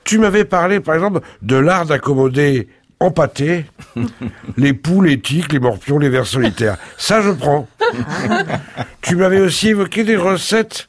Tu 0.04 0.17
m'avais 0.17 0.45
parlé, 0.45 0.80
par 0.80 0.95
exemple, 0.95 1.21
de 1.43 1.56
l'art 1.56 1.86
d'accommoder 1.86 2.67
en 3.00 3.12
pâté 3.12 3.65
les 4.58 4.74
poules, 4.74 5.06
les 5.06 5.19
tiques, 5.19 5.54
les 5.54 5.60
morpions, 5.60 6.00
les 6.00 6.10
vers 6.10 6.26
solitaires. 6.26 6.78
Ça, 6.97 7.21
je 7.21 7.30
prends. 7.30 7.67
Tu 9.02 9.15
m'avais 9.15 9.39
aussi 9.39 9.69
évoqué 9.69 10.04
des 10.04 10.17
recettes 10.17 10.88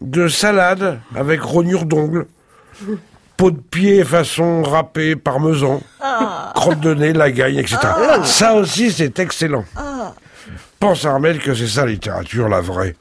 de 0.00 0.26
salade 0.26 1.00
avec 1.14 1.40
rognure 1.42 1.84
d'ongles, 1.84 2.26
peau 3.40 3.50
de 3.50 3.58
pied 3.58 4.04
façon 4.04 4.62
râpé, 4.62 5.16
parmesan, 5.16 5.80
crotte 6.54 6.80
de 6.80 6.92
nez, 6.92 7.14
lagagne, 7.14 7.56
etc. 7.56 7.78
Ah. 7.82 8.22
Ça 8.22 8.52
aussi, 8.52 8.92
c'est 8.92 9.18
excellent. 9.18 9.64
Pense, 10.78 11.06
Armel, 11.06 11.38
que 11.38 11.54
c'est 11.54 11.66
ça 11.66 11.86
la 11.86 11.92
littérature, 11.92 12.50
la 12.50 12.60
vraie. 12.60 12.96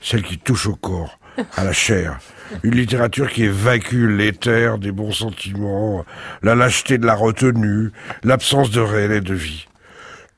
Celle 0.00 0.22
qui 0.22 0.38
touche 0.38 0.66
au 0.66 0.76
corps, 0.76 1.18
à 1.56 1.64
la 1.64 1.72
chair. 1.72 2.20
Une 2.62 2.76
littérature 2.76 3.28
qui 3.32 3.42
évacue 3.42 4.06
l'éther 4.06 4.78
des 4.78 4.92
bons 4.92 5.10
sentiments, 5.10 6.04
la 6.44 6.54
lâcheté 6.54 6.96
de 6.96 7.06
la 7.06 7.16
retenue, 7.16 7.90
l'absence 8.22 8.70
de 8.70 8.80
réel 8.80 9.10
et 9.10 9.20
de 9.20 9.34
vie. 9.34 9.66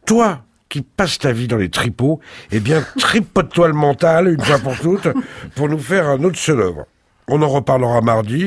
Toi, 0.06 0.40
qui 0.70 0.80
passes 0.80 1.18
ta 1.18 1.32
vie 1.32 1.46
dans 1.46 1.58
les 1.58 1.68
tripots, 1.68 2.20
eh 2.52 2.60
bien, 2.60 2.82
tripote-toi 2.98 3.68
le 3.68 3.74
mental, 3.74 4.28
une 4.28 4.40
fois 4.40 4.58
pour 4.58 4.78
toutes, 4.78 5.08
pour 5.54 5.68
nous 5.68 5.78
faire 5.78 6.08
un 6.08 6.24
autre 6.24 6.38
chef-d'œuvre. 6.38 6.86
On 7.28 7.42
en 7.42 7.48
reparlera 7.48 8.00
mardi. 8.00 8.46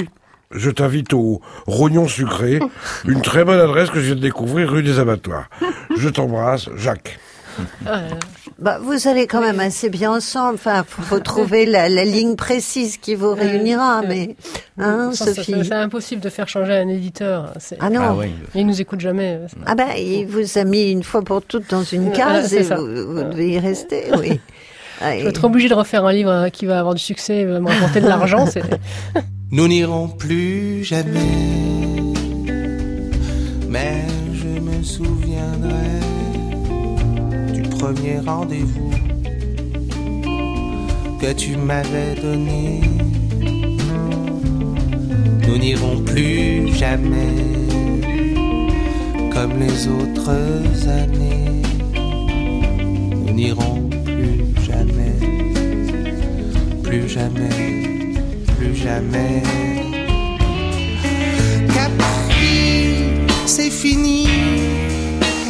Je 0.52 0.70
t'invite 0.70 1.14
au 1.14 1.42
Rognon 1.68 2.08
Sucré, 2.08 2.60
une 3.06 3.22
très 3.22 3.44
bonne 3.44 3.60
adresse 3.60 3.90
que 3.90 4.00
je 4.00 4.06
viens 4.08 4.16
de 4.16 4.22
découvrir 4.22 4.70
rue 4.70 4.84
des 4.84 5.00
Abattoirs. 5.00 5.50
Je 5.98 6.10
t'embrasse, 6.10 6.70
Jacques. 6.76 7.20
Bah, 8.58 8.80
vous 8.82 9.08
allez 9.08 9.28
quand 9.28 9.42
même 9.42 9.60
assez 9.60 9.90
bien 9.90 10.12
ensemble. 10.12 10.56
Enfin, 10.56 10.86
faut, 10.88 11.02
faut 11.02 11.20
trouver 11.20 11.66
la, 11.66 11.90
la 11.90 12.06
ligne 12.06 12.36
précise 12.36 12.98
qui 12.98 13.16
vous 13.16 13.34
réunira. 13.34 14.02
Mais, 14.08 14.36
hein, 14.78 15.12
Sophie. 15.14 15.56
C'est 15.64 15.74
impossible 15.74 16.22
de 16.22 16.30
faire 16.30 16.48
changer 16.48 16.74
un 16.74 16.88
éditeur. 16.88 17.54
Ah 17.80 17.90
non. 17.90 18.02
Ah 18.02 18.16
oui. 18.16 18.32
Il 18.54 18.66
nous 18.66 18.80
écoute 18.80 19.02
jamais. 19.02 19.40
Ah 19.66 19.76
ben, 19.76 19.90
il 19.98 20.26
vous 20.26 20.58
a 20.58 20.64
mis 20.64 20.92
une 20.92 21.04
fois 21.04 21.22
pour 21.22 21.42
toutes 21.42 21.70
dans 21.70 21.84
une 21.84 22.12
case 22.12 22.54
et 22.54 22.64
ça. 22.64 22.78
vous, 22.78 22.86
vous 22.86 23.24
devez 23.24 23.52
y 23.52 23.60
rester, 23.60 24.06
oui. 24.18 24.40
Ah, 25.02 25.14
Je 25.14 25.20
et- 25.20 25.24
vais 25.24 25.30
être 25.30 25.44
obligé 25.44 25.68
de 25.70 25.74
refaire 25.74 26.06
un 26.06 26.14
livre 26.14 26.32
euh, 26.32 26.50
qui 26.50 26.66
va 26.66 26.80
avoir 26.80 26.94
du 26.96 27.02
succès, 27.02 27.38
et 27.40 27.46
va 27.46 27.60
me 27.60 27.68
rapporter 27.70 28.02
de 28.02 28.08
l'argent. 28.08 28.46
c'est- 28.52 28.64
Nous 29.52 29.68
n'irons 29.68 30.08
plus 30.08 30.84
jamais, 30.84 31.20
mais 33.70 34.04
je 34.34 34.60
me 34.60 34.84
souviendrai 34.84 36.00
du 37.54 37.62
premier 37.64 38.20
rendez-vous 38.26 38.92
que 41.22 41.34
tu 41.34 41.58
m'avais 41.58 42.16
donné. 42.22 42.82
Nous 45.48 45.58
n'irons 45.58 46.00
plus 46.02 46.74
jamais 46.74 47.36
comme 49.34 49.60
les 49.60 49.88
autres 49.88 50.30
années. 50.90 51.62
Nous 53.26 53.34
n'irons 53.34 53.85
plus 57.00 57.10
jamais, 57.10 57.50
plus 58.58 58.76
jamais. 58.76 59.44
Capri, 61.74 62.96
c'est 63.46 63.70
fini. 63.70 64.28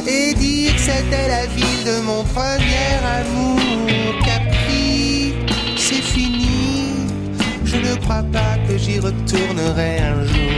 Et 0.08 0.34
dire 0.34 0.74
que 0.74 0.82
c'était 0.82 1.28
la 1.28 1.46
ville 1.46 1.84
de 1.86 2.02
mon 2.02 2.24
premier 2.24 2.94
amour. 3.20 3.60
Capri, 4.26 5.34
c'est 5.78 6.06
fini. 6.16 7.08
Je 7.64 7.78
ne 7.78 7.96
crois 8.04 8.24
pas 8.34 8.58
que 8.68 8.78
j'y 8.78 9.00
retournerai 9.00 10.00
un 10.00 10.24
jour. 10.26 10.55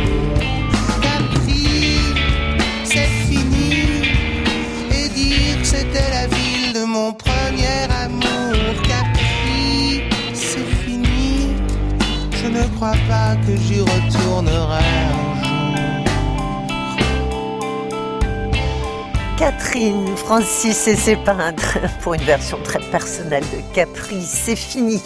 Crois 12.77 12.93
pas 13.07 13.35
que 13.37 13.55
j'y 13.55 13.79
retournerai 13.81 14.83
un 14.83 15.41
jour. 15.41 16.03
Catherine, 19.39 20.15
Francis 20.15 20.87
et 20.87 20.95
ses 20.95 21.15
peintres 21.15 21.79
pour 22.01 22.13
une 22.13 22.21
version 22.21 22.59
très 22.63 22.79
personnelle 22.91 23.43
de 23.45 23.73
Capri, 23.73 24.21
c'est 24.21 24.55
fini. 24.55 25.01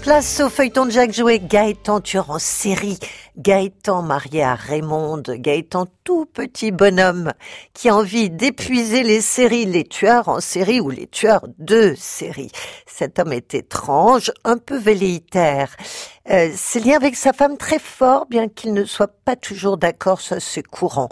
Place 0.00 0.40
au 0.40 0.48
feuilleton 0.48 0.86
de 0.86 0.92
Jacques 0.92 1.12
Jouet, 1.12 1.40
Gaëtan 1.40 2.00
en 2.28 2.38
série, 2.38 2.98
Gaëtan 3.36 4.02
marié 4.02 4.44
à 4.44 4.54
Raymond, 4.54 5.22
Gaëtan 5.26 5.86
tout 6.04 6.24
petit 6.24 6.70
bonhomme 6.70 7.32
qui 7.72 7.88
a 7.88 7.96
envie 7.96 8.30
d'épuiser 8.30 9.02
les 9.02 9.20
séries, 9.20 9.64
les 9.64 9.82
tueurs 9.82 10.28
en 10.28 10.40
série 10.40 10.80
ou 10.80 10.88
les 10.88 11.08
tueurs 11.08 11.46
de 11.58 11.94
série. 11.96 12.52
Cet 12.86 13.18
homme 13.18 13.32
est 13.32 13.54
étrange, 13.54 14.30
un 14.44 14.56
peu 14.56 14.76
velléitaire. 14.76 15.74
Euh, 16.30 16.50
ses 16.54 16.78
liens 16.78 16.96
avec 16.96 17.16
sa 17.16 17.32
femme 17.32 17.56
très 17.56 17.80
forts, 17.80 18.26
bien 18.26 18.48
qu'il 18.48 18.72
ne 18.72 18.84
soit 18.84 19.12
pas 19.24 19.34
toujours 19.34 19.78
d'accord, 19.78 20.20
ça 20.20 20.38
c'est 20.38 20.62
courant. 20.62 21.08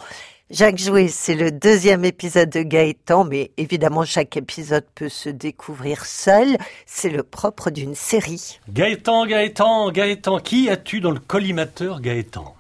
Jacques 0.53 0.77
Jouet, 0.77 1.09
c'est 1.09 1.35
le 1.35 1.51
deuxième 1.51 2.05
épisode 2.05 2.51
de 2.51 2.61
Gaëtan, 2.61 3.25
mais 3.25 3.53
évidemment 3.57 4.05
chaque 4.05 4.37
épisode 4.37 4.85
peut 4.95 5.09
se 5.09 5.31
découvrir 5.31 6.05
seul. 6.05 6.59
C'est 6.85 7.09
le 7.09 7.23
propre 7.23 7.71
d'une 7.71 7.95
série. 7.95 8.59
Gaëtan, 8.69 9.25
Gaëtan, 9.25 9.91
Gaëtan, 9.91 10.41
qui 10.41 10.69
as-tu 10.69 11.01
dans 11.01 11.11
le 11.11 11.21
collimateur 11.21 12.03
Gaëtan? 12.03 12.55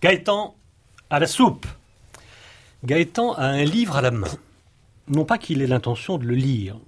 Gaëtan, 0.00 0.54
à 1.10 1.18
la 1.18 1.26
soupe 1.26 1.66
Gaëtan 2.82 3.34
a 3.34 3.44
un 3.44 3.64
livre 3.64 3.98
à 3.98 4.00
la 4.00 4.10
main. 4.10 4.32
Non 5.08 5.26
pas 5.26 5.36
qu'il 5.36 5.60
ait 5.60 5.66
l'intention 5.66 6.16
de 6.16 6.24
le 6.24 6.34
lire. 6.34 6.78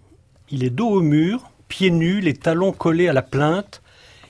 Il 0.48 0.64
est 0.64 0.70
dos 0.70 0.88
au 0.88 1.02
mur, 1.02 1.50
pieds 1.68 1.90
nus, 1.90 2.20
les 2.20 2.34
talons 2.34 2.72
collés 2.72 3.08
à 3.08 3.12
la 3.12 3.20
plainte. 3.20 3.82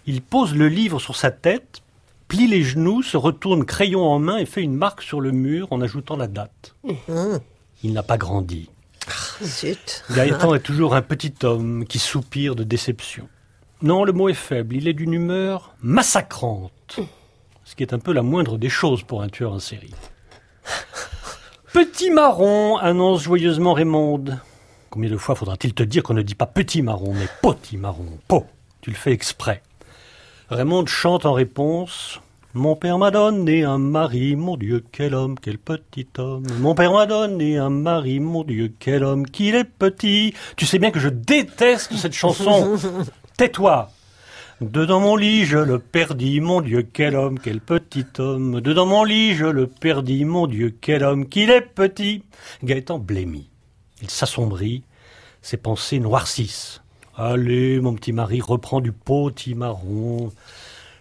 Il 0.07 0.23
pose 0.23 0.57
le 0.57 0.67
livre 0.67 0.99
sur 0.99 1.15
sa 1.15 1.31
tête, 1.31 1.83
plie 2.31 2.47
les 2.47 2.63
genoux, 2.63 3.03
se 3.03 3.17
retourne 3.17 3.65
crayon 3.65 4.05
en 4.05 4.21
main 4.21 4.39
et 4.39 4.47
fait 4.47 4.63
une 4.63 4.77
marque 4.77 5.03
sur 5.03 5.21
le 5.21 5.33
mur 5.33 5.67
en 5.73 5.81
ajoutant 5.81 6.17
la 6.17 6.29
date. 6.29 6.77
Il 7.83 7.93
n'a 7.93 8.05
pas 8.05 8.19
grandi. 8.19 8.71
Zut. 9.43 10.05
Gaëtan 10.15 10.55
est 10.55 10.61
toujours 10.61 10.95
un 10.95 11.03
petit 11.03 11.35
homme 11.43 11.85
qui 11.87 11.99
soupire 11.99 12.55
de 12.55 12.63
déception. 12.63 13.29
Non, 13.83 14.05
le 14.05 14.13
mot 14.13 14.29
est 14.29 14.35
faible, 14.35 14.77
il 14.77 14.87
est 14.87 14.93
d'une 14.93 15.13
humeur 15.13 15.75
massacrante. 15.83 17.01
Ce 17.65 17.75
qui 17.75 17.83
est 17.83 17.93
un 17.93 17.99
peu 17.99 18.13
la 18.13 18.23
moindre 18.23 18.59
des 18.59 18.69
choses 18.69 19.03
pour 19.03 19.23
un 19.23 19.29
tueur 19.29 19.53
en 19.53 19.59
série. 19.59 19.95
Petit 21.73 22.11
marron, 22.11 22.77
annonce 22.77 23.23
joyeusement 23.23 23.73
Raymond. 23.73 24.25
Combien 24.89 25.11
de 25.11 25.17
fois 25.17 25.35
faudra-t-il 25.35 25.75
te 25.75 25.83
dire 25.83 26.05
qu'on 26.05 26.15
ne 26.15 26.23
dit 26.23 26.37
pas 26.37 26.47
petit 26.47 26.83
marron, 26.83 27.13
mais 27.13 27.27
petit 27.43 27.77
marron? 27.77 28.21
Po 28.29 28.47
Tu 28.83 28.91
le 28.91 28.97
fais 28.97 29.13
exprès. 29.13 29.63
Raymond 30.51 30.87
chante 30.87 31.27
en 31.27 31.33
réponse. 31.33 32.21
Mon 32.55 32.75
père 32.75 32.99
m'a 32.99 33.13
donné 33.13 33.63
un 33.63 33.79
mari, 33.79 34.35
mon 34.35 34.57
Dieu, 34.57 34.83
quel 34.91 35.15
homme, 35.15 35.39
quel 35.39 35.59
petit 35.59 36.09
homme. 36.19 36.45
Mon 36.59 36.75
père 36.75 36.93
m'a 36.93 37.07
donné 37.07 37.57
un 37.57 37.71
mari, 37.71 38.19
mon 38.19 38.43
Dieu, 38.43 38.75
quel 38.81 39.05
homme, 39.05 39.27
qu'il 39.27 39.55
est 39.55 39.63
petit. 39.63 40.35
Tu 40.57 40.67
sais 40.67 40.81
bien 40.81 40.91
que 40.91 40.99
je 40.99 41.09
déteste 41.09 41.95
cette 41.95 42.15
chanson. 42.15 42.77
Tais-toi. 43.37 43.93
Dedans 44.61 44.99
mon 44.99 45.15
lit, 45.15 45.45
je 45.45 45.59
le 45.59 45.79
perdis, 45.79 46.41
mon 46.41 46.63
Dieu, 46.63 46.83
quel 46.83 47.15
homme, 47.15 47.39
quel 47.39 47.61
petit 47.61 48.07
homme. 48.19 48.61
Dedans 48.61 48.87
mon 48.87 49.05
lit, 49.05 49.37
je 49.37 49.47
le 49.47 49.69
perdis, 49.69 50.25
mon 50.25 50.49
Dieu, 50.49 50.77
quel 50.81 51.05
homme, 51.05 51.29
qu'il 51.29 51.51
est 51.51 51.61
petit. 51.61 52.25
Gaëtan 52.65 52.99
blêmit. 52.99 53.49
Il 54.03 54.11
s'assombrit, 54.11 54.83
ses 55.43 55.59
pensées 55.59 56.01
noircissent. 56.01 56.80
Allez, 57.23 57.81
mon 57.81 57.93
petit 57.93 58.15
mari, 58.15 58.41
reprends 58.41 58.81
du 58.81 58.93
petit 58.93 59.55
marron. 59.55 60.33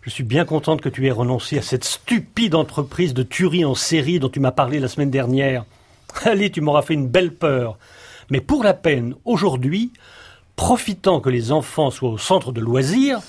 Je 0.01 0.09
suis 0.09 0.25
bien 0.25 0.43
contente 0.43 0.81
que 0.81 0.89
tu 0.89 1.07
aies 1.07 1.11
renoncé 1.11 1.57
à 1.57 1.61
cette 1.61 1.85
stupide 1.85 2.55
entreprise 2.55 3.13
de 3.13 3.23
tuerie 3.23 3.63
en 3.63 3.73
série 3.73 4.19
dont 4.19 4.27
tu 4.27 4.41
m'as 4.41 4.51
parlé 4.51 4.81
la 4.81 4.89
semaine 4.89 5.11
dernière. 5.11 5.63
Allez, 6.25 6.51
tu 6.51 6.59
m'auras 6.59 6.81
fait 6.81 6.93
une 6.93 7.07
belle 7.07 7.33
peur. 7.33 7.77
Mais 8.29 8.41
pour 8.41 8.65
la 8.65 8.73
peine, 8.73 9.15
aujourd'hui, 9.23 9.93
profitant 10.57 11.21
que 11.21 11.29
les 11.29 11.53
enfants 11.53 11.89
soient 11.89 12.09
au 12.09 12.17
centre 12.17 12.51
de 12.51 12.59
loisirs, 12.59 13.21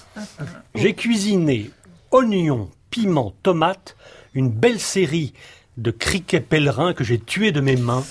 j'ai 0.74 0.94
cuisiné 0.94 1.70
oignons, 2.10 2.70
piments, 2.90 3.34
tomates, 3.44 3.96
une 4.34 4.50
belle 4.50 4.80
série 4.80 5.32
de 5.76 5.92
criquets 5.92 6.40
pèlerins 6.40 6.92
que 6.92 7.04
j'ai 7.04 7.20
tués 7.20 7.52
de 7.52 7.60
mes 7.60 7.76
mains 7.76 8.02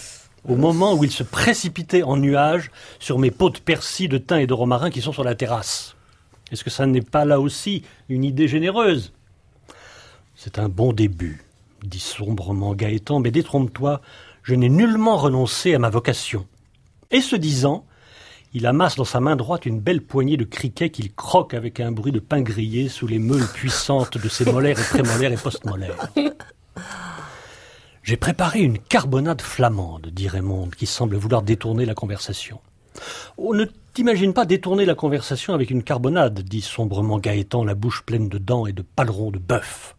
au 0.47 0.55
moment 0.55 0.93
où 0.93 1.03
ils 1.03 1.11
se 1.11 1.23
précipitaient 1.23 2.03
en 2.03 2.17
nuages 2.17 2.71
sur 2.99 3.19
mes 3.19 3.31
pots 3.31 3.49
de 3.49 3.59
persil, 3.59 4.09
de 4.09 4.17
thym 4.17 4.39
et 4.39 4.47
de 4.47 4.53
romarin 4.53 4.89
qui 4.89 5.01
sont 5.01 5.11
sur 5.11 5.23
la 5.23 5.35
terrasse. 5.35 5.95
Est-ce 6.51 6.63
que 6.63 6.69
ça 6.69 6.85
n'est 6.85 7.01
pas 7.01 7.25
là 7.25 7.39
aussi 7.39 7.83
une 8.07 8.23
idée 8.23 8.47
généreuse? 8.47 9.13
C'est 10.35 10.57
un 10.57 10.69
bon 10.69 10.93
début, 10.93 11.43
dit 11.83 11.99
sombrement 11.99 12.73
Gaëtan, 12.73 13.19
mais 13.19 13.31
détrompe-toi, 13.31 14.01
je 14.43 14.55
n'ai 14.55 14.69
nullement 14.69 15.17
renoncé 15.17 15.75
à 15.75 15.79
ma 15.79 15.89
vocation. 15.89 16.47
Et 17.11 17.21
ce 17.21 17.35
disant, 17.35 17.85
il 18.53 18.65
amasse 18.65 18.95
dans 18.95 19.05
sa 19.05 19.19
main 19.19 19.35
droite 19.35 19.65
une 19.65 19.79
belle 19.79 20.01
poignée 20.01 20.37
de 20.37 20.43
criquets 20.43 20.89
qu'il 20.89 21.13
croque 21.13 21.53
avec 21.53 21.79
un 21.79 21.91
bruit 21.91 22.11
de 22.11 22.19
pain 22.19 22.41
grillé 22.41 22.89
sous 22.89 23.05
les 23.05 23.19
meules 23.19 23.47
puissantes 23.53 24.17
de 24.17 24.29
ses 24.29 24.45
molaires 24.51 24.79
et 24.79 24.83
prémolaires 24.83 25.31
et 25.31 25.37
postmolaires. 25.37 26.09
J'ai 28.09 28.17
préparé 28.17 28.61
une 28.61 28.79
carbonade 28.79 29.39
flamande, 29.39 30.07
dit 30.11 30.27
Raymond, 30.27 30.71
qui 30.75 30.87
semble 30.87 31.15
vouloir 31.15 31.43
détourner 31.43 31.85
la 31.85 31.93
conversation. 31.93 32.59
On 33.37 33.53
ne 33.53 33.65
t'imagine 33.93 34.33
pas 34.33 34.47
détourner 34.47 34.83
la 34.85 34.95
conversation 34.95 35.53
avec 35.53 35.69
une 35.69 35.83
carbonade, 35.83 36.39
dit 36.39 36.61
sombrement 36.61 37.19
Gaëtan, 37.19 37.63
la 37.63 37.75
bouche 37.75 38.01
pleine 38.01 38.27
de 38.27 38.39
dents 38.39 38.65
et 38.65 38.73
de 38.73 38.81
palerons 38.81 39.29
de 39.29 39.37
bœuf. 39.37 39.95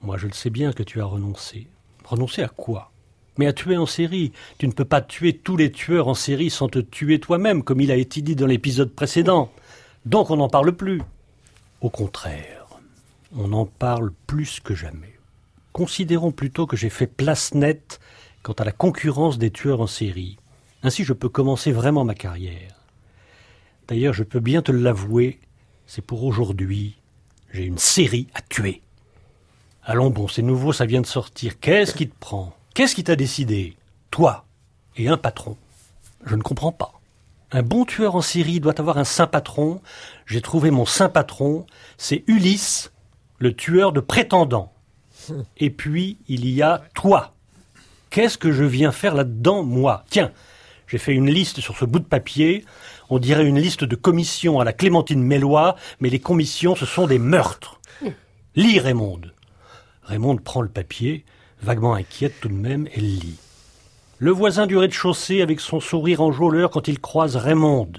Moi, 0.00 0.16
je 0.18 0.26
le 0.26 0.32
sais 0.32 0.50
bien 0.50 0.72
que 0.72 0.82
tu 0.82 1.00
as 1.00 1.04
renoncé. 1.04 1.68
Renoncé 2.04 2.42
à 2.42 2.48
quoi? 2.48 2.90
Mais 3.36 3.46
à 3.46 3.52
tuer 3.52 3.76
en 3.76 3.86
série. 3.86 4.32
Tu 4.58 4.66
ne 4.66 4.72
peux 4.72 4.84
pas 4.84 5.00
tuer 5.00 5.34
tous 5.34 5.56
les 5.56 5.70
tueurs 5.70 6.08
en 6.08 6.14
série 6.14 6.50
sans 6.50 6.68
te 6.68 6.80
tuer 6.80 7.20
toi-même, 7.20 7.62
comme 7.62 7.80
il 7.80 7.92
a 7.92 7.96
été 7.96 8.22
dit 8.22 8.34
dans 8.34 8.46
l'épisode 8.46 8.90
précédent. 8.90 9.52
Donc 10.04 10.30
on 10.30 10.36
n'en 10.38 10.48
parle 10.48 10.72
plus. 10.72 11.00
Au 11.80 11.90
contraire, 11.90 12.66
on 13.36 13.52
en 13.52 13.66
parle 13.66 14.10
plus 14.26 14.58
que 14.58 14.74
jamais. 14.74 15.17
Considérons 15.78 16.32
plutôt 16.32 16.66
que 16.66 16.76
j'ai 16.76 16.90
fait 16.90 17.06
place 17.06 17.54
nette 17.54 18.00
quant 18.42 18.52
à 18.54 18.64
la 18.64 18.72
concurrence 18.72 19.38
des 19.38 19.52
tueurs 19.52 19.80
en 19.80 19.86
série. 19.86 20.36
Ainsi 20.82 21.04
je 21.04 21.12
peux 21.12 21.28
commencer 21.28 21.70
vraiment 21.70 22.02
ma 22.02 22.16
carrière. 22.16 22.74
D'ailleurs, 23.86 24.12
je 24.12 24.24
peux 24.24 24.40
bien 24.40 24.60
te 24.60 24.72
l'avouer, 24.72 25.38
c'est 25.86 26.04
pour 26.04 26.24
aujourd'hui. 26.24 26.96
J'ai 27.52 27.62
une 27.62 27.78
série 27.78 28.26
à 28.34 28.40
tuer. 28.40 28.82
Allons 29.84 30.10
bon, 30.10 30.26
c'est 30.26 30.42
nouveau, 30.42 30.72
ça 30.72 30.84
vient 30.84 31.00
de 31.00 31.06
sortir. 31.06 31.60
Qu'est-ce 31.60 31.94
qui 31.94 32.08
te 32.08 32.18
prend? 32.18 32.56
Qu'est-ce 32.74 32.96
qui 32.96 33.04
t'a 33.04 33.14
décidé? 33.14 33.76
Toi 34.10 34.46
et 34.96 35.06
un 35.06 35.16
patron. 35.16 35.56
Je 36.26 36.34
ne 36.34 36.42
comprends 36.42 36.72
pas. 36.72 36.94
Un 37.52 37.62
bon 37.62 37.84
tueur 37.84 38.16
en 38.16 38.20
série 38.20 38.58
doit 38.58 38.80
avoir 38.80 38.98
un 38.98 39.04
saint 39.04 39.28
patron. 39.28 39.80
J'ai 40.26 40.42
trouvé 40.42 40.72
mon 40.72 40.86
saint 40.86 41.08
patron, 41.08 41.66
c'est 41.98 42.24
Ulysse, 42.26 42.90
le 43.38 43.54
tueur 43.54 43.92
de 43.92 44.00
prétendants. 44.00 44.72
Et 45.56 45.70
puis, 45.70 46.18
il 46.28 46.48
y 46.48 46.62
a 46.62 46.82
toi. 46.94 47.34
Qu'est-ce 48.10 48.38
que 48.38 48.52
je 48.52 48.64
viens 48.64 48.92
faire 48.92 49.14
là-dedans, 49.14 49.62
moi? 49.62 50.04
Tiens, 50.10 50.32
j'ai 50.86 50.98
fait 50.98 51.12
une 51.12 51.30
liste 51.30 51.60
sur 51.60 51.76
ce 51.76 51.84
bout 51.84 51.98
de 51.98 52.04
papier. 52.04 52.64
On 53.10 53.18
dirait 53.18 53.46
une 53.46 53.58
liste 53.58 53.84
de 53.84 53.96
commissions 53.96 54.60
à 54.60 54.64
la 54.64 54.72
Clémentine 54.72 55.22
Mélois, 55.22 55.76
mais 56.00 56.08
les 56.08 56.18
commissions, 56.18 56.74
ce 56.74 56.86
sont 56.86 57.06
des 57.06 57.18
meurtres. 57.18 57.80
Lis, 58.56 58.80
Raymond. 58.80 59.20
Raymond 60.02 60.36
prend 60.38 60.62
le 60.62 60.68
papier, 60.68 61.24
vaguement 61.62 61.94
inquiète 61.94 62.40
tout 62.40 62.48
de 62.48 62.54
même, 62.54 62.88
elle 62.94 63.18
lit. 63.18 63.38
Le 64.18 64.30
voisin 64.30 64.66
du 64.66 64.76
rez-de-chaussée 64.76 65.42
avec 65.42 65.60
son 65.60 65.78
sourire 65.78 66.22
enjôleur 66.22 66.70
quand 66.70 66.88
il 66.88 66.98
croise 66.98 67.36
Raymond. 67.36 67.92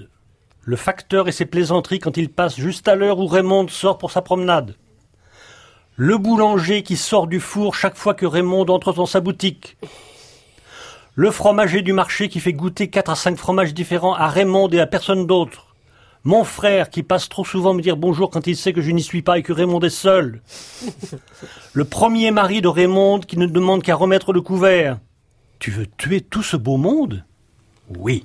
Le 0.62 0.76
facteur 0.76 1.28
et 1.28 1.32
ses 1.32 1.46
plaisanteries 1.46 2.00
quand 2.00 2.16
il 2.16 2.28
passe 2.28 2.56
juste 2.56 2.88
à 2.88 2.94
l'heure 2.94 3.18
où 3.20 3.26
Raymond 3.26 3.68
sort 3.68 3.96
pour 3.96 4.10
sa 4.10 4.20
promenade. 4.20 4.74
Le 6.02 6.16
boulanger 6.16 6.82
qui 6.82 6.96
sort 6.96 7.26
du 7.26 7.40
four 7.40 7.74
chaque 7.74 7.94
fois 7.94 8.14
que 8.14 8.24
Raymond 8.24 8.64
entre 8.70 8.94
dans 8.94 9.04
sa 9.04 9.20
boutique. 9.20 9.76
Le 11.14 11.30
fromager 11.30 11.82
du 11.82 11.92
marché 11.92 12.30
qui 12.30 12.40
fait 12.40 12.54
goûter 12.54 12.88
quatre 12.88 13.10
à 13.10 13.14
cinq 13.14 13.36
fromages 13.36 13.74
différents 13.74 14.14
à 14.14 14.28
Raymond 14.28 14.70
et 14.70 14.80
à 14.80 14.86
personne 14.86 15.26
d'autre. 15.26 15.76
Mon 16.24 16.42
frère 16.42 16.88
qui 16.88 17.02
passe 17.02 17.28
trop 17.28 17.44
souvent 17.44 17.74
me 17.74 17.82
dire 17.82 17.98
bonjour 17.98 18.30
quand 18.30 18.46
il 18.46 18.56
sait 18.56 18.72
que 18.72 18.80
je 18.80 18.92
n'y 18.92 19.02
suis 19.02 19.20
pas 19.20 19.36
et 19.36 19.42
que 19.42 19.52
Raymond 19.52 19.80
est 19.80 19.90
seul. 19.90 20.40
Le 21.74 21.84
premier 21.84 22.30
mari 22.30 22.62
de 22.62 22.68
Raymond 22.68 23.20
qui 23.20 23.36
ne 23.36 23.44
demande 23.44 23.82
qu'à 23.82 23.94
remettre 23.94 24.32
le 24.32 24.40
couvert. 24.40 24.98
Tu 25.58 25.70
veux 25.70 25.86
tuer 25.98 26.22
tout 26.22 26.42
ce 26.42 26.56
beau 26.56 26.78
monde? 26.78 27.26
Oui. 27.98 28.24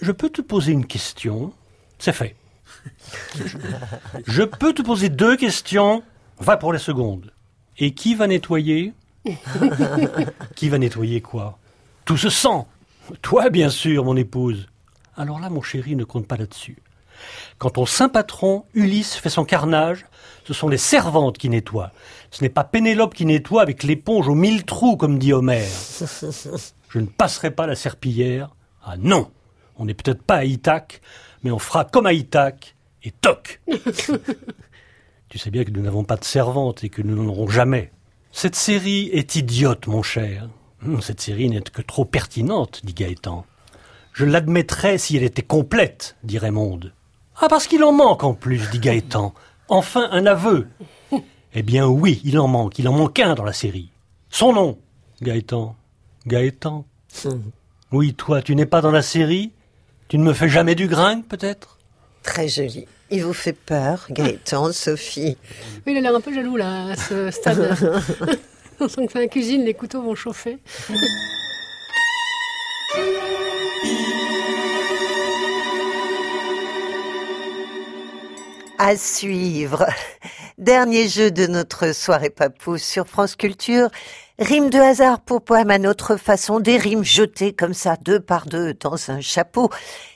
Je 0.00 0.10
peux 0.10 0.30
te 0.30 0.42
poser 0.42 0.72
une 0.72 0.86
question 0.86 1.52
C'est 2.00 2.12
fait. 2.12 2.34
Je 4.26 4.42
peux 4.42 4.72
te 4.72 4.82
poser 4.82 5.10
deux 5.10 5.36
questions 5.36 6.02
Va 6.38 6.56
pour 6.56 6.72
les 6.72 6.78
secondes. 6.78 7.32
Et 7.78 7.94
qui 7.94 8.14
va 8.14 8.26
nettoyer 8.26 8.92
Qui 10.54 10.68
va 10.68 10.78
nettoyer 10.78 11.20
quoi? 11.20 11.58
Tout 12.04 12.16
ce 12.16 12.28
sang 12.28 12.68
Toi, 13.22 13.50
bien 13.50 13.70
sûr, 13.70 14.04
mon 14.04 14.16
épouse. 14.16 14.68
Alors 15.16 15.40
là, 15.40 15.48
mon 15.48 15.62
chéri, 15.62 15.96
ne 15.96 16.04
compte 16.04 16.26
pas 16.26 16.36
là-dessus. 16.36 16.78
Quand 17.58 17.70
ton 17.70 17.86
saint 17.86 18.08
patron, 18.08 18.64
Ulysse, 18.74 19.14
fait 19.14 19.30
son 19.30 19.44
carnage, 19.44 20.04
ce 20.44 20.52
sont 20.52 20.68
les 20.68 20.78
servantes 20.78 21.38
qui 21.38 21.48
nettoient. 21.48 21.92
Ce 22.30 22.42
n'est 22.42 22.50
pas 22.50 22.64
Pénélope 22.64 23.14
qui 23.14 23.24
nettoie 23.24 23.62
avec 23.62 23.82
l'éponge 23.82 24.28
aux 24.28 24.34
mille 24.34 24.64
trous, 24.64 24.96
comme 24.96 25.18
dit 25.18 25.32
Homère. 25.32 25.68
Je 26.88 26.98
ne 26.98 27.06
passerai 27.06 27.50
pas 27.50 27.66
la 27.66 27.76
serpillière. 27.76 28.54
Ah 28.84 28.96
non 28.98 29.30
On 29.76 29.86
n'est 29.86 29.94
peut-être 29.94 30.22
pas 30.22 30.36
à 30.36 30.44
Ithaque, 30.44 31.00
mais 31.42 31.50
on 31.50 31.58
fera 31.58 31.84
comme 31.84 32.06
à 32.06 32.12
Ithaque, 32.12 32.76
Et 33.02 33.10
toc 33.10 33.60
Tu 35.34 35.40
sais 35.40 35.50
bien 35.50 35.64
que 35.64 35.72
nous 35.72 35.82
n'avons 35.82 36.04
pas 36.04 36.14
de 36.14 36.22
servante 36.22 36.84
et 36.84 36.88
que 36.88 37.02
nous 37.02 37.16
n'en 37.16 37.28
aurons 37.28 37.48
jamais. 37.48 37.90
Cette 38.30 38.54
série 38.54 39.10
est 39.12 39.34
idiote, 39.34 39.88
mon 39.88 40.00
cher. 40.00 40.48
Hum, 40.86 41.02
Cette 41.02 41.20
série 41.20 41.50
n'est 41.50 41.60
que 41.60 41.82
trop 41.82 42.04
pertinente, 42.04 42.82
dit 42.84 42.94
Gaëtan. 42.94 43.44
Je 44.12 44.24
l'admettrais 44.26 44.96
si 44.96 45.16
elle 45.16 45.24
était 45.24 45.42
complète, 45.42 46.14
dit 46.22 46.38
Raymond. 46.38 46.78
Ah, 47.40 47.48
parce 47.48 47.66
qu'il 47.66 47.82
en 47.82 47.90
manque 47.90 48.22
en 48.22 48.34
plus, 48.34 48.70
dit 48.70 48.78
Gaëtan. 48.78 49.34
Enfin, 49.66 50.08
un 50.12 50.24
aveu. 50.24 50.68
Eh 51.52 51.64
bien 51.64 51.88
oui, 51.88 52.20
il 52.22 52.38
en 52.38 52.46
manque. 52.46 52.78
Il 52.78 52.86
en 52.86 52.92
manque 52.92 53.18
un 53.18 53.34
dans 53.34 53.42
la 53.42 53.52
série. 53.52 53.90
Son 54.30 54.52
nom 54.52 54.78
Gaëtan. 55.20 55.74
Gaëtan. 56.28 56.86
Oui, 57.90 58.14
toi, 58.14 58.40
tu 58.40 58.54
n'es 58.54 58.66
pas 58.66 58.82
dans 58.82 58.92
la 58.92 59.02
série 59.02 59.50
Tu 60.06 60.16
ne 60.16 60.22
me 60.22 60.32
fais 60.32 60.48
jamais 60.48 60.76
du 60.76 60.86
grain, 60.86 61.22
peut-être? 61.22 61.80
Très 62.22 62.46
joli. 62.46 62.86
Il 63.10 63.22
vous 63.24 63.34
fait 63.34 63.52
peur, 63.52 64.06
Gaëtan, 64.10 64.72
Sophie. 64.72 65.36
Oui, 65.86 65.92
il 65.92 65.98
a 65.98 66.00
l'air 66.00 66.14
un 66.14 66.20
peu 66.20 66.34
jaloux 66.34 66.56
là, 66.56 66.90
à 66.92 66.96
ce 66.96 67.30
stade. 67.32 67.76
On 68.80 68.88
sent 68.88 69.06
que 69.06 69.18
la 69.18 69.28
cuisine, 69.28 69.64
les 69.64 69.74
couteaux 69.74 70.02
vont 70.02 70.14
chauffer. 70.14 70.58
À 78.78 78.96
suivre. 78.96 79.86
Dernier 80.58 81.08
jeu 81.08 81.32
de 81.32 81.48
notre 81.48 81.92
soirée 81.92 82.30
papou 82.30 82.78
sur 82.78 83.08
France 83.08 83.34
Culture. 83.34 83.88
Rime 84.38 84.70
de 84.70 84.78
hasard 84.78 85.20
pour 85.20 85.42
poème 85.42 85.72
à 85.72 85.78
notre 85.78 86.16
façon, 86.16 86.60
des 86.60 86.76
rimes 86.76 87.02
jetées 87.02 87.52
comme 87.52 87.74
ça, 87.74 87.96
deux 87.96 88.20
par 88.20 88.46
deux, 88.46 88.72
dans 88.74 89.10
un 89.10 89.20
chapeau, 89.20 89.68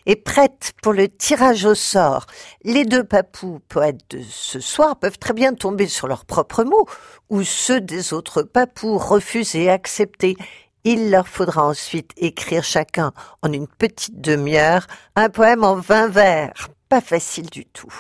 et 0.06 0.14
prêtes 0.14 0.74
pour 0.80 0.92
le 0.92 1.08
tirage 1.08 1.64
au 1.64 1.74
sort. 1.74 2.26
Les 2.62 2.84
deux 2.84 3.02
papous 3.02 3.58
poètes 3.68 4.00
de 4.10 4.20
ce 4.30 4.60
soir 4.60 4.94
peuvent 5.00 5.18
très 5.18 5.34
bien 5.34 5.54
tomber 5.54 5.88
sur 5.88 6.06
leurs 6.06 6.24
propres 6.24 6.62
mots, 6.62 6.86
ou 7.30 7.42
ceux 7.42 7.80
des 7.80 8.12
autres 8.12 8.42
papous 8.42 8.96
refusés 8.96 9.64
et 9.64 9.70
acceptés. 9.70 10.36
Il 10.84 11.10
leur 11.10 11.26
faudra 11.26 11.64
ensuite 11.66 12.12
écrire 12.16 12.62
chacun 12.62 13.12
en 13.42 13.52
une 13.52 13.66
petite 13.66 14.20
demi-heure 14.20 14.86
un 15.16 15.30
poème 15.30 15.64
en 15.64 15.74
vingt 15.74 16.08
vers. 16.08 16.68
Pas 16.88 17.00
facile 17.00 17.50
du 17.50 17.66
tout. 17.66 17.92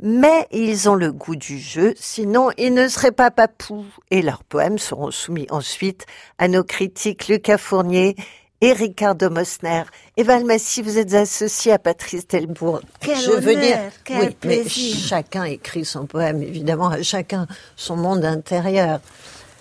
Mais 0.00 0.46
ils 0.52 0.88
ont 0.88 0.94
le 0.94 1.12
goût 1.12 1.34
du 1.34 1.58
jeu, 1.58 1.92
sinon 1.96 2.50
ils 2.56 2.72
ne 2.72 2.86
seraient 2.88 3.12
pas 3.12 3.30
papous. 3.30 3.84
Et 4.10 4.22
leurs 4.22 4.44
poèmes 4.44 4.78
seront 4.78 5.10
soumis 5.10 5.46
ensuite 5.50 6.06
à 6.38 6.46
nos 6.46 6.62
critiques 6.62 7.26
Lucas 7.26 7.58
Fournier 7.58 8.14
et 8.60 8.72
Ricardo 8.72 9.28
Mosner. 9.30 9.82
Et 10.16 10.22
Valmassi, 10.22 10.82
vous 10.82 10.98
êtes 10.98 11.14
associé 11.14 11.72
à 11.72 11.78
Patrice 11.78 12.26
Delbourg. 12.28 12.80
Quel 13.00 13.16
Je 13.18 13.30
veux 13.30 13.52
honneur, 13.52 13.60
dire, 13.60 13.78
quel 14.04 14.20
oui, 14.20 14.36
mais 14.44 14.60
plaisir. 14.62 14.96
chacun 14.96 15.44
écrit 15.44 15.84
son 15.84 16.06
poème, 16.06 16.42
évidemment, 16.42 16.88
à 16.88 17.02
chacun 17.02 17.46
son 17.76 17.96
monde 17.96 18.24
intérieur. 18.24 19.00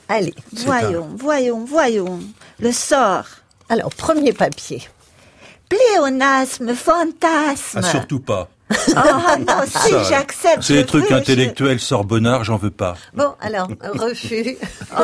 Allez. 0.10 0.34
Voyons, 0.54 1.10
voyons, 1.16 1.66
voyons. 1.66 2.20
Le 2.60 2.72
sort. 2.72 3.26
Alors, 3.70 3.90
premier 3.90 4.34
papier. 4.34 4.88
Pléonasme, 5.68 6.74
fantasme. 6.74 7.82
Ah, 7.84 7.84
surtout 7.84 8.22
pas. 8.22 8.50
Oh 8.70 9.40
non, 9.48 9.64
si, 9.66 9.92
Ça, 9.92 10.04
j'accepte. 10.04 10.62
C'est 10.64 10.74
des 10.76 10.86
trucs 10.86 11.04
veux, 11.04 11.10
je- 11.10 11.16
intellectuels 11.16 11.80
sorbonnards, 11.80 12.44
j'en 12.44 12.58
veux 12.58 12.72
pas. 12.72 12.96
Bon, 13.14 13.34
alors, 13.40 13.68
refus. 13.94 14.58
Oh. 14.98 15.02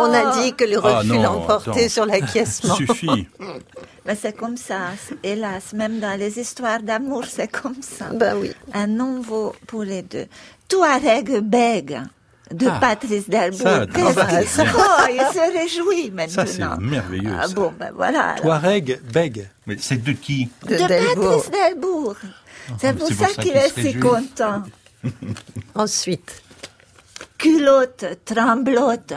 On 0.00 0.12
a 0.14 0.32
dit 0.40 0.54
que 0.54 0.64
le 0.64 0.78
Ah 0.82 0.98
refus 0.98 1.08
non, 1.08 1.22
l'emportait 1.22 1.88
sur 1.88 2.06
l'acquiescement. 2.06 2.74
Suffit. 2.76 3.28
Mais 4.06 4.16
c'est 4.20 4.32
comme 4.36 4.56
ça, 4.56 4.78
hélas, 5.22 5.72
même 5.74 6.00
dans 6.00 6.18
les 6.18 6.38
histoires 6.40 6.82
d'amour, 6.82 7.24
c'est 7.28 7.48
comme 7.48 7.80
ça. 7.82 8.06
Ben 8.14 8.36
oui. 8.40 8.52
Un 8.74 8.86
nom 8.88 9.20
vaut 9.20 9.54
pour 9.66 9.82
les 9.84 10.02
deux. 10.02 10.26
Touareg 10.68 11.40
Beg 11.40 12.00
de 12.50 12.66
Ah, 12.68 12.78
Patrice 12.80 13.28
Delbourg. 13.30 13.60
ça, 13.62 13.86
Qu'est-ce 13.94 14.18
ah 14.20 14.24
bah, 14.24 14.42
qu'il- 14.42 14.64
bien. 14.64 14.74
Oh, 14.76 15.02
il 15.10 15.34
se 15.34 15.58
réjouit 15.58 16.10
maintenant. 16.10 16.34
Ça, 16.34 16.46
c'est 16.46 16.80
merveilleux. 16.80 17.32
Ah 17.38 17.46
ça. 17.46 17.54
bon, 17.54 17.72
ben 17.78 17.92
voilà. 17.94 18.20
alors. 18.30 18.40
Touareg, 18.42 19.00
bègue. 19.12 19.48
Mais 19.66 19.76
c'est 19.78 20.02
de 20.02 20.12
qui? 20.12 20.48
De 20.66 20.74
De. 20.74 20.80
Patrice 20.80 21.50
Delbourg. 21.50 22.16
C'est 22.78 22.96
pour 22.96 23.08
ça 23.08 23.28
qu'il 23.28 23.52
est 23.52 23.80
si 23.80 23.94
content. 23.98 24.62
Ensuite, 25.74 26.42
Culotte, 27.38 28.04
tremblote. 28.24 29.14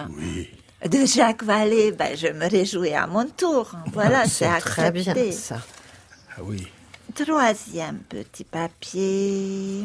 De 0.90 1.06
Jacques 1.06 1.44
Vallée, 1.44 1.92
ben, 1.92 2.16
je 2.16 2.28
me 2.28 2.48
réjouis 2.48 2.94
à 2.94 3.08
mon 3.08 3.26
tour. 3.26 3.72
Voilà, 3.94 4.26
c'est 4.26 4.46
c'est 4.46 4.60
très 4.60 4.92
bien 4.92 5.16
ça. 5.32 5.62
Ah 6.38 6.42
oui. 6.44 6.68
Troisième 7.16 8.00
petit 8.10 8.44
papier. 8.44 9.84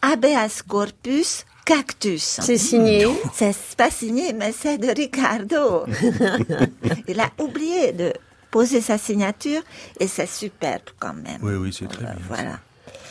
Habeas 0.00 0.62
corpus 0.66 1.44
cactus. 1.64 2.40
C'est 2.40 2.58
signé. 2.58 3.06
C'est 3.34 3.54
pas 3.76 3.90
signé, 3.90 4.32
mais 4.32 4.52
c'est 4.52 4.78
de 4.78 4.88
Ricardo. 4.88 5.84
Il 7.08 7.20
a 7.20 7.30
oublié 7.38 7.92
de 7.92 8.12
poser 8.52 8.80
sa 8.80 8.98
signature 8.98 9.62
et 9.98 10.06
c'est 10.06 10.26
superbe 10.28 10.82
quand 11.00 11.14
même. 11.14 11.38
Oui, 11.42 11.54
oui, 11.54 11.76
c'est 11.76 11.88
très 11.88 12.04
bien. 12.04 12.14
Voilà. 12.28 12.60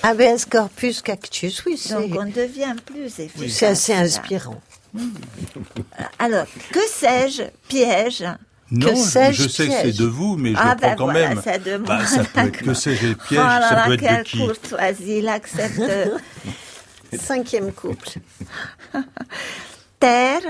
Habeas 0.03 0.45
corpus 0.49 1.01
cactus, 1.01 1.63
oui, 1.65 1.77
c'est 1.77 1.93
Donc 1.93 2.15
on 2.17 2.25
devient 2.25 2.75
plus 2.85 3.19
efficace. 3.19 3.51
c'est 3.51 3.65
assez 3.67 3.93
là. 3.93 3.99
inspirant. 3.99 4.61
Alors, 6.19 6.45
que 6.71 6.79
sais-je 6.87 7.43
Piège? 7.67 8.23
Non, 8.73 8.87
Que 8.87 8.95
je 8.95 9.01
sais 9.01 9.31
que 9.31 9.49
c'est 9.49 9.67
piège? 9.67 9.97
de 9.97 10.05
vous, 10.05 10.37
mais 10.37 10.51
je 10.53 10.57
Ah, 10.57 10.75
le 10.75 10.79
prends 10.79 10.87
ben 10.89 10.95
quand 10.95 11.03
voilà, 11.05 11.29
même. 11.29 11.41
c'est 11.43 11.61
de 11.63 11.77
Bah, 11.77 11.97
moi, 11.97 12.05
ça 12.05 12.23
peut 12.23 12.39
être 12.39 12.57
que 12.63 12.73
sais-je 12.73 13.07
les 13.07 13.15
Oh 13.31 13.33
là 13.35 13.61
ça 13.69 13.75
là, 13.75 13.83
peut 13.87 13.93
être 13.93 13.99
quelle 13.99 14.23
de 14.23 14.29
qui? 14.29 14.37
courtoisie, 14.37 15.17
il 15.19 15.27
accepte. 15.27 15.81
Cinquième 17.19 17.71
couple. 17.73 18.07
Terre, 19.99 20.41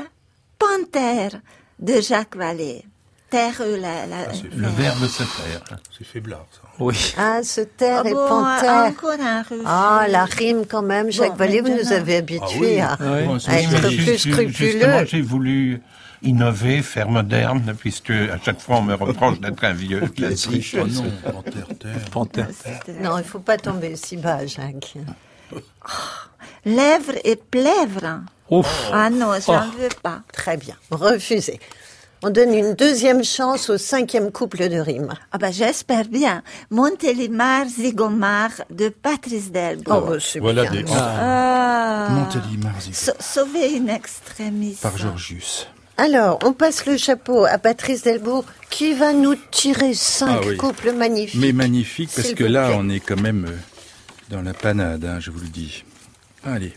panthère 0.59 1.41
de 1.79 1.99
Jacques 1.99 2.35
Vallée. 2.35 2.85
Terre, 3.32 3.55
euh, 3.61 3.77
la, 3.77 4.05
la, 4.05 4.27
Le 4.55 4.67
verbe 4.67 5.07
se 5.07 5.23
faire. 5.23 5.61
C'est 5.97 6.05
faiblard, 6.05 6.45
ça. 6.51 6.67
Oui. 6.79 7.13
Ah, 7.17 7.39
ce 7.43 7.61
terre 7.61 8.03
Ah 8.05 8.09
et 8.09 8.13
bon, 8.13 8.27
panthère. 8.27 8.86
encore 8.88 9.11
un 9.19 9.41
refus. 9.41 9.61
Ah, 9.65 10.05
la 10.09 10.25
rime 10.25 10.65
quand 10.69 10.82
même. 10.82 11.09
Jacques 11.11 11.29
Bon, 11.32 11.36
Vallée, 11.38 11.61
vous 11.61 11.69
nous 11.69 11.91
avez 11.93 12.15
Ah 12.15 12.19
habitués 12.19 12.82
à. 12.82 12.97
Bon, 12.97 13.38
à 13.47 13.59
être 13.61 13.79
plus 13.88 14.17
scrupuleux. 14.19 14.51
Justement, 14.51 15.05
j'ai 15.05 15.21
voulu 15.21 15.82
innover, 16.23 16.82
faire 16.84 17.09
moderne, 17.09 17.73
puisque 17.79 18.11
à 18.11 18.38
chaque 18.43 18.59
fois 18.59 18.75
on 18.77 18.82
me 18.84 18.93
reproche 18.95 19.39
d'être 19.39 19.63
un 19.63 19.73
vieux 19.73 20.01
classique. 20.15 20.75
Oh 20.79 20.86
non, 20.86 21.11
panthère, 21.32 21.67
terre. 21.79 22.09
Panthère. 22.11 22.47
Non, 23.01 23.17
il 23.17 23.23
faut 23.23 23.39
pas 23.39 23.57
tomber 23.57 23.95
si 23.95 24.17
bas, 24.17 24.45
Jacques. 24.45 24.95
Lèvres 26.65 27.15
et 27.23 27.36
plèvres. 27.38 28.21
Ouf. 28.49 28.89
Ah 28.93 29.09
non, 29.09 29.32
j'en 29.45 29.63
Oh. 29.69 29.77
veux 29.79 29.89
pas. 30.03 30.19
Très 30.34 30.57
bien. 30.57 30.75
Refusé. 30.91 31.59
On 32.24 32.30
donne 32.30 32.53
une 32.53 32.76
deuxième 32.76 33.24
chance 33.24 33.69
au 33.72 33.78
cinquième 33.80 34.32
couple 34.32 34.69
de 34.69 34.78
rimes. 34.78 35.13
Ah 35.32 35.39
ben, 35.39 35.51
j'espère 35.51 36.05
bien. 36.05 36.43
Montélimar, 36.69 37.67
Zigomar 37.67 38.51
de 38.69 38.89
Patrice 38.89 39.51
Delbourg. 39.51 40.03
Oh, 40.05 40.09
bah, 40.11 40.17
c'est 40.19 40.39
Voilà 40.39 40.65
bien. 40.69 40.84
des- 40.84 40.91
Ah. 40.95 42.09
Montélimar, 42.11 42.80
Zigomar. 42.80 42.93
Sa- 42.93 43.19
Sauver 43.19 43.72
une 43.76 43.89
extrémiste. 43.89 44.82
Par 44.84 44.97
Georgius. 44.97 45.67
Alors, 45.97 46.38
on 46.43 46.53
passe 46.53 46.86
le 46.86 46.95
chapeau 46.97 47.45
à 47.45 47.57
Patrice 47.57 48.03
Delbourg, 48.03 48.45
qui 48.69 48.93
va 48.93 49.13
nous 49.13 49.36
tirer 49.49 49.93
cinq 49.95 50.41
Ah 50.43 50.47
oui. 50.47 50.57
couples 50.57 50.91
magnifiques. 50.93 51.39
Mais 51.41 51.53
magnifique, 51.53 52.11
parce 52.15 52.34
que 52.34 52.43
là, 52.43 52.69
on 52.76 52.88
est 52.89 52.99
quand 52.99 53.19
même 53.19 53.45
euh, 53.49 53.57
dans 54.30 54.41
la 54.43 54.53
panade, 54.53 55.03
hein, 55.05 55.19
je 55.19 55.32
vous 55.32 55.39
le 55.39 55.47
dis. 55.47 55.84
Allez. 56.45 56.74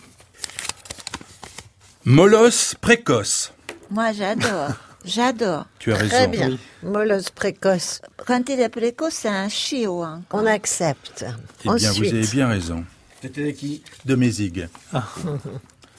Molosse 2.06 2.74
précoce. 2.80 3.52
Moi, 3.90 4.12
j'adore. 4.12 4.70
J'adore. 5.04 5.66
Tu 5.78 5.92
as 5.92 5.96
Très 5.96 6.26
raison. 6.26 6.30
bien. 6.30 6.58
Molosse 6.82 7.30
précoce. 7.30 8.00
Quand 8.26 8.48
il 8.48 8.60
est 8.60 8.68
précoce, 8.68 9.14
c'est 9.14 9.28
un 9.28 9.48
chiot. 9.48 10.02
hein. 10.02 10.22
On 10.32 10.46
accepte. 10.46 11.24
Eh 11.64 11.68
bien, 11.74 11.92
vous 11.92 12.04
avez 12.04 12.26
bien 12.26 12.48
raison. 12.48 12.84
C'était 13.20 13.52
qui? 13.54 13.82
De 14.04 14.14
Mézig. 14.14 14.68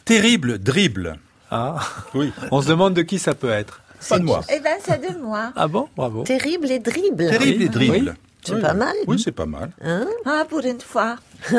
Terrible 0.06 0.60
dribble. 0.60 1.18
Ah. 1.51 1.80
Oui. 2.14 2.32
On 2.51 2.62
se 2.62 2.68
demande 2.68 2.93
de 2.93 3.01
qui 3.03 3.20
ça 3.20 3.34
peut 3.36 3.49
être. 3.49 3.82
Pas 4.10 4.20
de 4.20 4.24
moi. 4.24 4.41
Eh 4.53 4.60
ben, 4.60 4.76
c'est 4.84 5.01
de 5.14 5.18
moi. 5.20 5.51
Ah 5.56 5.68
bon? 5.68 5.88
Bravo. 5.95 6.24
Terrible 6.24 6.70
et 6.72 6.80
dribble. 6.80 7.30
Terrible 7.30 7.64
et 7.64 7.70
dribble. 7.70 8.16
C'est 8.43 8.53
Oui. 8.53 8.62
pas 8.62 8.74
mal. 8.74 8.93
Oui, 9.08 9.20
c'est 9.24 9.32
pas 9.32 9.45
mal. 9.47 9.72
Hein? 9.82 10.06
Ah, 10.26 10.45
pour 10.47 10.60
une 10.60 10.82
fois. 10.82 11.16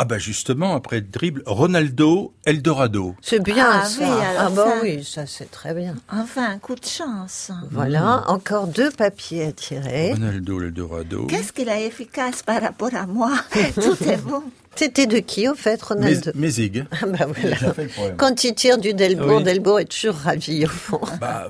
Ah 0.00 0.04
bah 0.04 0.18
justement, 0.18 0.76
après 0.76 1.00
dribble, 1.00 1.42
Ronaldo 1.44 2.32
Eldorado. 2.44 3.16
C'est 3.20 3.42
bien 3.42 3.66
Ah 3.68 3.84
ça. 3.84 4.00
oui, 4.04 4.24
ah 4.38 4.48
bah 4.48 4.64
ça. 4.68 4.78
oui, 4.80 5.02
ça 5.04 5.26
c'est 5.26 5.50
très 5.50 5.74
bien. 5.74 5.96
Enfin, 6.12 6.50
un 6.52 6.58
coup 6.58 6.76
de 6.76 6.84
chance. 6.84 7.50
Voilà, 7.72 8.22
encore 8.28 8.68
deux 8.68 8.92
papiers 8.92 9.46
à 9.46 9.50
tirer. 9.52 10.12
Ronaldo 10.12 10.62
Eldorado. 10.62 11.26
Qu'est-ce 11.26 11.52
qu'il 11.52 11.68
a 11.68 11.80
efficace 11.80 12.44
par 12.44 12.62
rapport 12.62 12.94
à 12.94 13.06
moi 13.08 13.32
Tout 13.74 13.96
est 14.04 14.22
bon. 14.22 14.44
C'était 14.76 15.08
de 15.08 15.18
qui 15.18 15.48
au 15.48 15.56
fait, 15.56 15.82
Ronaldo 15.82 16.30
Mézig. 16.36 16.84
Ah 16.92 17.06
bah 17.06 17.26
voilà. 17.26 17.56
Le. 17.76 18.14
Quand 18.16 18.44
il 18.44 18.54
tire 18.54 18.78
du 18.78 18.94
Delbourg, 18.94 19.38
Oui. 19.38 19.42
Delbourg 19.42 19.80
est 19.80 19.86
toujours 19.90 20.14
ravi 20.14 20.64
au 20.64 20.68
fond. 20.68 21.00
Bah, 21.20 21.48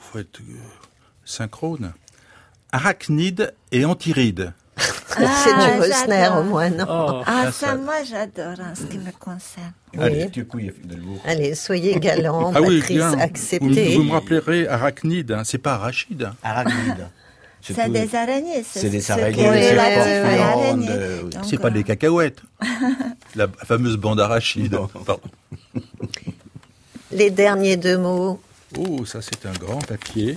faut 0.00 0.18
être 0.18 0.40
euh, 0.40 0.54
synchrone. 1.26 1.92
Arachnide 2.72 3.52
et 3.72 3.84
Antyride. 5.10 5.30
C'est 5.44 5.54
du 5.54 5.80
Rosner 5.80 6.28
au 6.38 6.42
moins, 6.44 6.70
non 6.70 6.86
Oh, 6.88 7.22
Ah, 7.26 7.50
ça, 7.52 7.74
moi, 7.76 7.96
j'adore 8.08 8.54
en 8.60 8.74
ce 8.74 8.82
qui 8.84 8.98
me 8.98 9.10
concerne. 9.18 9.72
Oui. 9.96 10.30
Tu 10.30 10.44
couilles. 10.46 10.72
Allez, 11.26 11.54
soyez 11.54 11.98
galant, 11.98 12.52
Ah 12.54 12.60
oui, 12.62 12.78
Patrice, 12.80 12.96
bien. 12.96 13.10
Vous, 13.10 13.20
acceptez. 13.20 13.96
vous 13.96 14.02
me 14.04 14.12
rappellerez 14.12 14.68
arachnide, 14.68 15.32
hein, 15.32 15.42
c'est 15.44 15.58
pas 15.58 15.74
arachide. 15.74 16.22
hein. 16.24 16.34
Arachnide. 16.42 17.08
C'est 17.62 17.90
des 17.90 18.14
araignées. 18.14 18.64
C'est 18.64 18.88
des 18.88 19.10
araignées, 19.10 19.66
Donc, 21.30 21.44
C'est 21.44 21.58
pas 21.58 21.68
euh, 21.68 21.70
des 21.70 21.84
cacahuètes. 21.84 22.40
La 23.34 23.48
fameuse 23.66 23.98
bande 23.98 24.18
arachide. 24.18 24.78
Les 27.12 27.30
derniers 27.30 27.76
deux 27.76 27.98
mots. 27.98 28.40
Oh, 28.78 29.04
ça 29.04 29.20
c'est 29.20 29.44
un 29.44 29.52
grand 29.52 29.84
papier. 29.86 30.36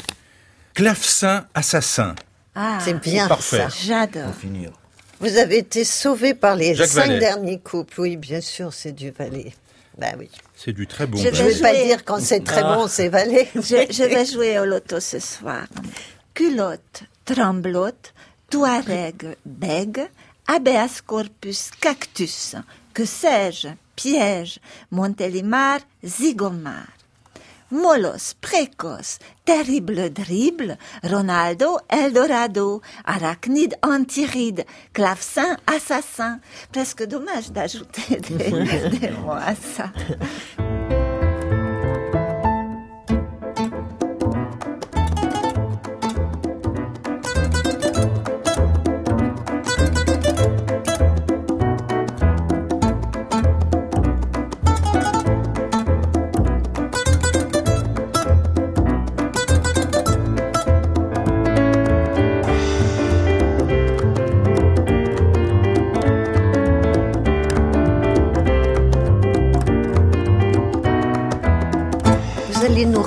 Clavecin 0.74 1.46
assassin. 1.54 2.16
Ah, 2.56 2.80
C'est 2.84 3.00
bien 3.00 3.28
Parfait. 3.28 3.58
ça. 3.58 3.68
J'adore. 3.70 4.34
Finir. 4.40 4.72
Vous 5.20 5.38
avez 5.38 5.60
été 5.60 5.84
sauvé 5.84 6.34
par 6.34 6.56
les 6.56 6.76
Jacques 6.76 6.88
cinq 6.90 7.08
Vallée. 7.08 7.20
derniers 7.20 7.60
couples. 7.60 8.00
Oui, 8.02 8.18
bien 8.18 8.42
sûr, 8.42 8.74
c'est 8.74 8.92
du 8.92 9.12
Valais. 9.12 9.54
Bah 9.98 10.08
oui. 10.20 10.30
C'est 10.56 10.74
du 10.74 10.86
très 10.88 11.06
bon. 11.08 11.18
Je 11.18 11.30
ne 11.30 11.34
vais 11.50 11.60
pas 11.62 11.74
dire 11.74 12.04
quand 12.04 12.20
c'est 12.20 12.44
très 12.44 12.62
Ah. 12.64 12.76
bon, 12.76 12.88
c'est 12.88 13.10
Valais. 13.10 13.48
Je, 13.56 13.86
je 13.90 14.04
vais 14.04 14.26
jouer 14.26 14.60
au 14.60 14.66
loto 14.66 15.00
ce 15.00 15.20
soir. 15.20 15.66
Culotte, 16.34 17.04
tremblote, 17.26 18.14
Touareg, 18.50 19.36
bègue, 19.46 20.08
habeas 20.48 21.02
corpus, 21.06 21.70
cactus, 21.80 22.56
que 22.94 23.06
sais-je, 23.06 23.70
piège, 23.96 24.60
Montélimar, 24.92 25.80
zigomar. 26.04 26.86
Molos, 27.72 28.34
précoce, 28.40 29.20
terrible 29.46 30.10
dribble, 30.10 30.78
Ronaldo, 31.04 31.80
Eldorado, 31.90 32.82
arachnide, 33.06 33.76
antiride, 33.82 34.66
clavecin, 34.94 35.58
assassin. 35.68 36.40
Presque 36.72 37.06
dommage 37.06 37.52
d'ajouter 37.52 38.18
des, 38.18 39.00
des 39.00 39.10
mots 39.12 39.32
à 39.32 39.56
ça. 39.56 39.92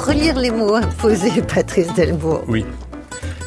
relire 0.06 0.38
les 0.38 0.50
mots 0.50 0.74
imposés, 0.74 1.42
Patrice 1.54 1.92
Delbourg. 1.94 2.44
Oui. 2.46 2.64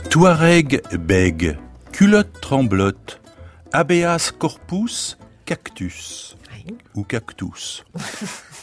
Touareg 0.09 0.81
bègue, 0.97 1.57
culotte 1.91 2.41
tremblote, 2.41 3.21
habeas 3.71 4.31
corpus, 4.37 5.17
cactus. 5.45 6.35
Ou 6.95 7.03
cactus. 7.03 7.83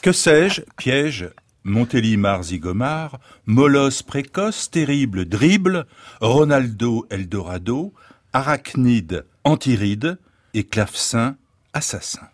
que 0.03 0.13
sais-je, 0.13 0.61
piège, 0.77 1.31
Montélimar 1.65 2.45
zigomar, 2.45 3.19
Molos 3.47 4.03
précoce, 4.07 4.71
terrible 4.71 5.25
dribble, 5.25 5.87
Ronaldo 6.21 7.07
Eldorado, 7.11 7.93
arachnide 8.33 9.25
antiride 9.43 10.19
et 10.55 10.63
clavecin 10.63 11.37
assassin. 11.73 12.29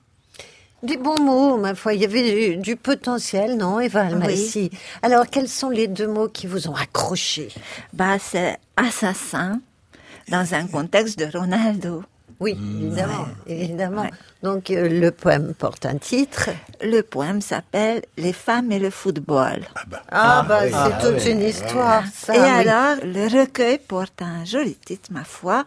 Des 0.82 0.96
bons 0.96 1.20
mots, 1.20 1.56
ma 1.58 1.74
foi. 1.76 1.94
Il 1.94 2.00
y 2.00 2.04
avait 2.04 2.54
du, 2.54 2.56
du 2.56 2.76
potentiel, 2.76 3.56
non, 3.56 3.78
Eva 3.78 4.00
Almassi? 4.06 4.70
Alors, 5.02 5.26
quels 5.30 5.48
sont 5.48 5.70
les 5.70 5.86
deux 5.86 6.08
mots 6.08 6.28
qui 6.28 6.46
vous 6.48 6.66
ont 6.68 6.74
accroché? 6.74 7.48
Bah, 7.92 8.18
c'est 8.18 8.58
assassin 8.76 9.60
dans 10.28 10.54
un 10.54 10.66
contexte 10.66 11.18
de 11.20 11.26
Ronaldo. 11.38 12.02
Oui, 12.40 12.58
évidemment, 12.80 13.26
évidemment. 13.46 14.06
Donc, 14.42 14.72
euh, 14.72 14.88
le 14.88 15.12
poème 15.12 15.54
porte 15.56 15.86
un 15.86 15.98
titre. 15.98 16.50
Le 16.82 17.02
poème 17.02 17.40
s'appelle 17.40 18.02
Les 18.16 18.32
femmes 18.32 18.72
et 18.72 18.80
le 18.80 18.90
football. 18.90 19.60
Ah, 20.10 20.44
bah, 20.48 20.62
oui. 20.64 20.70
c'est 20.70 20.76
Ah, 20.76 20.98
toute 21.00 21.22
oui. 21.24 21.30
une 21.30 21.42
histoire, 21.42 22.02
ça. 22.12 22.34
et 22.34 22.40
oui. 22.40 22.44
alors, 22.68 22.96
le 23.04 23.28
recueil 23.40 23.78
porte 23.78 24.20
un 24.22 24.44
joli 24.44 24.74
titre, 24.74 25.10
ma 25.12 25.22
foi, 25.22 25.64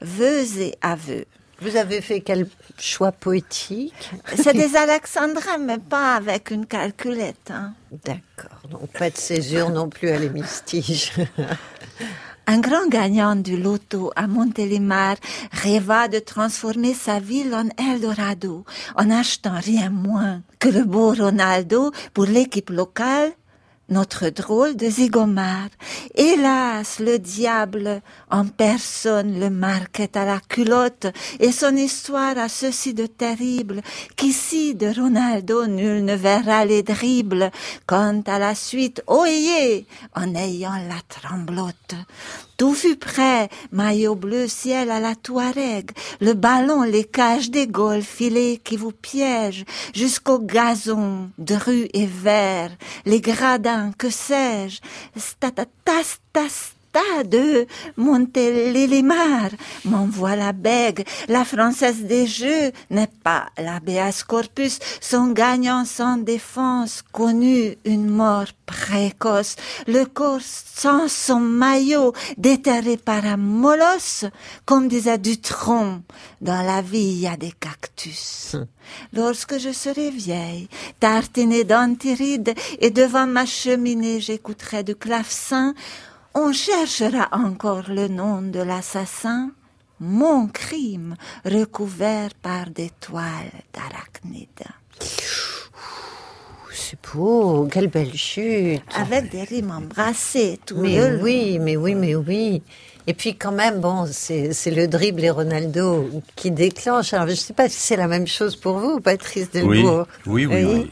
Vœux 0.00 0.58
et 0.60 0.74
aveux. 0.80 1.26
Vous 1.60 1.76
avez 1.76 2.00
fait 2.00 2.20
quel 2.20 2.46
choix 2.78 3.12
poétique 3.12 4.10
C'est 4.36 4.52
des 4.54 4.76
alexandrins, 4.76 5.58
mais 5.58 5.78
pas 5.78 6.14
avec 6.16 6.50
une 6.50 6.66
calculette. 6.66 7.50
hein. 7.50 7.74
D'accord. 8.04 8.58
Donc, 8.68 8.88
pas 8.98 9.10
de 9.10 9.16
césure 9.16 9.70
non 9.70 9.88
plus 9.88 10.10
à 10.10 10.18
l'hémistiche. 10.18 11.12
Un 12.46 12.60
grand 12.60 12.86
gagnant 12.90 13.36
du 13.36 13.56
loto 13.56 14.12
à 14.16 14.26
Montélimar 14.26 15.16
rêva 15.50 16.08
de 16.08 16.18
transformer 16.18 16.92
sa 16.92 17.18
ville 17.18 17.54
en 17.54 17.68
Eldorado 17.82 18.66
en 18.96 19.10
achetant 19.10 19.58
rien 19.58 19.88
moins 19.88 20.42
que 20.58 20.68
le 20.68 20.84
beau 20.84 21.14
Ronaldo 21.14 21.90
pour 22.12 22.26
l'équipe 22.26 22.68
locale, 22.68 23.32
notre 23.88 24.28
drôle 24.28 24.76
de 24.76 24.88
Zigomar. 24.88 25.68
Hélas, 26.14 26.98
le 27.00 27.18
diable 27.18 28.02
en 28.30 28.46
personne 28.46 29.38
le 29.38 29.50
marquait 29.50 30.16
à 30.16 30.24
la 30.24 30.40
culotte 30.40 31.06
et 31.40 31.52
son 31.52 31.76
histoire 31.76 32.38
a 32.38 32.48
ceci 32.48 32.94
de 32.94 33.06
terrible 33.06 33.82
qu'ici 34.16 34.74
de 34.74 34.86
Ronaldo 34.86 35.66
nul 35.66 36.04
ne 36.04 36.14
verra 36.14 36.64
les 36.64 36.82
dribbles 36.82 37.50
quant 37.86 38.22
à 38.26 38.38
la 38.38 38.54
suite, 38.54 39.02
oyez, 39.06 39.86
en 40.14 40.34
ayant 40.34 40.76
la 40.88 41.00
tremblote. 41.08 41.94
Tout 42.56 42.74
fut 42.74 42.96
prêt, 42.96 43.48
maillot 43.72 44.14
bleu 44.14 44.46
ciel 44.46 44.90
à 44.90 45.00
la 45.00 45.14
Touareg, 45.16 45.90
le 46.20 46.34
ballon, 46.34 46.82
les 46.82 47.04
cages 47.04 47.50
des 47.50 47.66
Gaules, 47.66 48.02
filets 48.02 48.60
qui 48.62 48.76
vous 48.76 48.92
piègent, 48.92 49.64
jusqu'au 49.94 50.38
gazon, 50.38 51.30
dru 51.38 51.88
et 51.92 52.06
vert, 52.06 52.70
les 53.06 53.20
gradins, 53.20 53.92
que 53.98 54.10
sais-je, 54.10 54.80
statatas, 56.94 57.24
tas, 57.24 57.24
de 57.24 57.66
Montélimar 57.96 59.50
m'envoie 59.84 60.36
la 60.36 60.52
bègue. 60.52 61.06
La 61.28 61.44
française 61.44 62.04
des 62.04 62.26
jeux 62.26 62.72
n'est 62.90 63.10
pas 63.22 63.46
la 63.58 63.80
Béas 63.80 64.24
Corpus. 64.26 64.78
Son 65.00 65.28
gagnant 65.32 65.84
sans 65.84 66.16
défense 66.18 67.02
connut 67.12 67.76
une 67.84 68.08
mort 68.08 68.46
précoce. 68.66 69.56
Le 69.86 70.04
corps 70.04 70.40
sans 70.40 71.08
son 71.08 71.40
maillot 71.40 72.12
déterré 72.36 72.96
par 72.96 73.24
un 73.24 73.36
molosse, 73.36 74.24
comme 74.64 74.88
disait 74.88 75.18
Dutron. 75.18 76.02
Dans 76.40 76.62
la 76.62 76.82
vie, 76.82 76.98
il 76.98 77.20
y 77.20 77.26
a 77.26 77.36
des 77.36 77.52
cactus. 77.52 78.56
Lorsque 79.12 79.58
je 79.58 79.72
serai 79.72 80.10
vieille, 80.10 80.68
tartinée 81.00 81.64
d'antiride 81.64 82.54
et 82.80 82.90
devant 82.90 83.26
ma 83.26 83.46
cheminée, 83.46 84.20
j'écouterai 84.20 84.82
du 84.84 84.94
clavecin, 84.94 85.74
on 86.34 86.52
cherchera 86.52 87.28
encore 87.32 87.84
le 87.88 88.08
nom 88.08 88.42
de 88.42 88.60
l'assassin, 88.60 89.50
mon 90.00 90.48
crime 90.48 91.14
recouvert 91.44 92.30
par 92.42 92.70
des 92.70 92.90
toiles 93.00 93.52
d'arachnides. 93.72 94.48
C'est 96.72 96.98
beau, 97.14 97.68
quelle 97.70 97.86
belle 97.88 98.14
chute. 98.14 98.82
Avec 98.96 99.30
des 99.30 99.44
rimes 99.44 99.70
embrassées, 99.70 100.58
tout 100.66 100.76
Mais 100.76 100.96
le- 100.96 101.22
oui, 101.22 101.58
mais 101.60 101.76
oui, 101.76 101.94
mais 101.94 102.14
oui. 102.16 102.62
Et 103.06 103.14
puis 103.14 103.36
quand 103.36 103.52
même, 103.52 103.80
bon, 103.80 104.06
c'est 104.10 104.52
c'est 104.52 104.70
le 104.70 104.88
dribble 104.88 105.22
et 105.24 105.30
Ronaldo 105.30 106.10
qui 106.36 106.50
déclenche. 106.50 107.12
Alors 107.14 107.26
je 107.26 107.32
ne 107.32 107.36
sais 107.36 107.52
pas 107.52 107.68
si 107.68 107.78
c'est 107.80 107.96
la 107.96 108.08
même 108.08 108.26
chose 108.26 108.56
pour 108.56 108.78
vous, 108.78 109.00
Patrice 109.00 109.48
Oui, 109.54 109.60
Delbourg. 109.82 110.06
oui, 110.26 110.46
oui, 110.46 110.64
oui. 110.64 110.90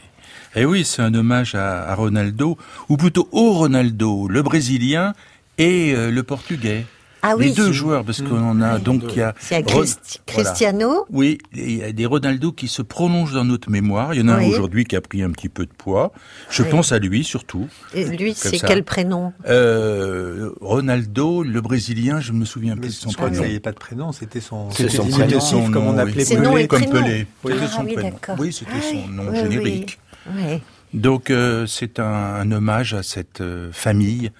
Et 0.55 0.65
oui, 0.65 0.85
c'est 0.85 1.01
un 1.01 1.13
hommage 1.15 1.55
à, 1.55 1.89
à 1.89 1.95
Ronaldo, 1.95 2.57
ou 2.87 2.95
plutôt 2.95 3.27
au 3.31 3.53
Ronaldo, 3.53 4.27
le 4.27 4.41
Brésilien 4.43 5.13
et 5.57 5.93
euh, 5.95 6.11
le 6.11 6.23
Portugais. 6.23 6.85
Ah 7.25 7.35
Les 7.39 7.47
oui. 7.47 7.53
deux 7.53 7.71
joueurs, 7.71 8.03
parce 8.03 8.21
qu'on 8.21 8.37
en 8.43 8.61
a 8.61 8.79
donc 8.79 9.03
il 9.11 9.19
y 9.19 9.21
a, 9.21 9.31
Christi- 9.31 9.61
voilà. 9.63 9.93
Cristiano. 10.25 11.05
Oui, 11.09 11.37
il 11.53 11.77
y 11.77 11.81
a 11.83 11.93
des 11.93 12.05
Ronaldo 12.05 12.51
qui 12.51 12.67
se 12.67 12.81
prolongent 12.81 13.31
dans 13.33 13.45
notre 13.45 13.69
mémoire. 13.69 14.13
Il 14.13 14.19
y 14.19 14.23
en 14.23 14.27
a 14.27 14.39
Oui. 14.39 14.43
un 14.47 14.49
aujourd'hui 14.49 14.83
qui 14.83 14.97
a 14.97 14.99
pris 14.99 15.21
un 15.23 15.31
petit 15.31 15.47
peu 15.47 15.65
de 15.65 15.71
poids. 15.71 16.11
Je 16.49 16.63
Oui. 16.63 16.69
pense 16.69 16.91
à 16.91 16.99
lui 16.99 17.23
surtout. 17.23 17.69
Et 17.93 18.03
lui, 18.03 18.33
c'est 18.35 18.59
quel 18.59 18.83
prénom? 18.83 19.31
Euh, 19.47 20.49
Ronaldo, 20.59 21.43
le 21.43 21.61
Brésilien, 21.61 22.19
je 22.19 22.33
me 22.33 22.43
souviens 22.43 22.75
plus 22.75 22.89
de 22.89 22.93
son 22.93 23.11
prénom. 23.11 23.41
ça 23.41 23.47
n'y 23.47 23.55
est 23.55 23.59
pas 23.61 23.71
de 23.71 23.79
prénom, 23.79 24.11
c'était 24.11 24.41
son, 24.41 24.69
C'était 24.71 24.89
c'était 24.89 25.39
son 25.39 25.61
prénom, 25.61 25.71
comme 25.71 25.87
on 25.87 25.93
oui. 25.93 25.99
appelait 26.01 26.35
nom 26.41 26.51
Pelé. 26.51 26.63
et 26.63 26.67
Comme. 26.67 26.85
Pelé. 26.89 27.27
Oui. 27.45 27.53
C'était 27.53 27.65
Ah 27.65 27.67
son 27.73 27.85
oui, 27.85 27.93
prénom. 27.93 28.11
Oui, 28.37 28.51
c'était 28.51 28.81
son 28.81 29.07
nom 29.07 29.23
oui, 29.31 29.37
générique. 29.37 29.99
Oui. 30.35 30.61
Donc 30.93 31.29
euh, 31.29 31.65
c'est 31.67 31.99
un, 31.99 32.03
un 32.03 32.51
hommage 32.51 32.93
à 32.93 33.01
cette 33.01 33.39
euh, 33.39 33.69
famille 33.71 34.31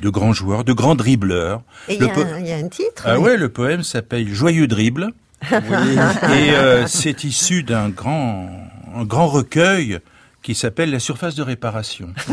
de 0.00 0.08
grands 0.08 0.32
joueurs, 0.32 0.64
de 0.64 0.72
grands 0.72 0.94
dribbleurs. 0.94 1.62
Et 1.88 1.94
il 1.94 2.00
Le 2.00 2.06
y, 2.06 2.10
a 2.10 2.12
po- 2.12 2.20
un- 2.22 2.38
il 2.40 2.46
y 2.46 2.52
a 2.52 2.56
un 2.56 2.68
titre 2.68 3.02
Ah 3.06 3.18
oui. 3.18 3.24
ouais, 3.26 3.36
le 3.36 3.48
poème 3.48 3.82
s'appelle 3.82 4.28
Joyeux 4.32 4.66
dribble. 4.66 5.12
Et 5.50 6.50
euh, 6.52 6.86
c'est 6.86 7.24
issu 7.24 7.62
d'un 7.62 7.88
grand, 7.88 8.50
un 8.94 9.04
grand 9.04 9.26
recueil 9.26 9.98
qui 10.42 10.54
s'appelle 10.54 10.90
La 10.90 10.98
surface 11.00 11.34
de 11.34 11.42
réparation 11.42 12.08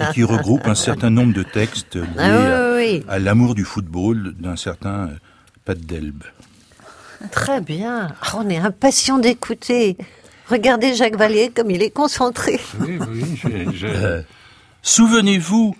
et 0.00 0.12
qui 0.14 0.22
regroupe 0.22 0.66
un 0.66 0.74
certain 0.74 1.10
nombre 1.10 1.32
de 1.34 1.42
textes 1.42 1.96
liés 1.96 2.02
Ah 2.18 2.28
oui, 2.28 2.46
à, 2.46 2.72
oui, 2.76 2.82
oui. 3.00 3.04
à 3.08 3.18
l'amour 3.18 3.54
du 3.54 3.64
football 3.64 4.34
d'un 4.38 4.56
certain 4.56 5.08
euh, 5.08 5.16
Pat 5.64 5.78
Delbe. 5.78 6.22
Très 7.30 7.60
bien. 7.60 8.08
Ah, 8.20 8.32
on 8.36 8.48
est 8.50 8.58
impatient 8.58 9.18
d'écouter. 9.18 9.96
Regardez 10.48 10.94
Jacques 10.94 11.16
Vallée 11.16 11.50
comme 11.54 11.70
il 11.70 11.82
est 11.82 11.90
concentré. 11.90 12.60
Oui, 12.80 12.98
oui, 13.10 13.38
j'ai- 13.74 13.86
Euh, 13.94 14.22
Souvenez-vous 14.82 15.76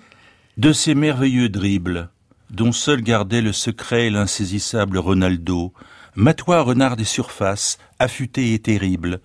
de 0.59 0.73
ces 0.73 0.95
merveilleux 0.95 1.49
dribbles 1.49 2.11
dont 2.51 2.73
seul 2.73 3.01
gardait 3.01 3.41
le 3.41 3.53
secret 3.53 4.11
l'insaisissable 4.11 4.99
Ronaldo, 4.99 5.73
matois 6.15 6.61
renard 6.61 6.97
des 6.97 7.05
surfaces, 7.05 7.79
affûté 7.99 8.53
et 8.53 8.59
terrible, 8.59 9.21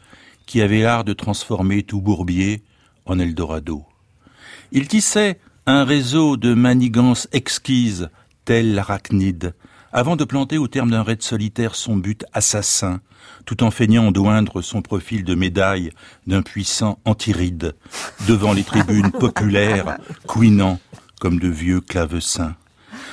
qui 0.46 0.62
avait 0.62 0.82
l'art 0.82 1.04
de 1.04 1.12
transformer 1.12 1.84
tout 1.84 2.02
bourbier 2.02 2.64
en 3.06 3.20
Eldorado. 3.20 3.86
Il 4.72 4.88
tissait 4.88 5.40
un 5.66 5.84
réseau 5.84 6.38
de 6.38 6.54
manigances 6.54 7.28
exquises, 7.34 8.10
tel 8.46 8.76
l'arachnide, 8.76 9.54
avant 9.92 10.16
de 10.16 10.24
planter 10.24 10.58
au 10.58 10.70
terme 10.70 10.92
d'un 10.92 11.04
raid 11.04 11.22
solitaire 11.22 11.76
son 11.76 11.98
but 11.98 12.24
assassin, 12.32 13.02
tout 13.46 13.64
en 13.64 13.72
feignant 13.72 14.12
d'oindre 14.12 14.62
son 14.62 14.82
profil 14.82 15.26
de 15.26 15.36
médaille 15.36 15.92
d'un 16.28 16.42
puissant 16.42 17.00
antiride, 17.04 17.76
devant 18.28 18.54
les 18.54 18.64
tribunes 18.64 19.12
populaires, 19.12 19.98
couinant 20.26 20.80
comme 21.20 21.40
de 21.40 21.48
vieux 21.48 21.82
clavecins. 21.82 22.56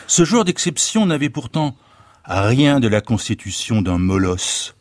Ce 0.06 0.24
joueur 0.24 0.44
d'exception 0.44 1.06
n'avait 1.06 1.30
pourtant 1.30 1.76
rien 2.24 2.80
de 2.80 2.88
la 2.88 3.00
constitution 3.00 3.82
d'un 3.82 3.98
molosse. 3.98 4.74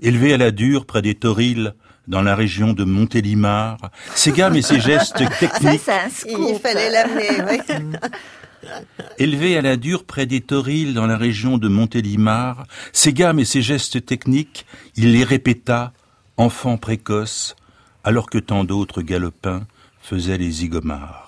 Élevé 0.00 0.34
à 0.34 0.36
la 0.36 0.50
dure 0.50 0.86
près 0.86 1.02
des 1.02 1.14
Torils, 1.14 1.74
dans 2.08 2.22
la 2.22 2.34
région 2.34 2.72
de 2.72 2.84
Montélimar, 2.84 3.78
ses 4.14 4.32
gammes 4.32 4.56
et 4.56 4.62
ses 4.62 4.80
gestes 4.88 5.22
techniques 5.38 5.82
Il 6.26 6.58
fallait 6.58 6.90
l'amener, 6.90 7.28
oui. 7.48 7.76
Élevé 9.18 9.56
à 9.56 9.62
la 9.62 9.76
dure 9.76 10.04
près 10.04 10.26
des 10.26 10.40
Torils 10.40 10.94
dans 10.94 11.06
la 11.06 11.16
région 11.16 11.58
de 11.58 11.68
Montélimar, 11.68 12.66
ses 12.92 13.12
gammes 13.12 13.40
et 13.40 13.44
ses 13.44 13.62
gestes 13.62 14.04
techniques, 14.04 14.66
il 14.96 15.12
les 15.12 15.24
répéta, 15.24 15.92
enfant 16.36 16.76
précoce, 16.76 17.56
alors 18.04 18.30
que 18.30 18.38
tant 18.38 18.64
d'autres 18.64 19.02
galopins 19.02 19.66
faisaient 20.00 20.38
les 20.38 20.50
zigomars. 20.50 21.21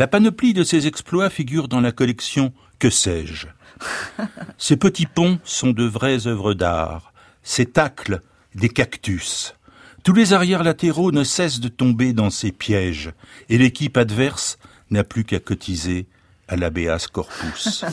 La 0.00 0.06
panoplie 0.06 0.54
de 0.54 0.64
ses 0.64 0.86
exploits 0.86 1.28
figure 1.28 1.68
dans 1.68 1.82
la 1.82 1.92
collection 1.92 2.54
Que 2.78 2.88
sais-je? 2.88 3.48
Ces 4.56 4.78
petits 4.78 5.04
ponts 5.04 5.38
sont 5.44 5.72
de 5.72 5.84
vraies 5.84 6.26
œuvres 6.26 6.54
d'art, 6.54 7.12
ces 7.42 7.66
tacles 7.66 8.22
des 8.54 8.70
cactus. 8.70 9.56
Tous 10.02 10.14
les 10.14 10.32
arrières 10.32 10.62
latéraux 10.62 11.12
ne 11.12 11.22
cessent 11.22 11.60
de 11.60 11.68
tomber 11.68 12.14
dans 12.14 12.30
ces 12.30 12.50
pièges, 12.50 13.12
et 13.50 13.58
l'équipe 13.58 13.98
adverse 13.98 14.58
n'a 14.90 15.04
plus 15.04 15.24
qu'à 15.24 15.38
cotiser 15.38 16.06
à 16.48 16.56
l'habeas 16.56 17.06
corpus. 17.12 17.84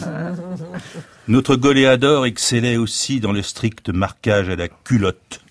Notre 1.27 1.57
goléador 1.57 2.25
excellait 2.25 2.77
aussi 2.77 3.19
dans 3.19 3.33
le 3.33 3.41
strict 3.41 3.89
marquage 3.89 4.47
à 4.47 4.55
la 4.55 4.69
culotte, 4.69 5.41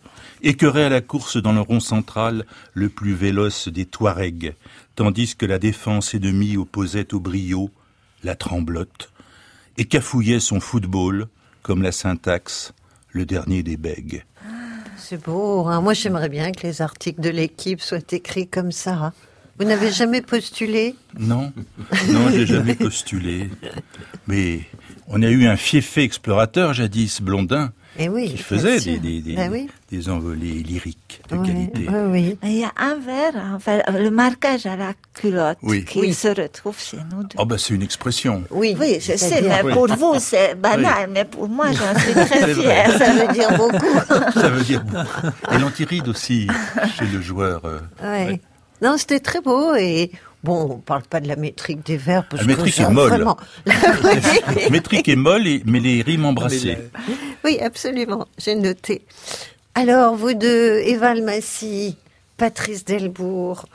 écœurait 0.42 0.84
à 0.84 0.88
la 0.88 1.00
course 1.00 1.36
dans 1.36 1.52
le 1.52 1.60
rond 1.60 1.80
central 1.80 2.44
le 2.74 2.88
plus 2.88 3.14
véloce 3.14 3.68
des 3.68 3.86
Touaregs, 3.86 4.54
tandis 4.94 5.36
que 5.36 5.46
la 5.46 5.58
défense 5.58 6.14
ennemie 6.14 6.56
opposait 6.56 7.12
au 7.14 7.20
brio 7.20 7.70
la 8.22 8.34
tremblote, 8.34 9.10
et 9.78 9.84
cafouillait 9.84 10.40
son 10.40 10.60
football, 10.60 11.26
comme 11.62 11.82
la 11.82 11.92
syntaxe, 11.92 12.72
le 13.10 13.26
dernier 13.26 13.62
des 13.62 13.76
bègues. 13.76 14.24
C'est 14.96 15.22
beau. 15.22 15.66
hein. 15.68 15.80
Moi, 15.80 15.92
j'aimerais 15.94 16.28
bien 16.28 16.50
que 16.52 16.66
les 16.66 16.82
articles 16.82 17.20
de 17.20 17.30
l'équipe 17.30 17.80
soient 17.80 17.98
écrits 18.12 18.48
comme 18.48 18.72
ça. 18.72 19.12
Vous 19.58 19.64
n'avez 19.64 19.90
jamais 19.92 20.20
postulé? 20.22 20.96
Non, 21.18 21.52
non, 22.08 22.28
j'ai 22.30 22.46
jamais 22.46 22.74
postulé. 22.74 23.48
Mais 24.26 24.60
on 25.08 25.22
a 25.22 25.28
eu 25.28 25.46
un 25.46 25.56
fiefé 25.56 26.02
explorateur 26.02 26.74
jadis, 26.74 27.22
Blondin, 27.22 27.72
Eh 27.98 28.08
oui, 28.08 28.30
qui 28.30 28.38
faisait 28.38 28.78
des, 28.80 28.98
des, 28.98 29.20
des, 29.20 29.48
oui. 29.48 29.68
des 29.90 30.08
envolées 30.08 30.62
lyriques 30.62 31.22
de 31.30 31.36
Oui, 31.36 31.46
qualité. 31.46 31.86
oui. 32.10 32.38
Il 32.42 32.52
y 32.58 32.64
a 32.64 32.72
un 32.76 32.96
verre, 32.96 33.34
enfin, 33.54 33.80
le 33.92 34.10
marquage 34.10 34.66
à 34.66 34.76
la 34.76 34.92
culotte 35.14 35.58
Oui. 35.62 35.84
qui 35.84 36.00
Oui. 36.00 36.12
se 36.14 36.28
retrouve 36.28 36.78
chez 36.78 36.98
nous 37.10 37.22
deux. 37.22 37.36
Oh 37.38 37.46
ben 37.46 37.56
c'est 37.58 37.74
une 37.74 37.82
expression. 37.82 38.44
Oui, 38.50 38.76
Oui, 38.78 38.98
je 39.00 39.16
sais, 39.16 39.42
mais 39.42 39.72
pour 39.72 39.86
vous, 39.88 40.14
c'est 40.18 40.54
banal, 40.54 41.08
mais 41.10 41.24
pour 41.24 41.48
moi, 41.48 41.66
j'en 41.72 41.98
suis 41.98 42.12
très 42.26 42.54
fière. 42.54 42.98
Ça 42.98 43.12
veut 43.12 43.32
dire 43.32 43.56
beaucoup. 43.56 44.00
Ça 44.34 44.48
veut 44.50 44.62
dire 44.62 44.84
beaucoup. 44.84 45.54
Et 45.54 45.58
l'antiride 45.58 46.08
aussi, 46.08 46.48
chez 46.98 47.06
le 47.06 47.20
joueur. 47.22 47.62
euh, 47.64 47.78
Ouais. 48.02 48.40
Non, 48.82 48.96
c'était 48.98 49.20
très 49.20 49.40
beau 49.40 49.74
et 49.74 50.10
bon, 50.44 50.68
on 50.70 50.78
parle 50.78 51.02
pas 51.02 51.20
de 51.20 51.28
la 51.28 51.36
métrique 51.36 51.84
des 51.84 51.96
verbes 51.96 52.26
parce 52.30 52.42
La 52.42 52.48
métrique 52.48 52.76
que 52.76 52.82
est 52.82 52.90
molle. 52.90 53.08
Vraiment... 53.08 53.36
métrique 54.70 55.08
est 55.08 55.16
molle, 55.16 55.46
et, 55.46 55.62
mais 55.64 55.80
les 55.80 56.02
rimes 56.02 56.24
embrassées. 56.24 56.78
oui, 57.44 57.58
absolument. 57.60 58.26
J'ai 58.38 58.54
noté. 58.54 59.02
Alors, 59.74 60.16
vous 60.16 60.34
deux, 60.34 60.80
Eva 60.84 61.10
Almassi, 61.10 61.96
Patrice 62.36 62.84
Delbourg, 62.84 63.66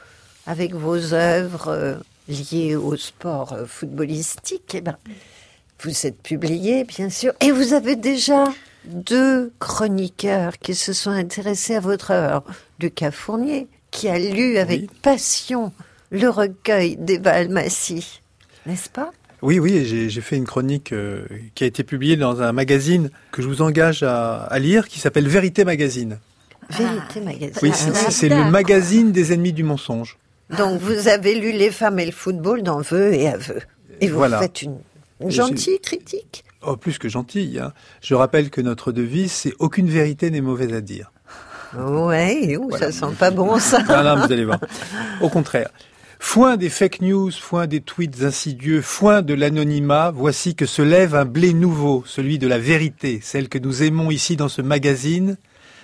avec 0.48 0.74
vos 0.74 1.14
œuvres 1.14 1.68
euh, 1.68 1.96
liées 2.28 2.76
au 2.76 2.96
sport 2.98 3.54
euh, 3.54 3.66
footballistique, 3.66 4.74
eh 4.74 4.82
ben, 4.82 4.98
vous 5.84 6.08
êtes 6.08 6.22
publiés, 6.22 6.84
bien 6.84 7.10
sûr, 7.10 7.34
et 7.40 7.52
vous 7.52 7.74
avez 7.74 7.96
déjà 7.96 8.46
deux 8.86 9.52
chroniqueurs 9.60 10.58
qui 10.58 10.76
se 10.76 10.94
sont 10.94 11.12
intéressés 11.12 11.76
à 11.76 11.80
votre 11.80 12.12
œuvre. 12.12 12.44
Lucas 12.80 13.12
Fournier, 13.12 13.68
qui 13.92 14.08
a 14.08 14.18
lu 14.18 14.58
avec 14.58 14.92
passion 15.02 15.72
le 16.12 16.30
recueil 16.30 16.98
d'Eva 16.98 17.32
Almassi, 17.32 18.22
n'est-ce 18.66 18.90
pas? 18.90 19.12
Oui, 19.42 19.58
oui, 19.58 19.86
j'ai 19.86 20.22
fait 20.22 20.36
une 20.38 20.46
chronique 20.46 20.92
euh, 20.94 21.26
qui 21.56 21.64
a 21.64 21.68
été 21.68 21.84
publiée 21.84 22.16
dans 22.16 22.44
un 22.44 22.52
magazine 22.52 23.10
que 23.32 23.42
je 23.42 23.48
vous 23.48 23.64
engage 23.64 24.04
à, 24.04 24.44
à 24.44 24.60
lire, 24.60 24.88
qui 24.88 25.00
s'appelle 25.00 25.28
Vérité 25.28 25.66
Magazine. 25.66 26.20
Vérité 26.70 27.22
Magazine. 27.22 27.54
Oui, 27.64 27.72
c'est 27.74 28.12
c'est 28.12 28.30
le 28.30 28.52
magazine 28.52 29.12
des 29.12 29.34
ennemis 29.34 29.52
du 29.54 29.64
mensonge. 29.64 30.18
Donc 30.58 30.80
vous 30.80 31.08
avez 31.08 31.34
lu 31.40 31.54
Les 31.54 31.72
femmes 31.72 31.98
et 31.98 32.06
le 32.06 32.12
football 32.12 32.62
dans 32.62 32.82
Vœux 32.82 33.14
et 33.14 33.28
Aveux. 33.28 33.62
Et 34.00 34.08
vous 34.10 34.18
Voilà. 34.18 34.40
faites 34.40 34.62
une, 34.62 34.78
gentille 35.28 35.80
critique? 35.80 36.44
Oh, 36.62 36.78
plus 36.78 37.00
que 37.00 37.10
gentille. 37.10 37.58
hein. 37.60 37.74
Je 38.02 38.14
rappelle 38.14 38.52
que 38.52 38.62
notre 38.62 38.92
devise, 38.92 39.32
c'est 39.32 39.54
aucune 39.58 39.90
vérité 39.90 40.30
n'est 40.30 40.42
mauvaise 40.42 40.74
à 40.74 40.82
dire. 40.82 41.12
Ouais, 41.78 42.58
ouh, 42.58 42.70
ça 42.78 42.92
sent 42.92 43.06
pas 43.18 43.32
bon 43.32 43.58
ça. 43.58 43.80
Non, 43.84 44.04
non, 44.04 44.26
vous 44.28 44.32
allez 44.32 44.46
voir. 44.46 44.60
Au 45.22 45.30
contraire. 45.30 45.70
Foin 46.24 46.56
des 46.56 46.70
fake 46.70 47.02
news, 47.02 47.32
foin 47.32 47.68
des 47.68 47.82
tweets 47.82 48.22
insidieux, 48.22 48.82
foin 48.82 49.22
de 49.22 49.34
l'anonymat, 49.34 50.12
voici 50.12 50.56
que 50.56 50.68
se 50.68 50.82
lève 50.82 51.14
un 51.14 51.26
blé 51.26 51.52
nouveau, 51.52 52.04
celui 52.06 52.38
de 52.40 52.48
la 52.48 52.60
vérité, 52.60 53.20
celle 53.22 53.50
que 53.50 53.58
nous 53.58 53.84
aimons 53.84 54.12
ici 54.12 54.38
dans 54.38 54.48
ce 54.48 54.62
magazine, 54.62 55.36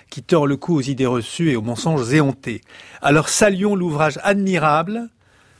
qui 0.08 0.22
tord 0.22 0.46
le 0.46 0.56
cou 0.56 0.76
aux 0.76 0.80
idées 0.80 1.06
reçues 1.06 1.50
et 1.50 1.56
aux 1.56 1.60
mensonges 1.60 2.14
éhontés. 2.14 2.62
Alors 3.02 3.28
saluons 3.28 3.74
l'ouvrage 3.74 4.18
admirable, 4.22 5.10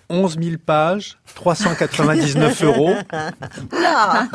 11 0.09 0.39
000 0.41 0.57
pages, 0.65 1.19
399 1.35 2.63
euros. 2.63 2.95
Oula 3.73 4.29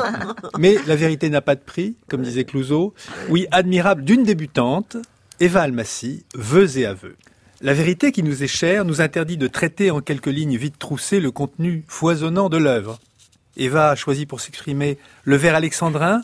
Mais 0.58 0.76
la 0.86 0.94
vérité 0.94 1.30
n'a 1.30 1.40
pas 1.40 1.56
de 1.56 1.62
prix, 1.62 1.96
comme 2.08 2.22
disait 2.22 2.44
Clouseau. 2.44 2.94
Oui, 3.28 3.48
admirable 3.50 4.04
d'une 4.04 4.22
débutante, 4.22 4.98
Eva 5.40 5.62
Almassi, 5.62 6.26
vœux 6.34 6.78
et 6.78 6.86
aveux. 6.86 7.16
La 7.64 7.72
vérité 7.72 8.12
qui 8.12 8.22
nous 8.22 8.42
est 8.42 8.46
chère 8.46 8.84
nous 8.84 9.00
interdit 9.00 9.38
de 9.38 9.46
traiter 9.46 9.90
en 9.90 10.02
quelques 10.02 10.26
lignes 10.26 10.58
vite 10.58 10.78
troussées 10.78 11.18
le 11.18 11.30
contenu 11.30 11.82
foisonnant 11.88 12.50
de 12.50 12.58
l'œuvre. 12.58 12.98
Eva 13.56 13.88
a 13.88 13.94
choisi 13.96 14.26
pour 14.26 14.42
s'exprimer 14.42 14.98
le 15.22 15.36
vers 15.36 15.54
alexandrin, 15.54 16.20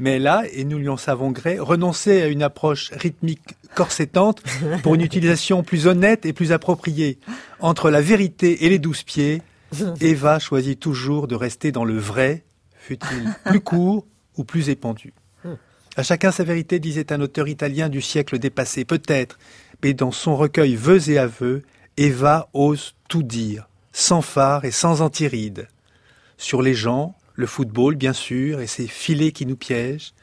mais 0.00 0.16
elle 0.16 0.26
a, 0.26 0.42
et 0.52 0.64
nous 0.64 0.78
lui 0.78 0.88
en 0.88 0.96
savons 0.96 1.30
gré, 1.30 1.60
renoncé 1.60 2.20
à 2.20 2.26
une 2.26 2.42
approche 2.42 2.90
rythmique 2.94 3.54
corsetante 3.76 4.42
pour 4.82 4.96
une 4.96 5.00
utilisation 5.02 5.62
plus 5.62 5.86
honnête 5.86 6.26
et 6.26 6.32
plus 6.32 6.50
appropriée. 6.50 7.20
Entre 7.60 7.88
la 7.88 8.00
vérité 8.00 8.64
et 8.66 8.68
les 8.68 8.80
douze 8.80 9.04
pieds, 9.04 9.40
Eva 10.00 10.40
choisit 10.40 10.80
toujours 10.80 11.28
de 11.28 11.36
rester 11.36 11.70
dans 11.70 11.84
le 11.84 11.96
vrai, 11.96 12.42
fut-il 12.74 13.32
plus 13.44 13.60
court 13.60 14.04
ou 14.36 14.42
plus 14.42 14.68
épandu. 14.68 15.14
À 15.94 16.02
chacun 16.02 16.32
sa 16.32 16.42
vérité, 16.42 16.78
disait 16.78 17.12
un 17.12 17.20
auteur 17.20 17.48
italien 17.48 17.90
du 17.90 18.00
siècle 18.00 18.38
dépassé, 18.38 18.86
peut-être, 18.86 19.38
mais 19.82 19.94
dans 19.94 20.12
son 20.12 20.36
recueil 20.36 20.76
Vœux 20.76 21.10
et 21.10 21.18
aveux, 21.18 21.62
Eva 21.96 22.48
ose 22.54 22.94
tout 23.08 23.22
dire, 23.22 23.68
sans 23.92 24.22
phare 24.22 24.64
et 24.64 24.70
sans 24.70 25.02
antiride. 25.02 25.68
Sur 26.38 26.62
les 26.62 26.74
gens, 26.74 27.14
le 27.34 27.46
football, 27.46 27.96
bien 27.96 28.12
sûr, 28.12 28.60
et 28.60 28.66
ses 28.66 28.86
filets 28.86 29.32
qui 29.32 29.46
nous 29.46 29.56
piègent, 29.56 30.14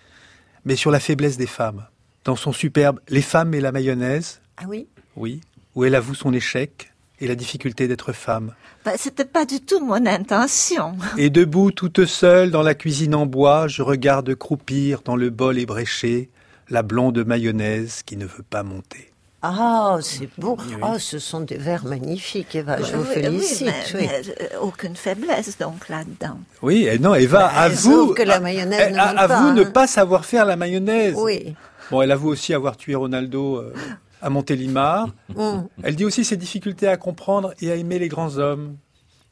mais 0.66 0.76
sur 0.76 0.92
la 0.92 1.00
faiblesse 1.00 1.38
des 1.38 1.48
femmes. 1.48 1.86
Dans 2.26 2.36
son 2.36 2.52
superbe 2.52 3.00
Les 3.10 3.22
femmes 3.22 3.54
et 3.54 3.62
la 3.62 3.72
mayonnaise, 3.72 4.42
Ah 4.58 4.66
oui? 4.68 4.88
Oui, 5.16 5.42
où 5.76 5.86
elle 5.86 5.96
avoue 5.96 6.16
son 6.16 6.34
échec, 6.34 6.92
et 7.22 7.28
la 7.28 7.36
difficulté 7.36 7.88
d'être 7.88 8.14
femme. 8.14 8.54
Bah, 8.86 8.94
c'était 8.98 9.26
pas 9.26 9.46
du 9.46 9.60
tout 9.60 9.84
mon 9.86 10.06
intention. 10.06 10.96
Et 11.18 11.30
debout 11.30 11.72
toute 11.72 12.06
seule 12.06 12.50
dans 12.50 12.62
la 12.62 12.76
cuisine 12.76 13.14
en 13.14 13.26
bois, 13.26 13.68
je 13.68 13.82
regarde 13.82 14.34
croupir 14.36 15.02
dans 15.02 15.16
le 15.16 15.30
bol 15.30 15.58
ébréché 15.60 16.30
la 16.70 16.84
blonde 16.84 17.26
mayonnaise 17.26 18.04
qui 18.06 18.16
ne 18.16 18.26
veut 18.26 18.46
pas 18.48 18.64
monter. 18.64 19.09
Ah, 19.42 19.98
c'est 20.02 20.30
beau. 20.38 20.58
Oh, 20.82 20.98
ce 21.00 21.18
sont 21.18 21.40
des 21.42 21.56
vers 21.58 21.86
magnifiques, 21.86 22.56
Eva. 22.56 22.82
Je 22.82 22.94
vous 22.96 23.04
Oui, 23.04 23.14
félicite. 23.14 23.68
oui, 23.68 23.74
mais- 23.94 24.00
oui. 24.02 24.08
mais, 24.28 24.46
euh, 24.56 24.60
aucune 24.62 24.96
faiblesse 24.98 25.58
donc 25.58 25.88
là-dedans. 25.88 26.38
Oui, 26.62 26.88
et 26.88 27.00
non, 27.00 27.16
Eva 27.16 27.40
Bah, 27.40 27.62
avoue, 27.62 28.08
sauf 28.08 28.16
que 28.18 28.24
la 28.24 28.40
mayonnaise 28.42 28.90
monte 28.92 29.00
avoue 29.18 29.28
pas, 29.48 29.54
ne 29.54 29.64
hein. 29.64 29.72
pas 29.72 29.88
savoir 29.88 30.26
faire 30.26 30.44
la 30.46 30.58
mayonnaise. 30.58 31.16
Oui. 31.18 31.56
Bon, 31.90 32.02
elle 32.02 32.12
avoue 32.12 32.28
aussi 32.30 32.54
avoir 32.54 32.76
tué 32.76 32.96
Ronaldo 32.96 33.58
euh, 33.58 33.74
à 34.22 34.30
Montélimar. 34.30 35.08
Mm. 35.36 35.62
Elle 35.84 35.96
dit 35.96 36.06
aussi 36.06 36.26
ses 36.26 36.36
difficultés 36.38 36.88
à 36.90 36.98
comprendre 36.98 37.54
et 37.62 37.72
à 37.72 37.76
aimer 37.76 37.98
les 37.98 38.10
grands 38.10 38.38
hommes. 38.38 38.76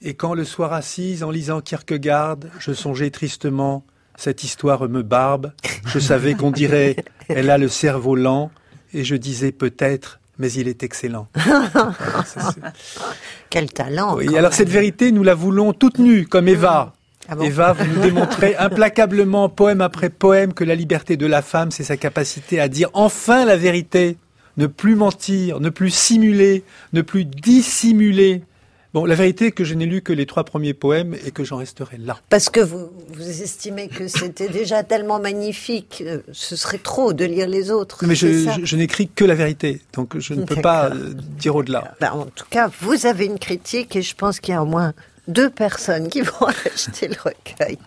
Et 0.02 0.14
quand 0.14 0.34
le 0.36 0.46
soir 0.46 0.72
assise 0.74 1.22
en 1.24 1.32
lisant 1.32 1.60
Kierkegaard, 1.60 2.38
je 2.60 2.72
songeais 2.72 3.10
tristement, 3.10 3.84
cette 4.16 4.44
histoire 4.44 4.88
me 4.88 5.02
barbe. 5.04 5.52
Je 5.86 6.00
savais 6.00 6.34
qu'on 6.36 6.52
dirait, 6.52 6.96
elle 7.28 7.50
a 7.50 7.58
le 7.58 7.68
cerveau 7.68 8.16
lent, 8.16 8.52
et 8.94 9.04
je 9.04 9.16
disais 9.16 9.52
peut-être, 9.52 10.20
mais 10.40 10.52
il 10.52 10.68
est 10.68 10.84
excellent. 10.84 11.28
Quel 13.50 13.72
talent. 13.72 14.16
Oui, 14.16 14.28
alors 14.30 14.44
même. 14.44 14.52
cette 14.52 14.70
vérité, 14.70 15.12
nous 15.12 15.24
la 15.24 15.36
voulons 15.36 15.74
toute 15.74 16.00
nue, 16.00 16.28
comme 16.28 16.48
Eva. 16.48 16.94
Ah 17.30 17.36
bon? 17.36 17.44
Eva, 17.44 17.74
vous 17.74 17.86
nous 17.86 18.02
démontrez 18.02 18.56
implacablement, 18.58 19.50
poème 19.50 19.82
après 19.82 20.10
poème, 20.10 20.54
que 20.54 20.64
la 20.64 20.76
liberté 20.76 21.18
de 21.18 21.26
la 21.26 21.42
femme, 21.42 21.72
c'est 21.72 21.84
sa 21.84 21.98
capacité 21.98 22.60
à 22.60 22.68
dire 22.68 22.90
enfin 22.94 23.46
la 23.46 23.58
vérité, 23.58 24.18
ne 24.56 24.68
plus 24.68 24.96
mentir, 24.96 25.60
ne 25.60 25.70
plus 25.70 25.90
simuler, 25.90 26.64
ne 26.94 27.02
plus 27.02 27.26
dissimuler. 27.26 28.44
Bon, 28.94 29.06
la 29.06 29.16
vérité 29.16 29.48
est 29.48 29.52
que 29.52 29.64
je 29.64 29.74
n'ai 29.74 29.86
lu 29.86 30.02
que 30.02 30.14
les 30.14 30.26
trois 30.26 30.44
premiers 30.44 30.74
poèmes 30.74 31.16
et 31.26 31.32
que 31.32 31.44
j'en 31.44 31.58
resterai 31.58 31.98
là. 31.98 32.20
Parce 32.30 32.50
que 32.50 32.60
vous, 32.60 32.90
vous 33.10 33.42
estimez 33.42 33.90
que 33.90 34.08
c'était 34.08 34.48
déjà 34.48 34.84
tellement 34.84 35.20
magnifique, 35.20 36.04
euh, 36.06 36.22
ce 36.32 36.56
serait 36.56 36.78
trop 36.78 37.14
de 37.14 37.26
lire 37.26 37.48
les 37.48 37.70
autres. 37.70 38.06
Mais 38.06 38.16
je, 38.16 38.76
n'écris 38.76 39.10
que 39.10 39.26
la 39.26 39.36
vérité, 39.36 39.82
donc 39.94 40.18
je 40.18 40.34
ne 40.34 40.46
peux 40.46 40.62
pas 40.62 40.90
euh, 40.90 41.14
dire 41.14 41.56
au-delà. 41.56 41.96
Ben, 42.00 42.12
en 42.12 42.26
tout 42.26 42.46
cas, 42.50 42.72
vous 42.80 43.06
avez 43.06 43.26
une 43.26 43.40
critique 43.40 43.96
et 43.96 44.02
je 44.02 44.16
pense 44.16 44.40
qu'il 44.40 44.54
y 44.54 44.58
a 44.58 44.64
au 44.64 44.68
moins 44.68 44.94
deux 45.28 45.50
personnes 45.50 46.08
qui 46.08 46.22
vont 46.22 46.48
acheter 46.48 47.10
le 47.10 47.16
recueil. 47.22 47.78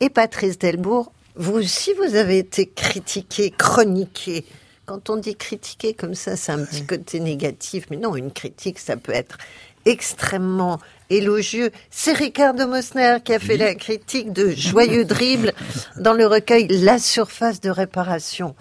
Et 0.00 0.10
Patrice 0.10 0.58
Delbourg, 0.58 1.12
vous 1.36 1.54
aussi, 1.54 1.92
vous 1.94 2.14
avez 2.14 2.38
été 2.38 2.66
critiqué, 2.66 3.50
chroniqué. 3.50 4.44
Quand 4.86 5.08
on 5.08 5.16
dit 5.16 5.34
critiquer 5.34 5.94
comme 5.94 6.14
ça, 6.14 6.36
c'est 6.36 6.52
un 6.52 6.64
petit 6.64 6.84
côté 6.84 7.20
négatif. 7.20 7.86
Mais 7.90 7.96
non, 7.96 8.16
une 8.16 8.30
critique, 8.30 8.78
ça 8.78 8.96
peut 8.96 9.12
être 9.12 9.38
extrêmement 9.86 10.78
élogieux. 11.10 11.70
C'est 11.90 12.12
Ricardo 12.12 12.66
Mosner 12.66 13.18
qui 13.24 13.32
a 13.32 13.38
fait 13.38 13.56
la 13.56 13.74
critique 13.74 14.32
de 14.32 14.50
Joyeux 14.50 15.04
Dribble 15.04 15.52
dans 15.98 16.12
le 16.12 16.26
recueil 16.26 16.68
La 16.68 16.98
surface 16.98 17.60
de 17.60 17.70
réparation. 17.70 18.54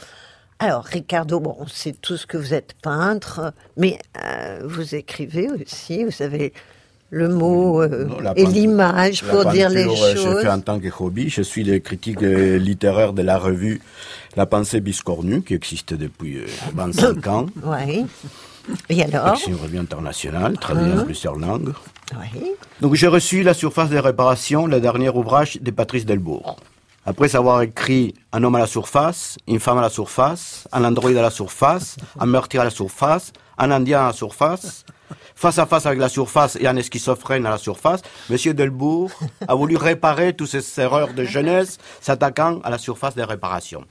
Alors, 0.60 0.86
Ricardo, 0.86 1.42
bon, 1.42 1.58
on 1.60 1.68
sait 1.68 1.96
tous 2.00 2.26
que 2.26 2.38
vous 2.38 2.54
êtes 2.54 2.74
peintre, 2.82 3.54
mais 3.76 4.00
euh, 4.24 4.62
vous 4.64 4.96
écrivez 4.96 5.50
aussi, 5.50 6.06
vous 6.06 6.22
avez 6.24 6.54
le 7.10 7.28
mot 7.28 7.82
euh, 7.82 8.06
Non, 8.06 8.34
et 8.36 8.46
l'image 8.46 9.24
pour 9.24 9.46
dire 9.46 9.70
les 9.70 9.86
euh, 9.86 10.16
Je 10.16 10.22
choses. 10.22 10.42
fais 10.42 10.50
en 10.50 10.62
tant 10.62 10.80
que 10.80 10.88
hobby. 10.98 11.30
Je 11.30 11.42
suis 11.42 11.66
le 11.66 11.80
critique 11.80 12.22
littéraire 12.22 13.12
de 13.12 13.22
la 13.22 13.38
revue 13.38 13.82
La 14.36 14.46
Pensée 14.46 14.82
Biscornue, 14.82 15.42
qui 15.44 15.54
existe 15.54 15.94
depuis 15.94 16.38
euh, 16.38 16.46
25 16.74 17.28
ans. 17.28 17.46
Oui. 17.64 18.06
Et 18.90 19.04
alors 19.04 19.38
C'est 19.38 19.52
une 19.52 19.58
revue 19.58 19.78
internationale, 19.78 20.58
traduite 20.58 20.94
Hein 20.96 21.02
en 21.02 21.06
plusieurs 21.06 21.36
langues. 21.36 21.74
Oui. 22.16 22.52
Donc 22.80 22.96
j'ai 22.96 23.08
reçu 23.08 23.44
La 23.44 23.54
surface 23.54 23.90
des 23.90 24.00
réparations, 24.00 24.68
le 24.68 24.80
dernier 24.80 25.10
ouvrage 25.10 25.58
de 25.60 25.70
Patrice 25.72 26.06
Delbourg. 26.06 26.56
Après 27.06 27.36
avoir 27.36 27.62
écrit 27.62 28.14
Un 28.32 28.44
homme 28.44 28.56
à 28.56 28.60
la 28.60 28.68
surface, 28.68 29.38
Une 29.48 29.60
femme 29.60 29.78
à 29.80 29.82
la 29.82 29.90
surface, 29.90 30.66
Un 30.72 30.86
androïde 30.86 31.18
à 31.18 31.22
la 31.22 31.30
surface, 31.30 31.98
Un 32.18 32.26
meurtrier 32.26 32.62
à 32.62 32.64
la 32.64 32.70
surface, 32.70 33.34
Un 33.58 33.70
indien 33.70 34.04
à 34.04 34.08
la 34.08 34.14
surface, 34.14 34.86
Face 35.36 35.60
à 35.60 35.66
face 35.66 35.86
avec 35.86 36.00
la 36.00 36.10
surface 36.10 36.56
et 36.56 36.66
un 36.68 36.82
schizophrène 36.82 37.46
à 37.46 37.50
la 37.50 37.58
surface, 37.58 38.02
Monsieur 38.30 38.54
Delbourg 38.54 39.12
a 39.48 39.56
voulu 39.56 39.76
réparer 39.76 40.34
toutes 40.34 40.48
ces 40.48 40.80
erreurs 40.82 41.14
de 41.14 41.26
jeunesse 41.26 41.80
s'attaquant 42.00 42.62
à 42.64 42.70
la 42.70 42.78
surface 42.78 43.16
des 43.16 43.24
réparations. 43.26 43.84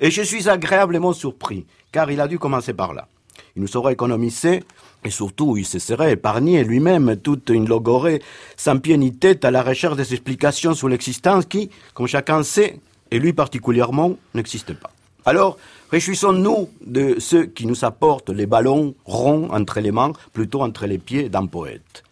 Et 0.00 0.10
je 0.10 0.22
suis 0.22 0.48
agréablement 0.48 1.12
surpris, 1.12 1.66
car 1.92 2.10
il 2.10 2.20
a 2.20 2.28
dû 2.28 2.38
commencer 2.38 2.72
par 2.72 2.94
là. 2.94 3.08
Il 3.56 3.62
nous 3.62 3.76
aurait 3.76 3.94
économisé, 3.94 4.62
et 5.04 5.10
surtout 5.10 5.56
il 5.56 5.64
se 5.64 5.78
serait 5.78 6.12
épargné 6.12 6.62
lui-même 6.64 7.16
toute 7.16 7.50
une 7.50 7.68
logorée 7.68 8.22
sans 8.56 8.78
pied 8.78 8.96
ni 8.96 9.12
tête 9.12 9.44
à 9.44 9.50
la 9.50 9.62
recherche 9.62 9.96
des 9.96 10.12
explications 10.12 10.74
sur 10.74 10.88
l'existence 10.88 11.46
qui, 11.46 11.70
comme 11.94 12.06
chacun 12.06 12.42
sait, 12.42 12.78
et 13.10 13.18
lui 13.18 13.32
particulièrement, 13.32 14.16
n'existe 14.34 14.74
pas. 14.74 14.90
Alors, 15.24 15.58
réjouissons-nous 15.90 16.70
de 16.84 17.16
ceux 17.18 17.46
qui 17.46 17.66
nous 17.66 17.84
apportent 17.84 18.30
les 18.30 18.46
ballons 18.46 18.94
ronds 19.04 19.48
entre 19.50 19.80
les 19.80 19.92
mains, 19.92 20.12
plutôt 20.32 20.62
entre 20.62 20.86
les 20.86 20.98
pieds 20.98 21.28
d'un 21.28 21.46
poète. 21.46 22.04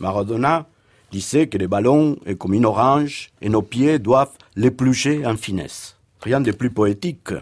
Maradona 0.00 0.66
disait 1.12 1.46
que 1.46 1.58
les 1.58 1.68
ballons 1.68 2.16
est 2.26 2.36
comme 2.36 2.54
une 2.54 2.66
orange 2.66 3.30
et 3.40 3.48
nos 3.48 3.62
pieds 3.62 3.98
doivent 3.98 4.36
l'éplucher 4.56 5.24
en 5.24 5.36
finesse. 5.36 5.93
Rien 6.24 6.40
de 6.40 6.52
plus 6.52 6.70
poétique. 6.70 7.34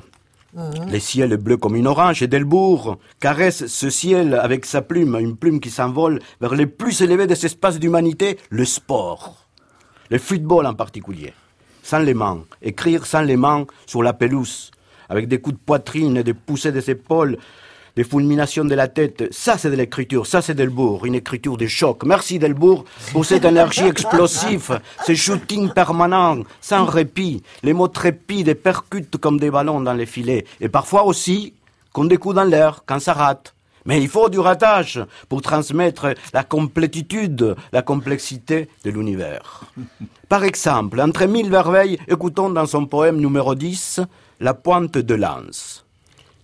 Le 0.54 0.98
ciel 0.98 1.32
est 1.32 1.36
bleu 1.36 1.56
comme 1.56 1.76
une 1.76 1.86
orange 1.86 2.20
et 2.20 2.26
Delbourg 2.26 2.98
caresse 3.20 3.66
ce 3.68 3.88
ciel 3.90 4.34
avec 4.34 4.66
sa 4.66 4.82
plume, 4.82 5.16
une 5.20 5.36
plume 5.36 5.60
qui 5.60 5.70
s'envole 5.70 6.18
vers 6.40 6.56
les 6.56 6.66
plus 6.66 7.00
élevés 7.00 7.28
des 7.28 7.46
espaces 7.46 7.78
d'humanité, 7.78 8.38
le 8.50 8.64
sport. 8.64 9.46
Le 10.10 10.18
football 10.18 10.66
en 10.66 10.74
particulier. 10.74 11.32
Sans 11.84 12.00
les 12.00 12.12
mains. 12.12 12.42
Écrire 12.60 13.06
sans 13.06 13.22
les 13.22 13.36
mains 13.36 13.66
sur 13.86 14.02
la 14.02 14.14
pelouse. 14.14 14.72
Avec 15.08 15.28
des 15.28 15.40
coups 15.40 15.56
de 15.56 15.62
poitrine, 15.64 16.20
des 16.22 16.34
poussées 16.34 16.72
des 16.72 16.90
épaules, 16.90 17.38
des 17.96 18.04
fulminations 18.04 18.64
de 18.64 18.74
la 18.74 18.88
tête. 18.88 19.24
Ça, 19.30 19.58
c'est 19.58 19.70
de 19.70 19.76
l'écriture. 19.76 20.26
Ça, 20.26 20.42
c'est 20.42 20.54
Delbourg. 20.54 21.06
Une 21.06 21.14
écriture 21.14 21.56
de 21.56 21.66
choc. 21.66 22.04
Merci, 22.04 22.38
Delbourg, 22.38 22.84
pour 23.12 23.24
cette 23.24 23.44
énergie 23.44 23.86
explosive, 23.86 24.80
ce 25.06 25.14
shooting 25.14 25.70
permanent, 25.70 26.38
sans 26.60 26.84
répit. 26.84 27.42
Les 27.62 27.72
mots 27.72 27.88
trépides 27.88 28.48
et 28.48 28.54
percutent 28.54 29.16
comme 29.16 29.38
des 29.38 29.50
ballons 29.50 29.80
dans 29.80 29.94
les 29.94 30.06
filets. 30.06 30.44
Et 30.60 30.68
parfois 30.68 31.04
aussi, 31.04 31.54
comme 31.92 32.08
des 32.08 32.16
coups 32.16 32.34
dans 32.34 32.44
l'air, 32.44 32.82
quand 32.86 33.00
ça 33.00 33.12
rate. 33.12 33.54
Mais 33.84 34.00
il 34.00 34.08
faut 34.08 34.28
du 34.28 34.38
ratage 34.38 35.04
pour 35.28 35.42
transmettre 35.42 36.14
la 36.32 36.44
complétitude, 36.44 37.56
la 37.72 37.82
complexité 37.82 38.68
de 38.84 38.90
l'univers. 38.90 39.64
Par 40.28 40.44
exemple, 40.44 41.00
entre 41.00 41.26
mille 41.26 41.50
merveilles, 41.50 41.98
écoutons 42.06 42.50
dans 42.50 42.66
son 42.66 42.86
poème 42.86 43.16
numéro 43.16 43.54
10, 43.54 44.00
La 44.40 44.54
pointe 44.54 44.98
de 44.98 45.14
lance. 45.14 45.81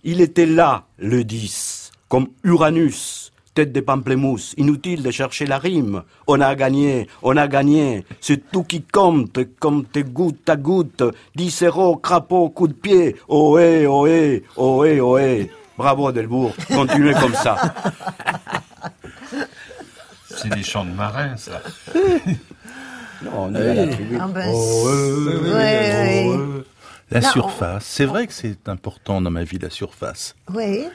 Il 0.03 0.21
était 0.21 0.45
là, 0.45 0.83
le 0.97 1.23
10, 1.23 1.91
comme 2.07 2.27
Uranus, 2.43 3.31
tête 3.53 3.73
de 3.73 3.81
pamplemousse. 3.81 4.53
Inutile 4.57 5.03
de 5.03 5.11
chercher 5.11 5.45
la 5.45 5.57
rime. 5.57 6.03
On 6.27 6.39
a 6.39 6.55
gagné, 6.55 7.07
on 7.21 7.35
a 7.35 7.47
gagné. 7.47 8.05
C'est 8.21 8.49
tout 8.51 8.63
qui 8.63 8.81
compte, 8.81 9.39
compte 9.59 9.97
goutte 9.97 10.47
à 10.49 10.55
goutte. 10.55 11.03
10 11.35 11.63
euros, 11.63 11.97
crapaud, 11.97 12.49
coup 12.49 12.67
de 12.67 12.73
pied. 12.73 13.17
Ohé, 13.27 13.85
ohé, 13.87 14.43
ohé, 14.55 15.01
ohé. 15.01 15.51
Bravo, 15.77 16.11
Delbourg. 16.11 16.53
Continuez 16.69 17.13
comme 17.13 17.33
ça. 17.35 17.57
C'est 20.29 20.49
des 20.49 20.63
chants 20.63 20.85
de 20.85 20.91
marins, 20.91 21.35
ça. 21.37 21.61
Non, 23.23 23.31
on 23.49 23.55
est 23.55 23.69
à 23.69 23.73
la 23.73 23.87
tribune. 23.87 24.19
Ah 24.21 24.27
ben, 24.33 24.49
Oh, 24.53 24.87
euh, 24.87 25.53
ouais. 25.57 26.25
euh. 26.29 26.63
La 27.11 27.21
surface, 27.21 27.85
c'est 27.85 28.05
vrai 28.05 28.27
que 28.27 28.33
c'est 28.33 28.67
important 28.69 29.19
dans 29.21 29.31
ma 29.31 29.43
vie, 29.43 29.57
la 29.59 29.69
surface. 29.69 30.35
Oui. 30.53 30.85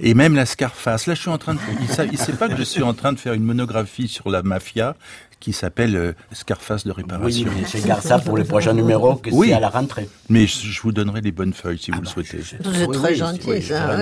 Et 0.00 0.14
même 0.14 0.34
la 0.36 0.46
Scarface. 0.46 1.06
Là, 1.06 1.14
je 1.14 1.20
suis 1.20 1.28
en 1.30 1.38
train 1.38 1.54
de. 1.54 1.60
Il 1.80 1.88
sait, 1.88 2.08
il 2.12 2.18
sait 2.18 2.32
pas 2.32 2.48
que 2.48 2.56
je 2.56 2.62
suis 2.62 2.82
en 2.84 2.94
train 2.94 3.12
de 3.12 3.18
faire 3.18 3.32
une 3.32 3.42
monographie 3.42 4.06
sur 4.06 4.30
la 4.30 4.42
mafia 4.44 4.94
qui 5.40 5.52
s'appelle 5.52 5.96
euh, 5.96 6.12
Scarface 6.32 6.84
de 6.84 6.90
Oui, 6.90 6.96
réparation. 7.02 7.48
mais 7.54 7.66
je 7.80 7.84
garde 7.86 8.02
ça 8.02 8.18
pour 8.20 8.36
les 8.38 8.44
prochains 8.44 8.72
numéros, 8.74 9.16
que 9.16 9.30
Oui. 9.30 9.48
c'est 9.48 9.54
à 9.54 9.60
la 9.60 9.68
rentrée. 9.70 10.08
Mais 10.28 10.46
je, 10.46 10.66
je 10.68 10.80
vous 10.82 10.92
donnerai 10.92 11.20
les 11.20 11.32
bonnes 11.32 11.52
feuilles 11.52 11.78
si 11.78 11.90
vous 11.90 12.00
le 12.00 12.06
souhaitez. 12.06 12.40
C'est 12.44 12.64
Oui, 12.66 12.96
très 12.96 13.10
oui, 13.10 13.16
gentil, 13.16 13.40
oui, 13.48 13.62
ça. 13.62 13.96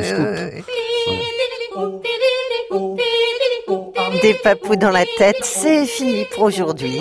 Des 4.23 4.35
papous 4.35 4.77
dans 4.77 4.91
la 4.91 5.05
tête, 5.19 5.43
c'est 5.43 5.85
fini 5.87 6.25
pour 6.33 6.45
aujourd'hui. 6.45 6.99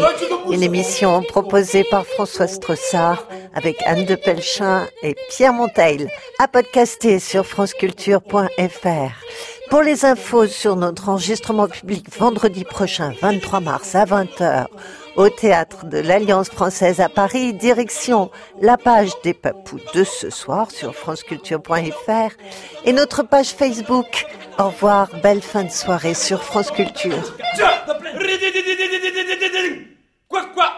Une 0.52 0.64
émission 0.64 1.24
proposée 1.24 1.84
par 1.86 2.06
François 2.06 2.48
Strossard 2.48 3.26
avec 3.54 3.82
Anne 3.86 4.06
de 4.06 4.16
Pelchin 4.16 4.88
et 5.02 5.16
Pierre 5.30 5.54
Monteil, 5.54 6.08
à 6.40 6.48
podcaster 6.48 7.20
sur 7.20 7.46
franceculture.fr. 7.46 9.12
Pour 9.70 9.82
les 9.82 10.06
infos 10.06 10.48
sur 10.48 10.76
notre 10.76 11.10
enregistrement 11.10 11.68
public 11.68 12.06
vendredi 12.16 12.64
prochain, 12.64 13.14
23 13.22 13.62
mars 13.62 13.96
à 13.96 14.06
20h, 14.06 14.66
au 15.16 15.30
théâtre 15.30 15.86
de 15.86 15.98
l'Alliance 15.98 16.50
française 16.50 17.00
à 17.00 17.10
Paris, 17.10 17.54
direction 17.54 18.30
la 18.62 18.78
page 18.78 19.12
des 19.24 19.34
papous 19.34 19.80
de 19.94 20.04
ce 20.04 20.30
soir 20.30 20.72
sur 20.72 20.96
franceculture.fr 20.96 22.36
et 22.86 22.94
notre 22.94 23.24
page 23.24 23.50
Facebook. 23.50 24.26
Au 24.58 24.68
revoir, 24.68 25.10
belle 25.22 25.42
fin 25.42 25.64
de 25.64 25.72
soirée 25.72 26.14
sur 26.14 26.44
France 26.44 26.72
Culture. 26.72 27.36
Quoi, 30.28 30.46
quoi? 30.54 30.72